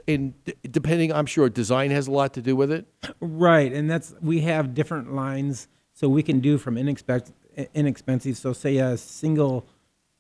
in 0.08 0.34
depending, 0.70 1.14
I'm 1.14 1.26
sure 1.26 1.50
design 1.50 1.92
has 1.92 2.08
a 2.08 2.12
lot 2.12 2.34
to 2.34 2.42
do 2.42 2.56
with 2.56 2.72
it. 2.72 2.86
Right, 3.20 3.72
and 3.72 3.90
that's 3.90 4.14
we 4.22 4.42
have 4.42 4.74
different 4.74 5.14
lines, 5.14 5.68
so 5.94 6.10
we 6.10 6.24
can 6.24 6.40
do 6.40 6.58
from 6.58 6.78
inexpensive, 6.78 7.34
inexpensive. 7.74 8.38
So 8.38 8.54
say 8.54 8.78
a 8.78 8.98
single 8.98 9.66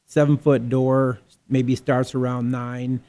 seven 0.05 0.37
foot 0.37 0.69
door 0.69 1.19
maybe 1.49 1.75
starts 1.75 2.13
around 2.13 2.51
nine, 2.51 3.01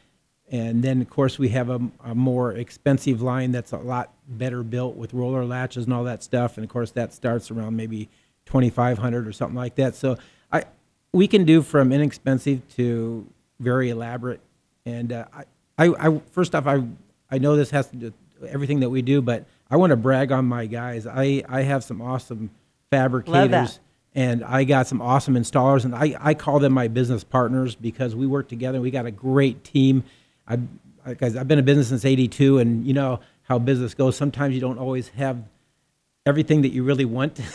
and 0.51 0.83
then 0.83 1.03
of 1.03 1.11
course 1.11 1.39
we 1.39 1.51
have 1.51 1.69
a, 1.69 1.81
a 2.05 2.15
more 2.15 2.53
expensive 2.53 3.21
line 3.21 3.53
that's 3.53 3.73
a 3.73 3.79
lot 3.79 4.15
better 4.27 4.63
built 4.63 4.97
with 4.97 5.13
roller 5.13 5.45
latches 5.45 5.85
and 5.85 5.93
all 5.93 6.05
that 6.05 6.23
stuff, 6.23 6.57
and 6.57 6.65
of 6.65 6.71
course 6.71 6.91
that 6.93 7.13
starts 7.13 7.51
around 7.51 7.77
maybe 7.77 8.09
twenty 8.47 8.71
five 8.71 8.97
hundred 8.99 9.29
or 9.29 9.33
something 9.33 9.57
like 9.57 9.75
that. 9.75 9.95
So 9.95 10.17
I 10.51 10.65
we 11.13 11.29
can 11.29 11.45
do 11.45 11.61
from 11.61 11.93
inexpensive 11.93 12.67
to 12.77 13.27
very 13.61 13.91
elaborate, 13.91 14.41
and 14.87 15.13
uh, 15.13 15.27
I, 15.33 15.45
I, 15.79 15.89
I 16.09 16.21
first 16.33 16.55
off 16.55 16.67
I 16.67 16.83
I 17.31 17.39
know 17.39 17.57
this 17.57 17.71
has 17.71 17.89
to 17.89 17.97
do 17.97 18.13
with 18.41 18.51
everything 18.51 18.81
that 18.81 18.91
we 18.91 19.03
do, 19.03 19.21
but 19.21 19.47
I 19.71 19.77
want 19.77 19.91
to 19.91 19.97
brag 19.97 20.33
on 20.33 20.45
my 20.47 20.67
guys. 20.67 21.07
I, 21.07 21.43
I 21.49 21.63
have 21.63 21.83
some 21.83 22.01
awesome 22.01 22.51
fabricators 22.91 23.81
and 24.15 24.45
I 24.45 24.65
got 24.65 24.87
some 24.87 25.03
awesome 25.03 25.35
installers 25.35 25.85
and 25.85 25.95
I, 25.95 26.17
I 26.21 26.35
call 26.35 26.59
them 26.61 26.73
my 26.73 26.89
business 26.89 27.25
partners 27.25 27.75
because 27.75 28.15
we 28.15 28.27
work 28.27 28.49
together. 28.49 28.81
We 28.81 28.91
got 28.91 29.07
a 29.07 29.11
great 29.11 29.65
team. 29.65 30.05
I, 30.47 30.61
I 31.05 31.15
guys, 31.15 31.37
I've 31.37 31.49
been 31.49 31.59
in 31.59 31.65
business 31.65 31.89
since 31.89 32.05
82 32.05 32.59
and 32.59 32.87
you 32.87 32.95
know 32.95 33.21
how 33.43 33.59
business 33.59 33.95
goes. 33.95 34.17
Sometimes 34.17 34.55
you 34.55 34.61
don't 34.61 34.79
always 34.79 35.09
have 35.11 35.43
everything 36.25 36.63
that 36.63 36.71
you 36.71 36.83
really 36.85 37.05
want. 37.05 37.41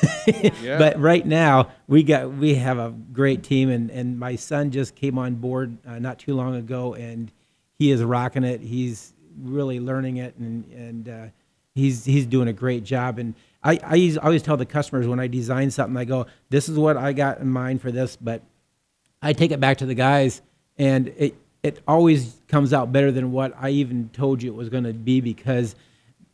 Yeah. 0.62 0.78
But 0.78 1.00
right 1.00 1.26
now 1.26 1.72
we 1.88 2.04
got 2.04 2.32
we 2.32 2.54
have 2.54 2.78
a 2.78 2.92
great 2.92 3.42
team 3.42 3.72
and, 3.72 3.90
and 3.90 4.20
my 4.20 4.36
son 4.36 4.70
just 4.70 4.94
came 4.94 5.18
on 5.18 5.36
board 5.36 5.76
uh, 5.88 5.98
not 5.98 6.20
too 6.20 6.36
long 6.36 6.56
ago 6.56 6.94
and 6.94 7.32
he 7.82 7.90
is 7.90 8.04
rocking 8.04 8.44
it. 8.44 8.62
He's 8.62 9.12
really 9.42 9.80
learning 9.80 10.18
it 10.18 10.36
and 10.38 10.72
and 10.72 11.10
uh, 11.10 11.26
he's 11.74 12.06
he's 12.06 12.28
doing 12.28 12.48
a 12.48 12.54
great 12.54 12.84
job. 12.84 13.18
And 13.18 13.34
I 13.64 13.80
I 13.82 14.18
always 14.22 14.44
tell 14.44 14.56
the 14.56 14.68
customers 14.68 15.08
when 15.08 15.20
I 15.20 15.26
design 15.26 15.72
something, 15.72 15.98
I 15.98 16.06
go, 16.06 16.28
this 16.52 16.70
is 16.70 16.78
what 16.78 16.96
I 16.96 17.12
got 17.12 17.40
in 17.40 17.50
mind 17.50 17.82
for 17.82 17.92
this, 17.92 18.16
but 18.16 18.44
I 19.20 19.34
take 19.34 19.50
it 19.50 19.60
back 19.60 19.80
to 19.80 19.88
the 19.88 19.96
guys, 19.96 20.44
and 20.78 21.08
it 21.18 21.34
it 21.64 21.82
always 21.88 22.40
comes 22.48 22.72
out 22.72 22.92
better 22.92 23.12
than 23.12 23.32
what 23.32 23.52
I 23.60 23.72
even 23.72 24.10
told 24.14 24.44
you 24.44 24.52
it 24.52 24.56
was 24.56 24.70
going 24.70 24.84
to 24.84 24.94
be 24.94 25.20
because 25.20 25.76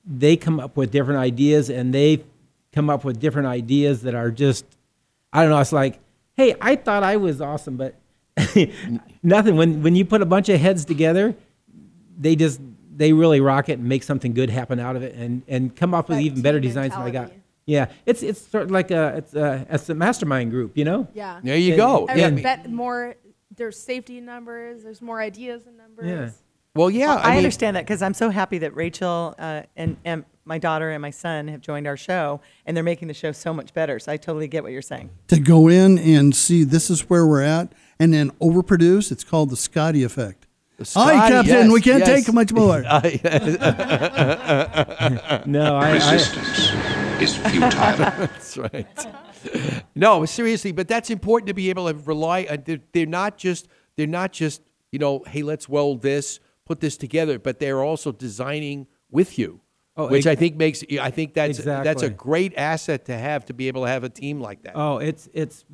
they 0.05 0.35
come 0.35 0.59
up 0.59 0.75
with 0.75 0.91
different 0.91 1.21
ideas 1.21 1.69
and 1.69 1.93
they 1.93 2.25
come 2.73 2.89
up 2.89 3.05
with 3.05 3.21
different 3.21 3.47
ideas 3.47 4.01
that 4.01 4.15
are 4.15 4.31
just 4.31 4.65
I 5.31 5.43
don't 5.43 5.51
know. 5.51 5.59
It's 5.61 5.71
like, 5.71 6.01
hey, 6.35 6.55
I 6.59 6.75
thought 6.75 7.03
I 7.03 7.15
was 7.15 7.39
awesome, 7.39 7.77
but 7.77 7.95
nothing. 9.23 9.55
When 9.55 9.81
when 9.83 9.95
you 9.95 10.05
put 10.05 10.21
a 10.21 10.25
bunch 10.25 10.49
of 10.49 10.59
heads 10.59 10.85
together, 10.85 11.35
they 12.17 12.35
just 12.35 12.59
they 12.95 13.13
really 13.13 13.39
rock 13.41 13.69
it 13.69 13.79
and 13.79 13.87
make 13.87 14.03
something 14.03 14.33
good 14.33 14.49
happen 14.49 14.79
out 14.79 14.95
of 14.95 15.03
it, 15.03 15.15
and 15.15 15.43
and 15.47 15.75
come 15.75 15.93
up 15.93 16.09
with 16.09 16.19
even 16.19 16.41
better 16.41 16.59
designs 16.59 16.93
than 16.93 17.01
I 17.03 17.11
got. 17.11 17.31
Yeah, 17.65 17.87
it's 18.05 18.23
it's 18.23 18.39
sort 18.41 18.63
of 18.63 18.71
like 18.71 18.91
a 18.91 19.17
it's 19.17 19.33
a 19.33 19.65
it's 19.69 19.89
a 19.89 19.93
mastermind 19.95 20.51
group, 20.51 20.77
you 20.77 20.85
know. 20.85 21.07
Yeah. 21.13 21.39
There 21.43 21.57
you 21.57 21.73
And- 21.73 21.77
go. 21.77 22.05
Every 22.05 22.21
Yeah. 22.21 22.29
bet 22.29 22.71
more. 22.71 23.15
There's 23.55 23.79
safety 23.79 24.19
in 24.19 24.25
numbers. 24.25 24.83
There's 24.83 25.01
more 25.01 25.19
ideas 25.19 25.65
in 25.65 25.77
numbers. 25.77 26.05
Yeah. 26.05 26.29
Well, 26.75 26.91
yeah, 26.91 27.15
Well, 27.15 27.19
I, 27.23 27.37
understand 27.37 27.75
that 27.75 27.85
because 27.85 28.03
I'm 28.03 28.13
so 28.13 28.29
happy 28.29 28.59
that 28.59 28.75
Rachel 28.75 29.33
uh, 29.39 29.63
and, 29.75 29.97
and 30.05 30.25
my 30.45 30.59
daughter 30.59 30.91
and 30.91 31.01
my 31.01 31.09
son 31.09 31.47
have 31.47 31.59
joined 31.59 31.87
our 31.87 31.97
show, 31.97 32.39
and 32.67 32.77
they're 32.77 32.83
making 32.83 33.07
the 33.07 33.15
show 33.15 33.31
so 33.31 33.51
much 33.51 33.73
better. 33.73 33.97
So 33.97 34.11
I 34.11 34.17
totally 34.17 34.47
get 34.47 34.61
what 34.61 34.71
you're 34.71 34.83
saying. 34.83 35.09
to 35.29 35.39
go 35.39 35.67
in 35.69 35.97
and 35.97 36.35
see 36.35 36.63
this 36.63 36.91
is 36.91 37.09
where 37.09 37.25
we're 37.25 37.41
at 37.41 37.73
and 37.99 38.13
then 38.13 38.31
overproduce. 38.41 39.11
It's 39.11 39.23
called 39.23 39.49
the 39.49 39.57
Scotty 39.57 40.03
effect. 40.03 40.45
Aye, 40.79 40.83
Scotty, 40.83 41.17
Captain, 41.17 41.45
yes, 41.45 41.71
we 41.71 41.81
can't 41.81 42.05
yes. 42.05 42.25
take 42.25 42.33
much 42.33 42.53
more. 42.53 42.81
no, 45.45 45.75
I, 45.75 45.93
Resistance 45.93 46.71
is 47.19 47.35
futile. 47.35 47.69
that's 47.69 48.57
right. 48.57 49.07
No, 49.95 50.23
seriously, 50.25 50.71
but 50.71 50.87
that's 50.87 51.09
important 51.09 51.47
to 51.47 51.55
be 51.55 51.71
able 51.71 51.87
to 51.87 51.95
rely. 51.95 52.45
on. 52.49 52.61
They're, 52.63 52.79
they're 52.91 53.07
not 53.07 53.37
just 53.37 53.67
they're 53.95 54.05
not 54.05 54.33
just 54.33 54.61
you 54.91 54.99
know, 54.99 55.23
hey, 55.27 55.41
let's 55.41 55.67
weld 55.67 56.01
this, 56.01 56.39
put 56.65 56.79
this 56.79 56.97
together, 56.97 57.39
but 57.39 57.59
they're 57.59 57.83
also 57.83 58.11
designing 58.11 58.87
with 59.09 59.37
you. 59.37 59.61
Oh, 59.95 60.07
which 60.07 60.27
ex- 60.27 60.27
I 60.27 60.35
think 60.35 60.57
makes 60.57 60.83
I 61.01 61.09
think 61.09 61.33
that's 61.33 61.57
that's 61.57 62.03
a 62.03 62.09
great 62.09 62.53
asset 62.55 63.05
to 63.05 63.17
have 63.17 63.45
to 63.45 63.53
be 63.53 63.67
able 63.67 63.83
to 63.83 63.89
have 63.89 64.03
a 64.03 64.09
team 64.09 64.39
like 64.39 64.61
that. 64.63 64.73
Oh, 64.75 64.99
it's 64.99 65.27
it's 65.33 65.65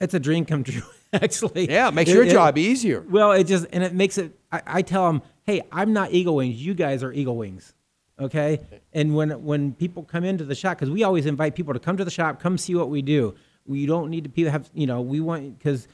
it's 0.00 0.12
a 0.12 0.20
dream 0.20 0.44
come 0.44 0.64
true. 0.64 0.82
Actually, 1.22 1.70
Yeah, 1.70 1.88
it 1.88 1.94
makes 1.94 2.10
It- 2.10 2.14
your 2.14 2.24
it- 2.24 2.30
job 2.30 2.56
easier. 2.58 3.04
Well, 3.08 3.32
it 3.32 3.44
just 3.44 3.66
and 3.72 3.84
it 3.84 3.94
makes 3.94 4.18
it. 4.18 4.32
I, 4.50 4.62
I 4.66 4.82
tell 4.82 5.06
them, 5.06 5.22
hey, 5.44 5.62
I'm 5.70 5.92
not 5.92 6.12
Eagle 6.12 6.36
Wings. 6.36 6.56
You 6.64 6.74
guys 6.74 7.02
are 7.02 7.12
Eagle 7.12 7.36
Wings. 7.36 7.74
Okay. 8.20 8.60
And 8.92 9.14
when 9.14 9.30
when 9.44 9.72
people 9.72 10.02
come 10.04 10.24
into 10.24 10.44
the 10.44 10.54
shop, 10.54 10.78
because 10.78 10.90
we 10.90 11.02
always 11.02 11.26
invite 11.26 11.54
people 11.54 11.74
to 11.74 11.80
come 11.80 11.96
to 11.96 12.04
the 12.04 12.10
shop, 12.10 12.40
come 12.40 12.56
see 12.58 12.74
what 12.74 12.88
we 12.88 13.02
do. 13.02 13.34
We 13.66 13.86
don't 13.86 14.10
need 14.10 14.24
to 14.24 14.30
people 14.30 14.50
have 14.52 14.70
you 14.74 14.86
know 14.86 15.00
we 15.02 15.20
want 15.20 15.58
because 15.58 15.86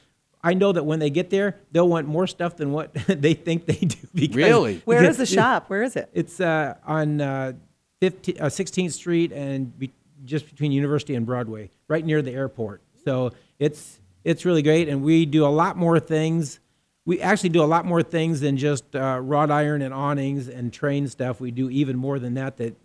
I 0.43 0.53
know 0.53 0.71
that 0.71 0.83
when 0.83 0.99
they 0.99 1.09
get 1.09 1.29
there, 1.29 1.57
they'll 1.71 1.87
want 1.89 2.07
more 2.07 2.25
stuff 2.27 2.55
than 2.55 2.71
what 2.71 2.93
they 3.07 3.33
think 3.33 3.65
they 3.65 3.75
do. 3.75 3.97
Because, 4.13 4.35
Really? 4.35 4.81
Where 4.85 5.03
is 5.03 5.17
the 5.17 5.25
shop? 5.25 5.69
Where 5.69 5.83
is 5.83 5.95
it? 5.95 6.09
It's 6.13 6.39
uh, 6.39 6.75
on 6.85 7.19
uh, 7.21 7.53
15, 7.99 8.37
uh, 8.39 8.45
16th 8.45 8.93
Street 8.93 9.31
and 9.33 9.77
be, 9.77 9.91
just 10.25 10.49
between 10.49 10.71
University 10.71 11.15
and 11.15 11.25
Broadway, 11.25 11.69
right 11.89 12.05
near 12.05 12.21
the 12.21 12.31
airport. 12.31 12.81
So 13.05 13.31
it's 13.59 13.99
it's 14.23 14.45
really 14.45 14.61
great, 14.61 14.89
and 14.89 15.01
we 15.03 15.25
do 15.25 15.45
a 15.45 15.47
lot 15.49 15.77
more 15.77 15.99
things. 15.99 16.59
We 17.05 17.21
actually 17.21 17.49
do 17.49 17.63
a 17.63 17.65
lot 17.65 17.85
more 17.85 18.03
things 18.03 18.41
than 18.41 18.57
just 18.57 18.95
uh, 18.95 19.19
wrought 19.21 19.49
iron 19.49 19.81
and 19.81 19.93
awnings 19.93 20.47
and 20.47 20.71
train 20.71 21.07
stuff. 21.07 21.39
We 21.39 21.51
do 21.51 21.69
even 21.69 21.97
more 21.97 22.19
than 22.19 22.33
that. 22.35 22.57
That 22.57 22.75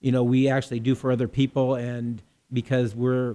you 0.00 0.12
know 0.12 0.22
we 0.22 0.48
actually 0.48 0.80
do 0.80 0.94
for 0.94 1.10
other 1.12 1.28
people, 1.28 1.74
and 1.74 2.22
because 2.52 2.94
we're 2.94 3.34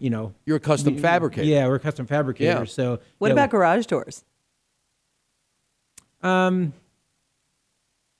you 0.00 0.10
know 0.10 0.34
You're 0.44 0.56
a 0.56 0.60
custom 0.60 0.96
we- 0.96 1.00
fabricator. 1.00 1.46
Yeah, 1.46 1.66
we're 1.68 1.76
a 1.76 1.80
custom 1.80 2.06
fabricator. 2.06 2.60
Yeah. 2.60 2.64
So 2.64 3.00
What 3.18 3.28
yeah, 3.28 3.32
about 3.34 3.50
garage 3.50 3.86
doors? 3.86 4.24
Um, 6.22 6.72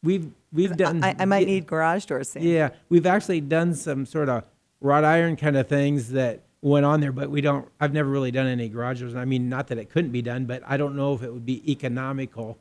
we've 0.02 0.30
we've 0.52 0.76
done. 0.76 1.02
I, 1.02 1.16
I 1.18 1.24
might 1.24 1.46
need 1.46 1.66
garage 1.66 2.04
doors. 2.06 2.30
Soon. 2.30 2.42
Yeah, 2.44 2.70
we've 2.88 3.06
actually 3.06 3.40
done 3.40 3.74
some 3.74 4.06
sort 4.06 4.28
of 4.28 4.44
wrought 4.80 5.04
iron 5.04 5.36
kind 5.36 5.56
of 5.56 5.66
things 5.68 6.10
that 6.12 6.40
went 6.60 6.84
on 6.84 7.00
there, 7.00 7.12
but 7.12 7.30
we 7.30 7.40
don't. 7.40 7.68
I've 7.80 7.92
never 7.92 8.08
really 8.08 8.30
done 8.30 8.46
any 8.46 8.68
garages. 8.68 9.14
I 9.14 9.24
mean, 9.24 9.48
not 9.48 9.68
that 9.68 9.78
it 9.78 9.90
couldn't 9.90 10.10
be 10.10 10.22
done, 10.22 10.46
but 10.46 10.62
I 10.66 10.76
don't 10.76 10.96
know 10.96 11.14
if 11.14 11.22
it 11.22 11.32
would 11.32 11.46
be 11.46 11.70
economical. 11.70 12.58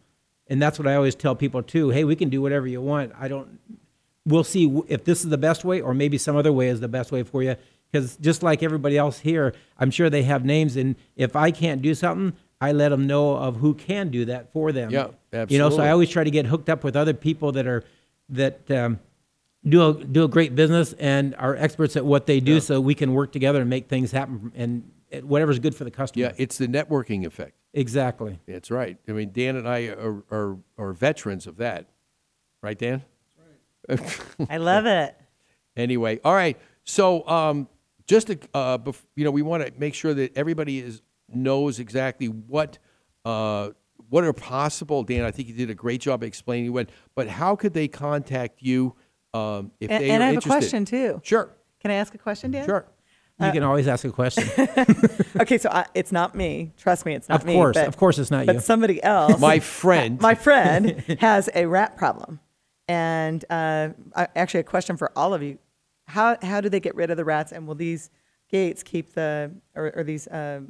And 0.47 0.61
that's 0.61 0.79
what 0.79 0.87
I 0.87 0.95
always 0.95 1.15
tell 1.15 1.35
people 1.35 1.63
too. 1.63 1.89
Hey, 1.89 2.03
we 2.03 2.15
can 2.15 2.29
do 2.29 2.41
whatever 2.41 2.67
you 2.67 2.81
want. 2.81 3.11
I 3.19 3.27
don't. 3.27 3.59
We'll 4.25 4.43
see 4.43 4.81
if 4.87 5.03
this 5.05 5.23
is 5.23 5.29
the 5.29 5.37
best 5.37 5.63
way, 5.65 5.81
or 5.81 5.93
maybe 5.93 6.17
some 6.17 6.35
other 6.35 6.51
way 6.51 6.67
is 6.67 6.79
the 6.79 6.87
best 6.87 7.11
way 7.11 7.23
for 7.23 7.41
you. 7.41 7.55
Because 7.91 8.17
just 8.17 8.43
like 8.43 8.63
everybody 8.63 8.97
else 8.97 9.19
here, 9.19 9.53
I'm 9.77 9.91
sure 9.91 10.09
they 10.09 10.23
have 10.23 10.43
names, 10.43 10.75
and 10.75 10.95
if 11.15 11.35
I 11.35 11.51
can't 11.51 11.81
do 11.81 11.95
something, 11.95 12.37
I 12.59 12.73
let 12.73 12.89
them 12.89 13.07
know 13.07 13.37
of 13.37 13.57
who 13.57 13.73
can 13.73 14.09
do 14.09 14.25
that 14.25 14.51
for 14.51 14.71
them. 14.71 14.89
Yeah, 14.89 15.07
absolutely. 15.31 15.55
You 15.55 15.59
know, 15.61 15.69
so. 15.69 15.81
I 15.81 15.91
always 15.91 16.09
try 16.09 16.23
to 16.23 16.31
get 16.31 16.45
hooked 16.45 16.69
up 16.69 16.83
with 16.83 16.95
other 16.95 17.13
people 17.13 17.53
that 17.53 17.65
are 17.65 17.83
that 18.29 18.69
um, 18.71 18.99
do 19.69 19.89
a 19.89 19.93
do 19.93 20.23
a 20.23 20.27
great 20.27 20.55
business 20.55 20.93
and 20.93 21.35
are 21.35 21.55
experts 21.55 21.95
at 21.95 22.05
what 22.05 22.25
they 22.25 22.39
do, 22.39 22.59
so 22.59 22.81
we 22.81 22.95
can 22.95 23.13
work 23.13 23.31
together 23.31 23.61
and 23.61 23.69
make 23.69 23.87
things 23.87 24.11
happen 24.11 24.51
and 24.55 24.91
whatever's 25.23 25.59
good 25.59 25.75
for 25.75 25.83
the 25.83 25.91
customer. 25.91 26.25
Yeah, 26.25 26.31
it's 26.37 26.57
the 26.57 26.67
networking 26.67 27.25
effect. 27.25 27.53
Exactly. 27.73 28.39
That's 28.47 28.71
right. 28.71 28.97
I 29.07 29.11
mean, 29.11 29.31
Dan 29.31 29.55
and 29.55 29.67
I 29.67 29.87
are, 29.87 30.23
are, 30.31 30.57
are 30.77 30.93
veterans 30.93 31.47
of 31.47 31.57
that. 31.57 31.85
Right, 32.61 32.77
Dan? 32.77 33.03
That's 33.87 34.19
right. 34.39 34.47
I 34.49 34.57
love 34.57 34.85
it. 34.85 35.15
Anyway, 35.75 36.19
all 36.23 36.33
right. 36.33 36.57
So, 36.83 37.27
um, 37.27 37.67
just 38.07 38.27
to, 38.27 38.39
uh, 38.53 38.77
bef- 38.79 39.05
you 39.15 39.23
know, 39.23 39.31
we 39.31 39.41
want 39.41 39.65
to 39.65 39.71
make 39.77 39.93
sure 39.93 40.13
that 40.13 40.35
everybody 40.35 40.79
is 40.79 41.01
knows 41.29 41.79
exactly 41.79 42.27
what 42.27 42.77
uh, 43.25 43.71
what 44.09 44.23
are 44.23 44.33
possible. 44.33 45.03
Dan, 45.03 45.25
I 45.25 45.31
think 45.31 45.49
you 45.49 45.53
did 45.53 45.69
a 45.69 45.75
great 45.75 46.01
job 46.01 46.23
explaining 46.23 46.73
what. 46.73 46.89
But 47.15 47.27
how 47.27 47.55
could 47.55 47.73
they 47.73 47.87
contact 47.87 48.61
you 48.61 48.95
um, 49.33 49.71
if 49.79 49.89
and 49.91 50.03
they 50.03 50.09
and 50.11 50.21
are 50.23 50.25
I 50.25 50.27
have 50.29 50.35
interested? 50.35 50.49
a 50.49 50.59
question 50.59 50.85
too. 50.85 51.21
Sure. 51.23 51.49
Can 51.79 51.91
I 51.91 51.95
ask 51.95 52.13
a 52.15 52.17
question, 52.17 52.51
Dan? 52.51 52.65
Sure. 52.65 52.85
You 53.39 53.51
can 53.51 53.61
always 53.61 53.87
ask 53.87 54.03
a 54.03 54.09
question. 54.11 54.49
okay, 55.39 55.59
so 55.59 55.69
I, 55.69 55.85
it's 55.93 56.11
not 56.11 56.33
me. 56.33 56.71
Trust 56.75 57.05
me, 57.05 57.13
it's 57.13 57.29
not 57.29 57.41
Of 57.41 57.45
me. 57.45 57.53
course, 57.53 57.75
but- 57.75 57.87
of 57.87 57.95
course 57.95 58.17
it's 58.17 58.31
not 58.31 58.47
but 58.47 58.53
you. 58.53 58.57
But 58.59 58.65
somebody 58.65 59.01
else. 59.03 59.39
My 59.39 59.59
friend. 59.59 60.19
My 60.29 60.33
friend 60.33 61.03
has 61.19 61.47
a 61.53 61.67
rat 61.67 61.97
problem, 61.97 62.39
and 62.87 63.45
uh, 63.51 63.89
actually, 64.15 64.61
a 64.61 64.63
question 64.63 64.97
for 64.97 65.11
all 65.15 65.35
of 65.35 65.43
you: 65.43 65.59
How 66.07 66.37
how 66.41 66.61
do 66.61 66.69
they 66.69 66.79
get 66.79 66.95
rid 66.95 67.11
of 67.11 67.17
the 67.17 67.25
rats? 67.25 67.51
And 67.51 67.67
will 67.67 67.75
these 67.75 68.09
gates 68.49 68.81
keep 68.81 69.13
the 69.13 69.51
or, 69.75 69.91
or 69.95 70.03
these 70.03 70.25
uh, 70.27 70.61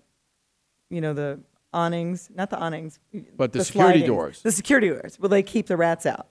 you 0.90 1.00
know 1.00 1.14
the 1.14 1.40
awnings, 1.74 2.30
not 2.36 2.50
the 2.50 2.58
awnings, 2.60 3.00
But 3.38 3.54
the 3.54 3.64
security 3.64 4.00
slidings, 4.00 4.08
doors. 4.08 4.42
The 4.42 4.52
security 4.52 4.90
doors. 4.90 5.18
Will 5.20 5.30
they 5.30 5.44
keep 5.44 5.68
the 5.68 5.78
rats 5.78 6.06
out? 6.06 6.28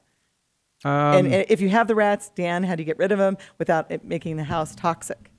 Um, 0.85 0.93
and, 0.93 1.27
and 1.35 1.47
if 1.49 1.61
you 1.61 1.69
have 1.71 1.89
the 1.89 1.95
rats, 1.95 2.31
Dan, 2.35 2.63
how 2.63 2.75
do 2.75 2.83
you 2.83 2.87
get 2.87 2.99
rid 2.99 3.13
of 3.13 3.19
them 3.19 3.37
without 3.59 3.91
it 3.91 4.05
making 4.05 4.37
the 4.37 4.45
house 4.45 4.75
toxic? 4.75 5.31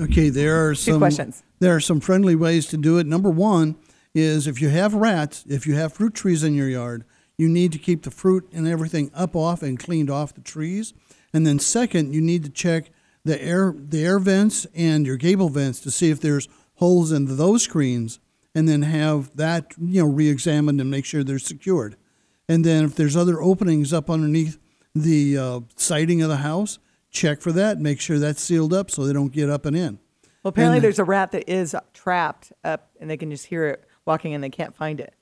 Okay, 0.00 0.28
there 0.28 0.68
are 0.68 0.74
Two 0.74 0.92
some 0.92 0.98
questions. 0.98 1.42
There 1.58 1.74
are 1.74 1.80
some 1.80 2.00
friendly 2.00 2.36
ways 2.36 2.66
to 2.66 2.76
do 2.76 2.98
it. 2.98 3.06
Number 3.06 3.28
one 3.28 3.76
is 4.14 4.46
if 4.46 4.60
you 4.60 4.68
have 4.68 4.94
rats, 4.94 5.44
if 5.48 5.66
you 5.66 5.74
have 5.74 5.92
fruit 5.92 6.14
trees 6.14 6.44
in 6.44 6.54
your 6.54 6.68
yard, 6.68 7.04
you 7.36 7.48
need 7.48 7.72
to 7.72 7.78
keep 7.78 8.02
the 8.02 8.10
fruit 8.10 8.48
and 8.52 8.66
everything 8.68 9.10
up 9.14 9.34
off 9.34 9.62
and 9.62 9.78
cleaned 9.78 10.10
off 10.10 10.34
the 10.34 10.40
trees. 10.40 10.94
And 11.32 11.46
then 11.46 11.58
second, 11.58 12.14
you 12.14 12.20
need 12.20 12.44
to 12.44 12.50
check 12.50 12.90
the 13.24 13.42
air 13.42 13.74
the 13.76 14.04
air 14.04 14.18
vents 14.18 14.66
and 14.74 15.06
your 15.06 15.16
gable 15.16 15.48
vents 15.48 15.80
to 15.80 15.90
see 15.90 16.10
if 16.10 16.20
there's 16.20 16.48
holes 16.76 17.12
in 17.12 17.36
those 17.36 17.64
screens, 17.64 18.20
and 18.54 18.68
then 18.68 18.82
have 18.82 19.36
that 19.36 19.72
you 19.80 20.02
know 20.02 20.08
re-examined 20.08 20.80
and 20.80 20.90
make 20.90 21.04
sure 21.04 21.22
they're 21.22 21.38
secured. 21.38 21.96
And 22.48 22.64
then 22.64 22.84
if 22.84 22.94
there's 22.94 23.16
other 23.16 23.42
openings 23.42 23.92
up 23.92 24.08
underneath 24.08 24.58
the 25.02 25.38
uh, 25.38 25.60
siding 25.76 26.22
of 26.22 26.28
the 26.28 26.38
house, 26.38 26.78
check 27.10 27.40
for 27.40 27.52
that. 27.52 27.78
Make 27.78 28.00
sure 28.00 28.18
that's 28.18 28.42
sealed 28.42 28.72
up 28.72 28.90
so 28.90 29.04
they 29.04 29.12
don't 29.12 29.32
get 29.32 29.48
up 29.50 29.64
and 29.66 29.76
in. 29.76 29.98
Well, 30.42 30.50
apparently 30.50 30.78
And- 30.78 30.84
there's 30.84 30.98
a 30.98 31.04
rat 31.04 31.32
that 31.32 31.48
is 31.50 31.74
trapped 31.94 32.52
up, 32.64 32.90
and 33.00 33.08
they 33.10 33.16
can 33.16 33.30
just 33.30 33.46
hear 33.46 33.66
it 33.66 33.84
walking, 34.06 34.34
and 34.34 34.42
they 34.42 34.50
can't 34.50 34.74
find 34.74 35.00
it. 35.00 35.14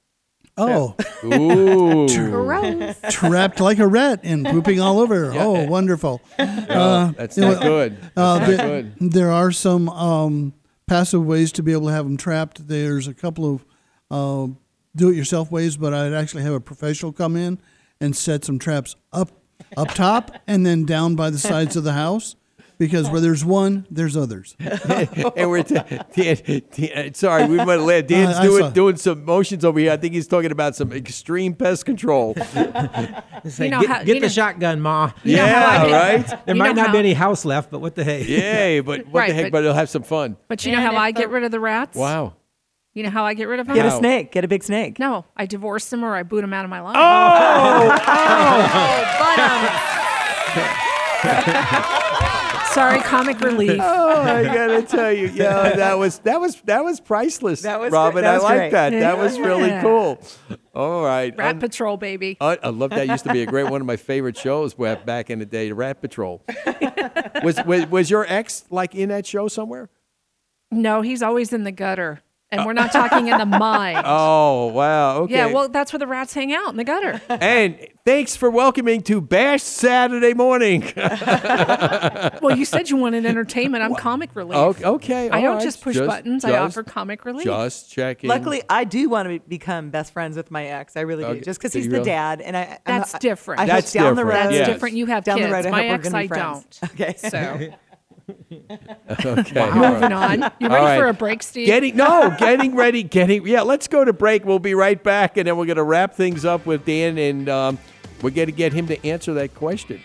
Oh, 0.59 0.95
Ooh. 1.24 2.09
Gross. 2.31 2.97
trapped 3.11 3.61
like 3.61 3.79
a 3.79 3.87
rat 3.87 4.20
and 4.22 4.47
pooping 4.47 4.81
all 4.81 5.01
over. 5.01 5.33
Oh, 5.35 5.64
wonderful. 5.64 6.22
Uh, 6.39 7.12
that's 7.12 7.37
you 7.37 7.43
know, 7.43 7.53
not 7.53 7.62
good. 7.62 7.99
uh, 8.16 8.39
That's 8.39 8.51
not 8.51 8.57
there, 8.66 8.83
good. 8.83 8.95
there 9.12 9.31
are 9.31 9.51
some 9.53 9.89
um, 9.91 10.53
passive 10.87 11.24
ways 11.24 11.53
to 11.53 11.62
be 11.62 11.72
able 11.72 11.87
to 11.87 11.93
have 11.93 12.05
them 12.05 12.16
trapped. 12.16 12.68
There's 12.68 13.07
a 13.09 13.14
couple 13.14 13.55
of 13.55 13.64
uh, 14.11 14.53
do-it-yourself 14.95 15.51
ways, 15.51 15.77
but 15.77 15.95
I'd 15.95 16.12
actually 16.12 16.43
have 16.43 16.53
a 16.55 16.61
professional 16.61 17.12
come 17.12 17.37
in 17.37 17.59
and 18.01 18.14
set 18.16 18.45
some 18.45 18.59
traps 18.59 18.97
up 19.12 19.31
up 19.76 19.88
top 19.94 20.32
and 20.46 20.64
then 20.66 20.84
down 20.84 21.14
by 21.16 21.30
the 21.30 21.38
sides 21.38 21.76
of 21.76 21.84
the 21.84 21.92
house. 21.92 22.36
Because 22.78 23.09
where 23.09 23.22
there's 23.22 23.42
one, 23.42 23.86
there's 23.90 24.18
others. 24.18 24.54
and 24.61 25.48
we're 25.48 25.62
t- 25.62 25.76
Dan, 26.14 26.62
Dan, 26.76 27.14
sorry, 27.14 27.46
we 27.46 27.57
might 27.57 27.76
let 27.76 28.04
uh, 28.04 28.09
Dan's 28.09 28.36
I- 28.36 28.42
I 28.42 28.46
doing 28.46 28.72
doing 28.72 28.96
some 28.96 29.24
motions 29.24 29.64
over 29.64 29.78
here. 29.80 29.92
I 29.92 29.96
think 29.96 30.12
he's 30.12 30.26
talking 30.28 30.52
about 30.52 30.76
some 30.76 30.92
extreme 30.92 31.54
pest 31.54 31.86
control. 31.86 32.34
Say, 33.46 33.70
know 33.70 33.80
get 33.80 33.88
how- 33.88 33.98
get 34.02 34.09
you 34.09 34.14
the 34.16 34.20
know- 34.20 34.28
shotgun, 34.28 34.82
Ma. 34.82 35.11
You 35.24 35.36
yeah, 35.36 35.84
right. 35.90 36.26
There 36.44 36.54
You 36.54 36.54
might 36.57 36.76
know 36.76 36.82
not 36.82 36.92
be 36.92 36.98
any 36.98 37.14
house 37.14 37.46
left, 37.46 37.70
but 37.70 37.80
what 37.80 37.94
the 37.94 38.04
hey? 38.04 38.24
Yay! 38.26 38.80
But 38.80 39.07
what 39.07 39.20
Right, 39.20 39.28
the 39.28 39.34
heck? 39.34 39.44
but- 39.44 39.52
But, 39.52 39.64
it'll 39.64 39.72
have 39.74 39.88
some 39.88 40.02
fun. 40.02 40.36
But 40.48 40.66
you 40.66 40.72
know 40.72 40.82
how 40.82 40.96
I 40.96 41.12
get 41.12 41.28
uh, 41.28 41.30
rid 41.30 41.44
of 41.44 41.52
the 41.52 41.61
rats? 41.61 41.96
Wow. 41.96 42.34
You 42.97 43.03
know 43.03 43.11
how 43.11 43.26
I 43.26 43.34
get 43.34 43.47
rid 43.47 43.61
of 43.61 43.66
them? 43.66 43.76
Get 43.76 43.84
a 43.84 43.90
How? 43.90 43.99
snake. 43.99 44.32
Get 44.32 44.42
a 44.44 44.49
big 44.49 44.64
snake. 44.64 44.99
No, 44.99 45.26
I 45.36 45.44
divorce 45.44 45.90
them 45.90 46.03
or 46.03 46.16
I 46.16 46.22
boot 46.22 46.40
them 46.40 46.55
out 46.55 46.64
of 46.64 46.70
my 46.70 46.80
life. 46.80 46.97
Oh, 46.99 47.99
oh. 48.09 48.86
Sorry, 52.72 53.01
comic 53.01 53.40
relief. 53.40 53.78
Oh, 53.82 54.22
I 54.22 54.44
gotta 54.44 54.82
tell 54.82 55.12
you, 55.12 55.28
yeah, 55.28 55.74
that 55.76 55.99
was 55.99 56.18
that 56.20 56.40
was 56.40 56.61
that 56.62 56.82
was 56.84 57.01
priceless. 57.01 57.62
That 57.62 57.80
was 57.80 57.92
Robin. 57.92 58.12
great. 58.14 58.22
That 58.22 58.34
I 58.34 58.38
like 58.38 58.59
great. 58.59 58.70
that. 58.72 58.90
That 58.90 59.18
was 59.18 59.38
really 59.38 59.68
Yeah. 59.68 59.82
cool. 59.82 60.18
All 60.74 61.03
right. 61.05 61.34
Rat 61.36 61.55
Un- 61.57 61.61
Patrol, 61.61 61.97
baby. 61.97 62.36
I, 62.40 62.59
I 62.62 62.68
love 62.68 62.90
that. 62.90 63.09
Used 63.09 63.24
to 63.24 63.32
be 63.32 63.42
a 63.42 63.47
great 63.47 63.70
one 63.70 63.80
of 63.80 63.86
my 63.86 63.97
favorite 63.97 64.36
shows 64.36 64.76
wa- 64.76 64.97
back 64.97 65.30
in 65.30 65.38
the 65.38 65.47
day, 65.47 65.72
Rat 65.72 66.01
Patrol. 66.03 66.42
was, 67.42 67.59
was 67.64 67.86
was 67.90 68.11
your 68.11 68.26
ex 68.28 68.64
like 68.70 68.94
in 68.94 69.09
that 69.09 69.24
show 69.26 69.49
somewhere? 69.49 69.88
No, 70.70 71.01
he's 71.01 71.22
always 71.22 71.53
in 71.55 71.64
the 71.64 71.72
gutter. 71.72 72.20
And 72.57 72.66
we're 72.66 72.72
not 72.72 72.92
talking 72.92 73.28
in 73.28 73.38
the 73.38 73.46
mind. 73.59 74.02
Oh 74.04 74.66
wow. 74.68 75.18
Okay. 75.22 75.34
Yeah, 75.34 75.46
well, 75.46 75.68
that's 75.68 75.92
where 75.92 75.98
the 75.98 76.07
rats 76.07 76.34
hang 76.34 76.52
out 76.52 76.70
in 76.70 76.76
the 76.76 76.84
gutter. 76.84 77.20
and 77.28 77.78
thanks 78.04 78.36
for 78.36 78.50
welcoming 78.50 79.02
to 79.02 79.20
Bash 79.20 79.62
Saturday 79.62 80.34
morning. 80.34 80.92
well, 80.96 82.57
you 82.57 82.64
said 82.64 82.90
you 82.90 82.96
wanted 82.96 83.26
entertainment. 83.26 83.82
I'm 83.82 83.94
comic 83.94 84.34
relief. 84.34 84.57
O- 84.84 84.94
okay. 84.94 85.30
I 85.30 85.40
don't 85.40 85.57
right. 85.57 85.62
just 85.62 85.80
push 85.82 85.98
buttons. 85.98 86.44
I 86.44 86.57
offer 86.57 86.82
comic 86.82 87.24
relief. 87.24 87.44
Just 87.44 87.90
checking. 87.90 88.28
Luckily, 88.28 88.62
I 88.68 88.84
do 88.84 89.09
want 89.09 89.28
to 89.28 89.40
become 89.48 89.90
best 89.90 90.12
friends 90.12 90.36
with 90.36 90.50
my 90.50 90.66
ex. 90.66 90.96
I 90.96 91.00
really 91.00 91.24
do, 91.24 91.30
Okay. 91.30 91.40
just 91.40 91.59
because 91.61 91.72
he's 91.72 91.86
the 91.86 91.92
really? 91.92 92.04
dad, 92.04 92.40
and 92.40 92.57
I. 92.57 92.78
I'm 92.86 92.98
That's 93.00 93.18
different. 93.18 93.61
I 93.61 93.64
hope 93.64 93.72
That's 93.72 93.92
down 93.92 94.16
the 94.16 94.24
road. 94.24 94.34
That's 94.34 94.52
yes. 94.52 94.68
different. 94.68 94.96
You 94.96 95.07
have 95.07 95.24
Down 95.24 95.38
kids. 95.38 95.48
the 95.48 95.54
road, 95.54 95.66
I 95.66 95.70
My 95.70 95.86
ex, 95.86 96.09
gonna 96.09 96.18
I 96.18 96.28
friends. 96.28 96.80
don't. 96.80 96.90
Okay. 96.92 97.14
So 97.16 97.68
Okay. 99.09 99.61
all 99.61 99.72
moving 99.72 100.12
on. 100.12 100.41
You 100.59 100.68
ready 100.68 100.85
right. 100.85 100.99
for 100.99 101.07
a 101.07 101.14
break, 101.14 101.43
Steve? 101.43 101.66
Getting 101.66 101.97
no, 101.97 102.35
getting 102.39 102.74
ready, 102.74 103.03
getting 103.03 103.47
yeah. 103.47 103.62
Let's 103.62 103.89
go 103.89 104.05
to 104.05 104.12
break. 104.12 104.45
We'll 104.45 104.59
be 104.59 104.74
right 104.74 105.03
back, 105.03 105.37
and 105.37 105.47
then 105.47 105.57
we're 105.57 105.66
going 105.66 105.77
to 105.77 105.85
wrap 105.85 106.14
things 106.14 106.45
up 106.45 106.66
with 106.66 106.85
Dan, 106.85 107.18
and 107.18 107.49
um, 107.49 107.79
we're 108.22 108.31
going 108.31 108.47
to 108.47 108.53
get 108.53 108.72
him 108.72 108.89
to 108.89 109.07
answer 109.07 109.35
that 109.35 109.55
question. 109.55 110.01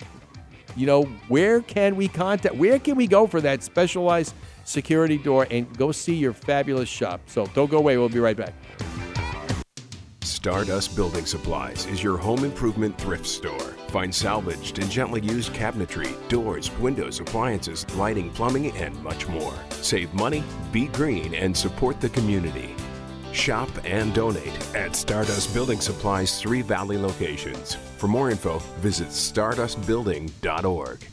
You 0.76 0.86
know, 0.86 1.04
where 1.28 1.62
can 1.62 1.96
we 1.96 2.08
contact? 2.08 2.56
Where 2.56 2.80
can 2.80 2.96
we 2.96 3.08
go 3.08 3.28
for 3.28 3.42
that 3.42 3.64
specialized 3.64 4.34
security 4.64 5.18
door 5.18 5.48
and 5.50 5.76
go 5.78 5.92
see 5.92 6.16
your 6.16 6.34
fabulous 6.34 6.90
shop? 6.90 7.22
So 7.28 7.48
don't 7.48 7.70
go 7.70 7.78
away. 7.78 7.98
We'll 7.98 8.10
be 8.10 8.20
right 8.20 8.38
back. 8.38 8.54
Stardust 10.42 10.96
Building 10.96 11.28
Supplies 11.28 11.86
is 11.86 12.02
your 12.02 12.18
home 12.18 12.44
improvement 12.44 12.98
thrift 12.98 13.28
store. 13.28 13.76
Find 13.90 14.14
salvaged 14.14 14.80
and 14.80 14.90
gently 14.90 15.22
used 15.22 15.54
cabinetry, 15.54 16.16
doors, 16.30 16.72
windows, 16.80 17.20
appliances, 17.20 17.86
lighting, 17.96 18.32
plumbing, 18.32 18.76
and 18.76 19.00
much 19.04 19.28
more. 19.28 19.54
Save 19.70 20.12
money, 20.16 20.44
be 20.72 20.88
green, 20.88 21.36
and 21.36 21.56
support 21.56 22.02
the 22.02 22.10
community. 22.10 22.76
Shop 23.32 23.70
and 23.86 24.16
donate 24.16 24.76
at 24.76 24.96
Stardust 24.96 25.54
Building 25.54 25.80
Supplies' 25.80 26.42
three 26.42 26.64
Valley 26.64 26.98
locations. 26.98 27.76
For 27.76 28.08
more 28.08 28.32
info, 28.32 28.58
visit 28.80 29.10
stardustbuilding.org. 29.10 31.08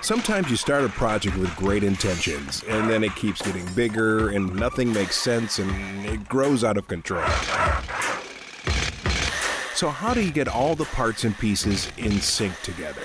Sometimes 0.00 0.48
you 0.50 0.56
start 0.56 0.84
a 0.84 0.88
project 0.88 1.36
with 1.36 1.54
great 1.56 1.84
intentions, 1.84 2.64
and 2.66 2.88
then 2.88 3.04
it 3.04 3.14
keeps 3.14 3.42
getting 3.42 3.66
bigger, 3.74 4.30
and 4.30 4.54
nothing 4.54 4.90
makes 4.90 5.16
sense, 5.16 5.58
and 5.58 6.06
it 6.06 6.26
grows 6.28 6.64
out 6.64 6.78
of 6.78 6.88
control. 6.88 7.28
So, 9.74 9.90
how 9.90 10.14
do 10.14 10.24
you 10.24 10.32
get 10.32 10.48
all 10.48 10.74
the 10.74 10.86
parts 10.86 11.24
and 11.24 11.38
pieces 11.38 11.92
in 11.98 12.20
sync 12.20 12.58
together? 12.62 13.02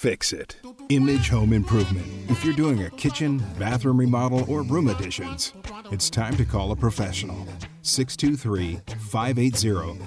Fix 0.00 0.32
it. 0.32 0.56
Image 0.88 1.28
Home 1.28 1.52
Improvement. 1.52 2.06
If 2.30 2.42
you're 2.42 2.54
doing 2.54 2.84
a 2.84 2.90
kitchen, 2.92 3.36
bathroom 3.58 3.98
remodel, 3.98 4.50
or 4.50 4.62
room 4.62 4.88
additions, 4.88 5.52
it's 5.90 6.08
time 6.08 6.38
to 6.38 6.46
call 6.46 6.72
a 6.72 6.76
professional. 6.76 7.46
623 7.82 8.80
580 9.10 10.00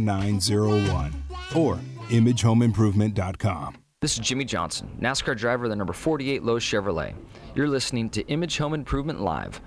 0901 0.00 1.22
or 1.54 1.78
imagehomeimprovement.com. 2.08 3.76
This 4.00 4.14
is 4.14 4.18
Jimmie 4.18 4.44
Johnson, 4.44 4.90
NASCAR 5.00 5.36
driver 5.36 5.66
of 5.66 5.70
the 5.70 5.76
number 5.76 5.92
48 5.92 6.42
Lowe's 6.42 6.64
Chevrolet. 6.64 7.14
You're 7.54 7.68
listening 7.68 8.10
to 8.10 8.26
Image 8.26 8.58
Home 8.58 8.74
Improvement 8.74 9.20
Live. 9.20 9.60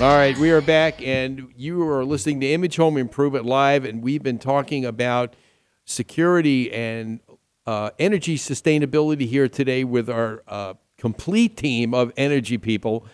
All 0.00 0.14
right, 0.16 0.38
we 0.38 0.52
are 0.52 0.60
back, 0.60 1.02
and 1.04 1.52
you 1.56 1.82
are 1.88 2.04
listening 2.04 2.38
to 2.42 2.46
Image 2.52 2.76
Home 2.76 2.96
Improvement 2.96 3.44
Live, 3.46 3.84
and 3.84 4.00
we've 4.00 4.22
been 4.22 4.38
talking 4.38 4.84
about 4.84 5.34
security 5.86 6.72
and 6.72 7.18
uh, 7.66 7.90
energy 7.98 8.36
sustainability 8.38 9.26
here 9.26 9.48
today 9.48 9.82
with 9.82 10.08
our 10.08 10.44
uh, 10.46 10.74
complete 10.98 11.56
team 11.56 11.94
of 11.94 12.12
energy 12.16 12.58
people, 12.58 13.06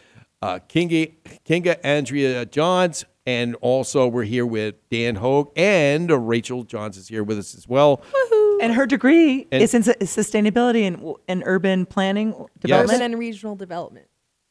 uh, 0.42 0.58
Kinga, 0.68 1.14
Kinga 1.48 1.78
Andrea 1.82 2.44
Johns, 2.44 3.06
and 3.24 3.54
also 3.62 4.06
we're 4.06 4.24
here 4.24 4.44
with 4.44 4.74
Dan 4.90 5.14
Hogue, 5.14 5.52
and 5.56 6.28
Rachel 6.28 6.64
Johns 6.64 6.98
is 6.98 7.08
here 7.08 7.24
with 7.24 7.38
us 7.38 7.54
as 7.54 7.66
well. 7.66 8.02
And 8.60 8.74
her 8.74 8.84
degree 8.84 9.46
And- 9.50 9.62
is 9.62 9.72
in 9.72 9.82
sustainability 9.82 10.82
and, 10.86 11.14
and 11.28 11.42
urban 11.46 11.86
planning 11.86 12.34
development. 12.60 13.00
and 13.02 13.18
regional 13.18 13.56
development. 13.56 14.06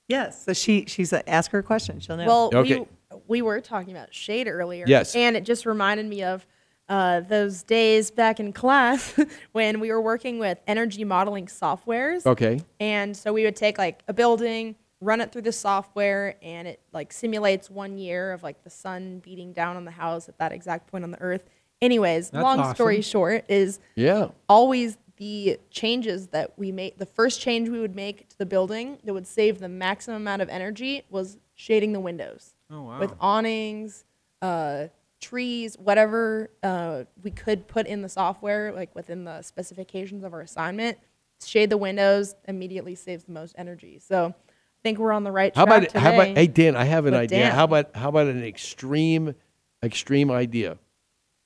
Yes. 0.08 0.44
So 0.46 0.54
she 0.54 0.86
she's 0.88 1.14
a, 1.14 1.28
ask 1.30 1.52
her 1.52 1.60
a 1.60 1.64
question. 1.64 2.00
She'll 2.00 2.18
know. 2.18 2.26
Well, 2.26 2.50
Okay. 2.54 2.80
we, 2.80 2.86
we 3.28 3.42
were 3.42 3.62
talking 3.62 3.92
about 3.96 4.14
shade 4.14 4.48
earlier. 4.48 4.86
Yes. 4.88 5.16
And 5.16 5.36
it 5.36 5.44
just 5.46 5.66
reminded 5.66 6.06
me 6.06 6.24
of 6.24 6.46
uh, 6.90 7.22
those 7.22 7.64
days 7.64 8.12
back 8.12 8.40
in 8.40 8.52
class 8.52 9.18
when 9.54 9.80
we 9.80 9.92
were 9.92 10.02
working 10.02 10.40
with 10.40 10.60
energy 10.68 11.04
modeling 11.06 11.46
softwares. 11.46 12.26
Okay. 12.26 12.60
And 12.80 13.16
so 13.16 13.32
we 13.32 13.44
would 13.46 13.56
take 13.56 13.78
like 13.78 14.04
a 14.08 14.14
building, 14.14 14.76
run 15.00 15.22
it 15.22 15.32
through 15.32 15.44
the 15.44 15.52
software, 15.54 16.36
and 16.42 16.68
it 16.68 16.82
like 16.92 17.14
simulates 17.14 17.70
one 17.70 17.98
year 17.98 18.34
of 18.34 18.44
like 18.44 18.64
the 18.64 18.70
sun 18.70 19.20
beating 19.20 19.54
down 19.54 19.78
on 19.78 19.86
the 19.86 19.92
house 19.92 20.28
at 20.28 20.38
that 20.40 20.52
exact 20.52 20.88
point 20.92 21.06
on 21.06 21.12
the 21.12 21.22
earth. 21.22 21.46
Anyways, 21.82 22.30
That's 22.30 22.44
long 22.44 22.74
story 22.76 22.96
awesome. 23.00 23.10
short 23.10 23.46
is 23.50 23.80
Yeah. 23.96 24.30
always 24.50 24.98
the 25.24 25.58
changes 25.70 26.28
that 26.28 26.52
we 26.58 26.70
made 26.70 26.94
the 26.98 27.06
first 27.06 27.40
change 27.40 27.70
we 27.70 27.80
would 27.80 27.96
make 27.96 28.28
to 28.28 28.38
the 28.38 28.46
building 28.46 28.98
that 29.06 29.14
would 29.14 29.26
save 29.26 29.60
the 29.60 29.70
maximum 29.70 30.18
amount 30.18 30.42
of 30.42 30.50
energy 30.50 31.02
was 31.10 31.38
shading 31.56 31.94
the 31.94 32.00
windows 32.00 32.56
Oh, 32.70 32.82
wow. 32.84 33.00
with 33.00 33.14
awnings 33.22 34.04
uh, 34.42 34.88
trees 35.22 35.78
whatever 35.80 36.50
uh, 36.62 37.04
we 37.24 37.32
could 37.32 37.70
put 37.70 37.88
in 37.88 38.02
the 38.02 38.10
software 38.10 38.74
like 38.74 38.94
within 38.96 39.24
the 39.24 39.42
specifications 39.44 40.26
of 40.26 40.34
our 40.34 40.42
assignment 40.42 40.98
shade 41.46 41.70
the 41.70 41.78
windows 41.78 42.36
immediately 42.46 42.94
saves 42.96 43.24
the 43.24 43.32
most 43.32 43.56
energy 43.58 44.00
so 44.00 44.26
i 44.28 44.80
think 44.84 44.98
we're 45.00 45.14
on 45.14 45.24
the 45.24 45.32
right 45.32 45.56
How 45.56 45.66
track 45.66 45.84
about 45.94 46.02
how 46.02 46.14
about 46.14 46.38
hey 46.38 46.48
Dan? 46.48 46.76
I 46.76 46.84
have 46.84 47.06
an 47.06 47.14
idea. 47.14 47.40
Dan. 47.40 47.52
How 47.56 47.64
about 47.64 47.96
how 47.96 48.10
about 48.10 48.28
an 48.28 48.44
extreme, 48.44 49.36
extreme 49.82 50.30
idea 50.32 50.78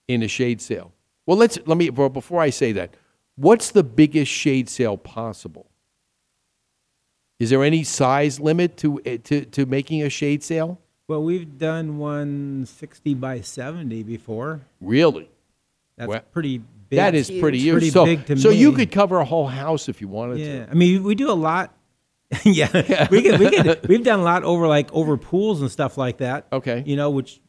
in 0.08 0.24
a 0.24 0.28
shade 0.28 0.62
sail? 0.62 0.92
Well, 1.28 1.38
let's 1.38 1.60
let 1.68 1.78
me 1.78 1.90
before 1.92 2.42
I 2.42 2.50
say 2.50 2.72
that. 2.72 2.96
What's 3.38 3.72
the 3.72 3.84
biggest 3.84 4.32
shade 4.32 4.68
sail 4.68 4.98
possible? 4.98 5.68
Is 7.40 7.52
there 7.52 7.64
any 7.64 7.84
size 7.84 8.40
limit 8.40 8.78
to 8.78 9.00
eh, 9.06 9.18
to 9.26 9.46
to 9.46 9.66
making 9.66 10.02
a 10.02 10.10
shade 10.10 10.44
sail? 10.44 10.80
Well, 11.08 11.24
we've 11.24 11.58
done 11.58 12.00
one 12.00 12.66
60 12.66 13.14
by 13.14 13.40
70 13.40 14.04
before. 14.04 14.62
Really? 14.82 15.30
That's 15.98 16.10
Well, 16.10 16.22
pretty 16.34 16.58
big. 16.58 16.98
That 16.98 17.16
is 17.16 17.32
pretty 17.32 17.60
huge. 17.60 17.74
Pretty 17.76 17.90
so, 17.92 18.04
big 18.06 18.26
to 18.26 18.38
so 18.38 18.50
me. 18.50 18.58
you 18.58 18.74
could 18.74 18.92
cover 18.92 19.20
a 19.20 19.26
whole 19.26 19.48
house 19.48 19.88
if 19.88 20.02
you 20.02 20.10
wanted 20.10 20.40
Yeah, 20.40 20.66
to. 20.66 20.72
I 20.72 20.74
mean, 20.74 21.04
we 21.04 21.16
do 21.16 21.32
a 21.32 21.34
lot. 21.34 21.74
yeah, 22.44 22.68
we 23.10 23.22
can, 23.22 23.40
we 23.40 23.50
can, 23.50 23.78
we've 23.88 24.04
done 24.04 24.20
a 24.20 24.24
lot 24.24 24.44
over 24.44 24.68
like 24.68 24.92
over 24.92 25.16
pools 25.16 25.62
and 25.62 25.72
stuff 25.72 25.98
like 25.98 26.18
that. 26.18 26.48
Okay, 26.52 26.84
you 26.86 26.98
know, 26.98 27.10
which 27.10 27.40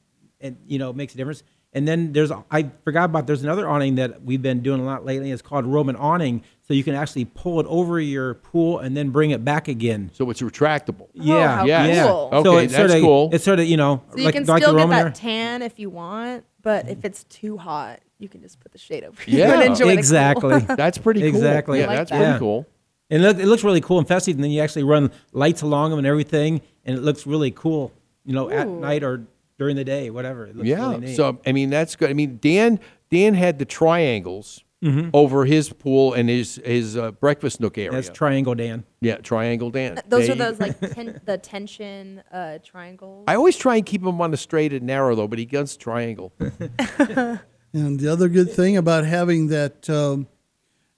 and 0.41 0.57
you 0.69 0.79
know 0.79 0.93
makes 0.93 1.15
a 1.15 1.17
difference. 1.17 1.43
And 1.75 1.87
then 1.87 2.13
there's 2.13 2.33
I 2.51 2.71
forgot 2.83 3.05
about 3.05 3.27
there's 3.27 3.43
another 3.43 3.69
awning 3.69 3.97
that 3.97 4.23
we've 4.23 4.41
been 4.41 4.61
doing 4.63 4.81
a 4.81 4.85
lot 4.85 5.05
lately. 5.05 5.31
It's 5.31 5.43
called 5.43 5.67
Roman 5.67 5.97
awning, 5.97 6.43
so 6.67 6.73
you 6.73 6.83
can 6.83 6.95
actually 6.95 7.27
pull 7.27 7.61
it 7.61 7.67
over 7.67 8.01
your 8.01 8.35
pool 8.35 8.79
and 8.79 8.97
then 8.97 9.11
bring 9.11 9.33
it 9.33 9.45
back 9.45 9.69
again. 9.69 10.11
So 10.15 10.29
it's 10.31 10.41
retractable. 10.41 11.03
Oh, 11.09 11.11
yeah, 11.13 11.57
how 11.57 11.65
yeah. 11.67 12.07
cool. 12.07 12.31
So 12.31 12.37
Okay, 12.57 12.65
it's 12.65 12.73
that's 12.73 12.91
sorta, 12.93 13.05
cool. 13.05 13.31
It's 13.33 13.45
sort 13.45 13.61
of 13.61 13.67
you 13.67 13.77
know 13.77 14.03
so 14.13 14.17
you 14.19 14.25
like 14.25 14.35
can 14.35 14.45
like 14.47 14.63
still 14.63 14.75
get 14.77 14.89
that 14.89 14.99
era. 14.99 15.13
tan 15.13 15.63
if 15.63 15.79
you 15.79 15.91
want 15.91 16.45
but 16.63 16.89
if 16.89 17.05
it's 17.05 17.25
too 17.25 17.57
hot 17.57 18.01
you 18.19 18.29
can 18.29 18.41
just 18.43 18.59
put 18.61 18.73
the 18.73 18.79
shade 18.79 19.05
over 19.05 19.17
Yeah, 19.27 19.55
and 19.55 19.63
enjoy 19.65 19.77
the 19.77 19.83
cool. 19.85 19.99
exactly. 19.99 20.59
That's 20.77 20.99
pretty 20.99 21.21
cool. 21.21 21.29
Exactly. 21.29 21.81
Yeah, 21.81 21.87
like 21.87 21.97
that's 21.99 22.11
that. 22.11 22.17
pretty 22.17 22.33
Yeah. 22.33 22.39
cool. 22.39 22.67
And 23.11 23.23
look, 23.23 23.39
it 23.39 23.47
looks 23.47 23.63
really 23.63 23.81
cool 23.81 23.99
and 23.99 24.09
festive. 24.09 24.35
And 24.35 24.43
then 24.43 24.51
you 24.51 24.61
actually 24.61 24.83
run 24.83 25.13
lights 25.33 25.63
along 25.63 25.91
them 25.91 25.99
and 25.99 26.07
everything, 26.07 26.61
and 26.85 26.97
it 26.97 27.03
looks 27.03 27.27
really 27.27 27.51
cool. 27.53 27.93
You 28.25 28.35
know, 28.35 28.51
at 28.51 28.67
night 28.69 29.05
or 29.05 29.25
during 29.59 29.77
the 29.77 29.85
day, 29.85 30.11
whatever. 30.11 30.47
It 30.47 30.57
looks 30.57 30.69
Yeah. 30.69 30.89
really 30.91 31.07
neat. 31.07 31.17
So 31.17 31.39
I 31.47 31.53
mean, 31.53 31.71
that's 31.71 31.97
good. 31.97 32.11
I 32.11 32.13
mean, 32.15 32.39
Dan 32.41 32.81
Dan 33.11 33.35
had 33.35 33.59
the 33.59 33.65
triangles 33.65 34.63
Mhm. 34.83 35.11
over 35.13 35.45
his 35.45 35.71
pool 35.71 36.13
and 36.15 36.29
his 36.29 36.61
his 36.65 36.97
uh, 36.97 37.11
breakfast 37.11 37.61
nook 37.61 37.77
area. 37.77 37.91
That's 37.91 38.11
Triangle 38.11 38.55
Dan. 38.55 38.85
yeah, 39.01 39.17
triangle 39.17 39.71
Dan. 39.71 40.01
Those 40.09 40.29
There 40.29 40.37
are 40.37 40.39
those 40.39 40.61
like 40.61 40.79
ten, 40.95 41.21
the 41.25 41.37
tension 41.37 42.23
uh, 42.33 42.59
triangles. 42.65 43.25
I 43.27 43.35
always 43.35 43.57
try 43.57 43.75
and 43.77 43.85
keep 43.85 44.03
him 44.03 44.21
on 44.21 44.31
the 44.31 44.37
straight 44.37 44.73
and 44.73 44.87
narrow 44.87 45.17
though, 45.17 45.27
but 45.27 45.41
he 45.41 45.45
gets 45.47 45.77
triangle. 45.77 46.33
And 47.75 48.01
the 48.01 48.09
other 48.11 48.29
good 48.31 48.51
thing 48.51 48.77
about 48.79 49.05
having 49.05 49.49
that 49.49 49.91
um, 49.91 50.27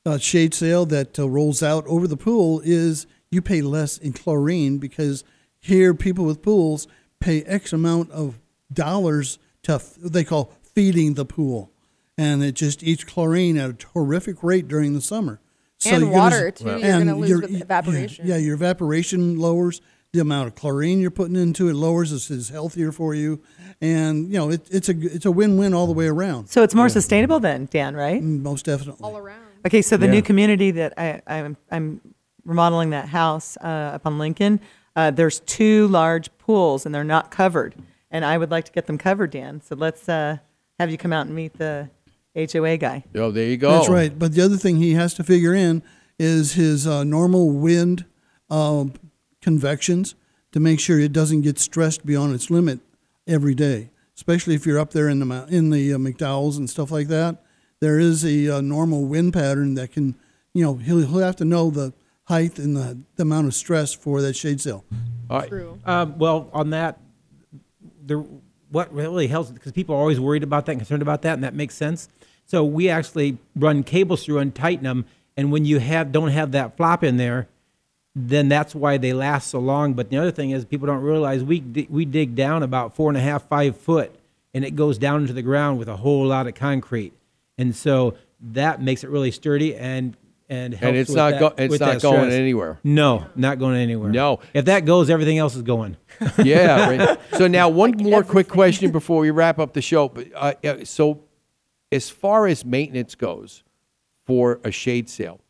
uh, 0.07 0.19
shade 0.19 0.55
sail 0.55 0.87
that 0.87 1.19
uh, 1.19 1.29
rolls 1.29 1.63
out 1.65 1.85
over 1.89 2.07
the 2.07 2.17
pool 2.17 2.61
is 2.65 3.07
you 3.31 3.43
pay 3.43 3.61
less 3.61 3.99
in 3.99 4.13
chlorine 4.13 4.79
because 4.79 5.25
here 5.59 5.95
people 5.95 6.25
with 6.25 6.43
pools 6.43 6.87
pay 7.19 7.43
X 7.43 7.73
amount 7.73 8.11
of 8.13 8.39
dollars 8.73 9.39
to 9.65 9.81
they 9.99 10.25
call 10.25 10.53
feeding 10.75 11.15
the 11.15 11.25
pool, 11.25 11.71
and 12.17 12.43
it 12.43 12.53
just 12.55 12.83
eats 12.83 13.05
chlorine 13.05 13.57
at 13.59 13.71
a 13.71 13.73
terrific 13.75 14.43
rate 14.43 14.69
during 14.69 14.95
the 14.95 15.01
summer. 15.01 15.41
And 15.87 16.03
you're 16.03 16.11
gonna- 16.11 16.19
water, 16.23 16.51
too. 16.51 16.65
You're 16.65 16.75
and 16.77 17.07
gonna 17.07 17.17
lose 17.17 17.31
your- 17.31 17.41
with 17.41 17.63
evaporation. 17.63 18.27
Yeah, 18.27 18.37
your 18.37 18.55
evaporation 18.55 19.39
lowers. 19.39 19.81
the 20.13 20.19
amount 20.21 20.49
of 20.49 20.57
chlorine 20.57 20.99
you're 20.99 21.09
putting 21.09 21.37
into 21.37 21.69
it 21.69 21.75
lowers. 21.75 22.11
This 22.11 22.33
is 22.33 22.49
healthier 22.49 22.91
for 22.91 23.15
you, 23.15 23.41
and 23.81 24.27
you 24.29 24.39
know 24.39 24.51
it, 24.51 24.67
it's 24.69 24.89
a 24.89 24.93
it's 24.99 25.25
a 25.25 25.31
win 25.31 25.57
win 25.57 25.73
all 25.73 25.87
the 25.87 25.93
way 25.93 26.09
around. 26.09 26.49
So 26.49 26.65
it's 26.65 26.75
more 26.75 26.89
sustainable 26.89 27.39
then, 27.39 27.69
Dan, 27.71 27.95
right? 27.95 28.21
Most 28.21 28.65
definitely. 28.65 29.05
All 29.05 29.17
around. 29.17 29.43
Okay, 29.65 29.81
so 29.83 29.97
the 29.97 30.07
Yeah. 30.07 30.11
new 30.13 30.23
community 30.23 30.73
that 30.73 30.95
I, 30.99 31.21
I'm, 31.29 31.57
I'm 31.71 32.01
remodeling 32.45 32.91
that 32.91 33.07
house 33.11 33.57
uh, 33.63 33.67
up 33.95 34.05
on 34.05 34.19
Lincoln, 34.19 34.59
uh, 34.97 35.13
there's 35.13 35.39
two 35.41 35.87
large 35.87 36.29
pools 36.39 36.85
and 36.85 36.93
they're 36.93 37.05
not 37.05 37.31
covered. 37.31 37.77
And 38.11 38.25
I 38.25 38.39
would 38.39 38.51
like 38.51 38.65
to 38.65 38.73
get 38.73 38.87
them 38.87 38.99
covered, 38.99 39.31
Dan. 39.31 39.61
So 39.61 39.77
let's 39.77 40.09
uh, 40.09 40.39
have 40.79 40.91
you 40.91 40.99
come 40.99 41.13
out 41.13 41.27
and 41.27 41.35
meet 41.35 41.59
the 41.59 41.91
HOA 42.35 42.77
guy. 42.77 43.05
Oh, 43.15 43.31
there 43.31 43.47
you 43.47 43.57
go. 43.57 43.73
That's 43.73 43.89
right. 43.89 44.17
But 44.17 44.33
the 44.33 44.43
other 44.43 44.57
thing 44.57 44.77
he 44.77 44.95
has 44.95 45.15
to 45.15 45.25
figure 45.25 45.55
in 45.55 45.83
is 46.19 46.53
his 46.53 46.87
uh, 46.87 47.03
normal 47.05 47.51
wind 47.51 48.05
uh, 48.49 48.85
convections 49.41 50.15
to 50.53 50.61
make 50.61 50.81
sure 50.81 51.01
it 51.01 51.13
doesn't 51.13 51.43
get 51.43 51.59
stressed 51.59 52.07
beyond 52.07 52.35
its 52.35 52.51
limit 52.51 52.81
every 53.27 53.55
day. 53.55 53.91
Especially 54.15 54.55
if 54.55 54.67
you're 54.67 54.79
up 54.79 54.91
there 54.91 55.09
in 55.09 55.19
the 55.19 55.47
in 55.49 55.71
the 55.71 55.95
uh, 55.95 55.99
McDowells 55.99 56.59
and 56.59 56.69
stuff 56.69 56.91
like 56.91 57.09
that, 57.09 57.43
there 57.81 57.99
is 57.99 58.25
a 58.25 58.57
uh, 58.57 58.61
normal 58.61 59.07
wind 59.07 59.33
pattern 59.33 59.75
that 59.75 59.93
can, 59.93 60.15
you 60.53 60.63
know, 60.63 60.75
he'll 60.75 60.99
he'll 60.99 61.19
have 61.21 61.37
to 61.37 61.45
know 61.45 61.71
the 61.71 61.95
height 62.25 62.59
and 62.59 62.77
the, 62.77 62.99
the 63.17 63.23
amount 63.23 63.47
of 63.47 63.55
stress 63.55 63.93
for 63.93 64.21
that 64.21 64.37
shade 64.37 64.61
sail. 64.61 64.85
All 65.29 65.41
right. 65.41 65.49
True. 65.49 65.79
Um, 65.85 66.19
well, 66.19 66.51
on 66.53 66.71
that, 66.71 67.01
what 68.71 68.93
really 68.93 69.27
helps 69.27 69.51
because 69.51 69.73
people 69.73 69.95
are 69.95 69.99
always 69.99 70.21
worried 70.21 70.43
about 70.43 70.67
that, 70.67 70.73
and 70.73 70.81
concerned 70.81 71.03
about 71.03 71.23
that, 71.23 71.35
and 71.35 71.45
that 71.45 71.55
makes 71.55 71.75
sense. 71.75 72.09
So 72.47 72.65
we 72.65 72.89
actually 72.89 73.39
run 73.55 73.83
cables 73.83 74.25
through 74.25 74.39
and 74.39 74.55
tighten 74.55 74.85
them, 74.85 75.05
and 75.37 75.53
when 75.53 75.65
you 75.65 75.79
have 75.79 76.13
don't 76.13 76.31
have 76.31 76.53
that 76.53 76.77
flop 76.77 77.05
in 77.05 77.17
there, 77.17 77.49
then 78.15 78.49
that's 78.49 78.75
why 78.75 78.97
they 78.97 79.13
last 79.13 79.51
so 79.51 79.61
long. 79.61 79.95
But 79.95 80.11
the 80.11 80.19
other 80.19 80.31
thing 80.31 80.51
is, 80.51 80.65
people 80.65 80.87
don't 80.87 81.03
realize 81.03 81.45
we 81.45 81.61
we 81.89 82.05
dig 82.05 82.35
down 82.35 82.63
about 82.63 82.95
four 82.97 83.09
and 83.11 83.17
a 83.17 83.21
half, 83.21 83.49
five 83.49 83.77
foot, 83.77 84.13
and 84.53 84.65
it 84.65 84.77
goes 84.77 84.99
down 84.99 85.23
into 85.23 85.33
the 85.33 85.43
ground 85.43 85.79
with 85.79 85.89
a 85.89 85.97
whole 85.97 86.27
lot 86.27 86.47
of 86.47 86.55
concrete, 86.55 87.13
and 87.57 87.75
so 87.75 88.15
that 88.41 88.81
makes 88.81 89.05
it 89.05 89.11
really 89.11 89.31
sturdy 89.31 89.77
and 89.77 90.17
and 90.51 90.75
helps 90.75 90.99
it's 90.99 91.09
with 91.11 91.17
not 91.17 91.31
that- 91.31 91.41
go- 91.41 91.55
it's 91.57 91.71
with 91.71 91.81
not 91.81 91.93
that 91.95 92.03
going 92.03 92.21
stress. 92.25 92.35
anywhere. 92.35 92.79
No, 92.85 93.25
not 93.37 93.59
going 93.59 93.77
anywhere. 93.77 94.11
No. 94.11 94.41
If 94.53 94.67
that 94.67 94.85
goes, 94.85 95.09
everything 95.09 95.39
else 95.39 95.55
is 95.57 95.63
going. 95.63 95.97
yeah. 96.45 96.89
Right. 96.91 97.19
So 97.39 97.47
now 97.47 97.69
one 97.71 97.93
more 97.97 98.23
quick 98.25 98.49
question 98.49 98.91
before 98.99 99.21
we 99.21 99.31
wrap 99.31 99.59
up 99.59 99.73
the 99.73 99.81
show. 99.81 100.09
But 100.11 100.27
uh, 100.35 100.53
uh, 100.63 100.85
so, 100.85 101.23
as 101.91 102.11
far 102.11 102.47
as 102.47 102.65
maintenance 102.65 103.15
goes 103.15 103.63
for 104.27 104.61
a 104.65 104.71
shade 104.71 105.09
sail, 105.09 105.41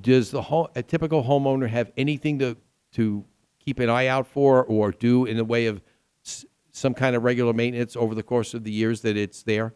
does 0.00 0.30
the 0.32 0.42
ho- 0.42 0.68
a 0.74 0.82
typical 0.82 1.22
homeowner 1.24 1.68
have 1.68 1.92
anything 1.96 2.38
to 2.40 2.56
to 2.94 3.24
keep 3.58 3.78
an 3.78 3.88
eye 3.90 4.06
out 4.06 4.26
for 4.26 4.64
or 4.64 4.90
do 4.92 5.26
in 5.26 5.36
the 5.36 5.44
way 5.44 5.66
of 5.66 5.80
s- 6.24 6.44
some 6.72 6.94
kind 6.94 7.14
of 7.14 7.22
regular 7.22 7.52
maintenance 7.52 7.94
over 7.96 8.14
the 8.14 8.22
course 8.22 8.54
of 8.54 8.64
the 8.64 8.72
years 8.72 9.02
that 9.02 9.16
it's 9.16 9.42
there? 9.42 9.74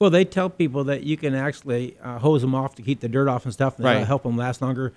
Well, 0.00 0.08
they 0.08 0.24
tell 0.24 0.48
people 0.48 0.84
that 0.84 1.02
you 1.02 1.18
can 1.18 1.34
actually 1.34 1.94
uh, 2.02 2.18
hose 2.18 2.40
them 2.40 2.54
off 2.54 2.74
to 2.76 2.82
keep 2.82 3.00
the 3.00 3.08
dirt 3.08 3.28
off 3.28 3.44
and 3.44 3.52
stuff, 3.52 3.76
and 3.76 3.84
Right. 3.84 4.06
help 4.06 4.22
them 4.22 4.34
last 4.34 4.62
longer. 4.62 4.94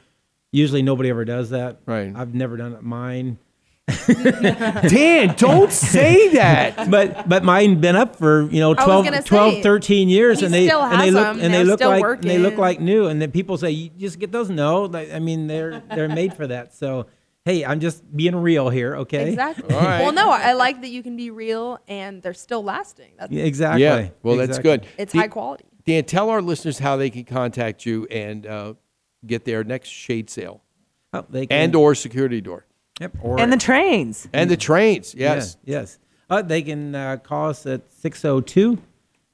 Usually, 0.53 0.81
nobody 0.81 1.09
ever 1.09 1.25
does 1.25 1.49
that. 1.49 1.79
Right. 1.85 2.13
I've 2.15 2.33
never 2.33 2.55
done 2.55 2.71
it. 2.71 2.83
Mine. 2.83 3.37
Dan, 4.07 5.35
don't 5.35 5.73
say 5.73 6.29
that. 6.29 6.87
But 6.89 7.27
but 7.27 7.43
mine 7.43 7.81
been 7.81 7.97
up 7.97 8.15
for 8.15 8.43
you 8.43 8.61
know 8.61 8.71
I 8.77 8.85
12, 8.85 9.25
12 9.25 9.53
say, 9.55 9.61
13 9.61 10.07
years, 10.07 10.41
and 10.41 10.53
they 10.53 10.69
and 10.69 11.01
they 11.01 11.11
look 11.11 11.37
and 11.37 11.53
they 11.53 11.65
look 11.65 11.79
still 11.79 11.89
like 11.89 12.03
and 12.03 12.23
they 12.23 12.37
look 12.37 12.55
like 12.57 12.79
new, 12.79 13.07
and 13.07 13.21
then 13.21 13.31
people 13.31 13.57
say 13.57 13.71
you 13.71 13.89
just 13.97 14.19
get 14.19 14.31
those. 14.31 14.49
No, 14.49 14.89
I 14.95 15.19
mean 15.19 15.47
they're 15.47 15.81
they're 15.93 16.07
made 16.07 16.33
for 16.33 16.47
that. 16.47 16.73
So 16.73 17.07
hey, 17.45 17.65
I'm 17.65 17.79
just 17.79 18.03
being 18.15 18.35
real 18.35 18.69
here, 18.69 18.95
okay? 18.97 19.29
Exactly. 19.29 19.67
Well, 19.75 20.13
no, 20.13 20.29
I 20.29 20.53
like 20.53 20.81
that 20.81 20.89
you 20.89 21.03
can 21.03 21.15
be 21.17 21.29
real 21.29 21.79
and 21.87 22.21
they're 22.21 22.33
still 22.33 22.63
lasting. 22.63 23.11
That's 23.19 23.31
Yeah, 23.31 23.43
exactly. 23.43 23.83
Yeah. 23.83 24.09
Well, 24.21 24.37
that's 24.37 24.59
good. 24.59 24.85
It's 24.97 25.13
Dan- 25.13 25.21
high 25.23 25.27
quality. 25.27 25.65
Dan, 25.85 26.05
tell 26.05 26.29
our 26.29 26.41
listeners 26.41 26.79
how 26.79 26.95
they 26.95 27.09
can 27.09 27.25
contact 27.25 27.85
you 27.85 28.05
and 28.09 28.47
uh, 28.47 28.73
get 29.25 29.43
their 29.43 29.63
next 29.65 29.89
shade 29.89 30.29
sail 30.29 30.61
Oh, 31.11 31.25
they 31.29 31.45
can- 31.45 31.57
and 31.59 31.75
or 31.75 31.93
security 31.95 32.39
door 32.41 32.65
Yep. 33.01 33.17
Or, 33.21 33.39
And 33.39 33.51
the 33.51 33.57
trains. 33.57 34.27
and 34.33 34.49
the 34.49 34.55
trains. 34.57 35.13
Yes. 35.15 35.57
Yeah, 35.65 35.79
yes. 35.81 35.99
Uh, 36.29 36.41
they 36.41 36.61
can 36.61 36.95
uh, 36.95 37.17
call 37.17 37.49
us 37.49 37.65
at 37.65 37.81
602 37.91 38.77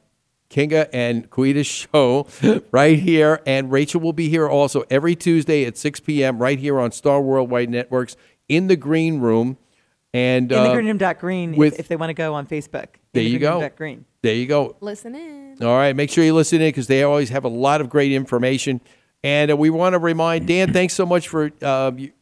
Kinga 0.51 0.89
and 0.93 1.29
Kuita's 1.31 1.67
show 1.67 2.27
right 2.71 2.99
here. 2.99 3.41
And 3.47 3.71
Rachel 3.73 4.01
will 4.01 4.13
be 4.13 4.29
here 4.29 4.49
also 4.49 4.85
every 4.91 5.17
Tuesday 5.17 5.65
at 5.65 5.77
6 5.77 6.01
p.m. 6.01 6.39
right 6.39 6.59
here 6.59 6.79
on 6.79 6.93
Star 6.93 7.21
Worldwide 7.21 7.71
Networks 7.71 8.17
in 8.49 8.67
the 8.69 8.77
green 8.77 9.21
room. 9.21 9.57
And 10.13 10.53
In 10.53 10.63
the 10.63 10.71
uh, 10.71 10.75
green 10.75 10.87
room 10.87 10.99
dot 10.99 11.19
green 11.19 11.57
with- 11.57 11.75
if, 11.75 11.81
if 11.81 11.89
they 11.89 11.97
want 11.97 12.11
to 12.11 12.15
go 12.15 12.35
on 12.35 12.47
Facebook. 12.47 12.87
there 13.13 13.23
the 13.23 13.25
you 13.25 13.39
green 13.39 13.51
room 13.51 13.59
go. 13.59 13.61
dot 13.63 13.77
Green. 13.77 14.05
There 14.23 14.35
you 14.35 14.47
go. 14.47 14.77
Listen 14.81 15.15
in. 15.15 15.57
All 15.63 15.77
right, 15.77 15.95
make 15.95 16.09
sure 16.11 16.25
you 16.25 16.35
listen 16.35 16.61
in 16.61 16.69
because 16.69 16.87
they 16.87 17.03
always 17.03 17.29
have 17.31 17.45
a 17.45 17.49
lot 17.49 17.81
of 17.81 17.91
great 17.91 18.13
information. 18.13 18.81
And 19.23 19.51
uh, 19.51 19.57
we 19.57 19.71
want 19.71 19.95
to 19.95 19.99
remind 19.99 20.47
Dan, 20.47 20.73
thanks 20.73 20.95
so 20.95 21.05
much 21.05 21.29
for 21.29 21.51
uh, 21.63 21.91
you- 21.97 22.13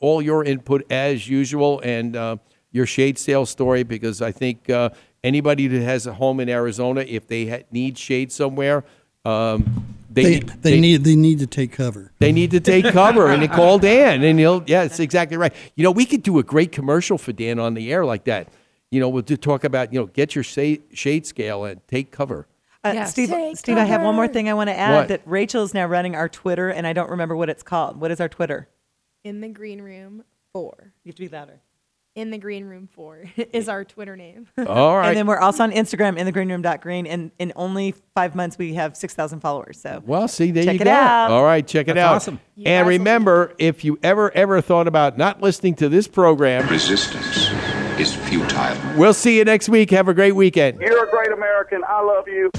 all 0.00 0.20
your 0.22 0.42
input 0.42 0.90
as 0.90 1.28
usual 1.28 1.80
and 1.84 2.16
uh, 2.16 2.36
your 2.72 2.86
shade 2.86 3.18
sail 3.18 3.44
story 3.46 3.82
because 3.84 4.22
I 4.22 4.32
think 4.32 4.68
uh, 4.70 4.88
anybody 5.26 5.66
that 5.66 5.82
has 5.82 6.06
a 6.06 6.14
home 6.14 6.40
in 6.40 6.48
Arizona, 6.48 7.00
if 7.06 7.26
they 7.26 7.46
ha- 7.46 7.64
need 7.70 7.98
shade 7.98 8.30
somewhere, 8.32 8.84
um, 9.24 9.84
they, 10.10 10.22
They, 10.22 10.30
need, 10.30 10.48
they, 10.62 10.80
need 10.80 11.04
they 11.04 11.16
need 11.16 11.38
to 11.40 11.46
take 11.46 11.72
cover. 11.72 12.12
they 12.20 12.32
need 12.32 12.50
to 12.52 12.60
take 12.60 12.86
cover 12.86 13.28
and 13.28 13.42
they 13.42 13.48
call 13.48 13.78
Dan 13.78 14.22
and 14.22 14.38
he'll 14.38 14.62
yeah, 14.66 14.84
it's 14.84 15.00
exactly 15.00 15.36
right. 15.36 15.52
You 15.74 15.82
know, 15.84 15.90
we 15.90 16.06
could 16.06 16.22
do 16.22 16.38
a 16.38 16.42
great 16.42 16.72
commercial 16.72 17.18
for 17.18 17.32
Dan 17.32 17.58
on 17.58 17.74
the 17.74 17.92
air 17.92 18.04
like 18.06 18.24
that. 18.24 18.48
You 18.90 19.00
know, 19.00 19.08
we'll 19.10 19.22
talk 19.24 19.64
about, 19.64 19.92
you 19.92 19.98
know, 20.00 20.06
get 20.06 20.34
your 20.34 20.44
shade, 20.44 20.82
shade 20.94 21.26
scale 21.26 21.64
and 21.64 21.80
take 21.88 22.10
cover. 22.12 22.46
Uh, 22.84 22.92
Yes. 22.94 23.10
Steve, 23.10 23.30
Take 23.30 23.56
Steve, 23.58 23.76
I 23.78 23.84
have 23.84 24.00
one 24.02 24.14
more 24.14 24.28
thing 24.28 24.48
I 24.48 24.54
want 24.54 24.70
to 24.70 24.78
add 24.78 24.94
What? 24.94 25.08
that 25.08 25.22
Rachel 25.26 25.64
is 25.64 25.74
now 25.74 25.86
running 25.86 26.14
our 26.14 26.28
Twitter, 26.28 26.68
and 26.70 26.86
I 26.86 26.92
don't 26.92 27.10
remember 27.10 27.34
what 27.34 27.50
it's 27.50 27.64
called. 27.64 28.00
What 28.00 28.12
is 28.12 28.20
our 28.20 28.28
Twitter? 28.28 28.68
In 29.24 29.40
the 29.40 29.48
green 29.48 29.82
room 29.82 30.22
four. 30.52 30.92
You 31.02 31.08
have 31.10 31.16
to 31.16 31.22
be 31.22 31.28
louder. 31.28 31.60
In 32.16 32.30
the 32.30 32.38
green 32.38 32.64
room 32.64 32.88
four 32.92 33.24
is 33.52 33.68
our 33.68 33.84
Twitter 33.84 34.16
name. 34.16 34.46
All 34.66 34.96
right. 34.96 35.08
And 35.08 35.16
then 35.18 35.26
we're 35.26 35.38
also 35.38 35.62
on 35.64 35.70
Instagram 35.70 36.16
in 36.16 36.24
the 36.24 36.32
green 36.32 36.48
room 36.50 36.62
dot 36.62 36.80
green, 36.80 37.06
and 37.06 37.30
in 37.38 37.52
only 37.56 37.94
five 38.14 38.34
months 38.34 38.56
we 38.56 38.72
have 38.72 38.96
six 38.96 39.12
thousand 39.12 39.40
followers. 39.40 39.78
So 39.78 40.02
Well, 40.06 40.26
see, 40.26 40.50
there 40.50 40.64
Check 40.64 40.74
you 40.76 40.80
it 40.80 40.84
go. 40.84 40.90
out. 40.92 41.30
All 41.30 41.44
right, 41.44 41.66
check 41.66 41.88
it 41.88 41.94
That's 41.94 41.98
out. 42.04 42.14
awesome. 42.16 42.40
You 42.56 42.64
guys 42.64 42.70
And 42.72 42.86
will 42.86 42.92
remember, 42.94 43.52
if 43.58 43.84
you 43.84 43.98
ever, 44.02 44.30
ever 44.34 44.62
thought 44.62 44.88
about 44.88 45.18
not 45.18 45.42
listening 45.42 45.74
to 45.76 45.90
this 45.90 46.08
program, 46.08 46.66
Resistance 46.70 47.50
is 48.00 48.14
futile. 48.14 48.76
we'll 48.96 49.12
see 49.14 49.36
you 49.36 49.44
next 49.44 49.68
week. 49.68 49.90
Have 49.90 50.08
a 50.08 50.14
great 50.14 50.32
weekend. 50.34 50.80
You're 50.80 51.06
a 51.06 51.10
great 51.10 51.32
American. 51.32 51.82
I 51.86 52.00
love 52.00 52.26
you. 52.28 52.50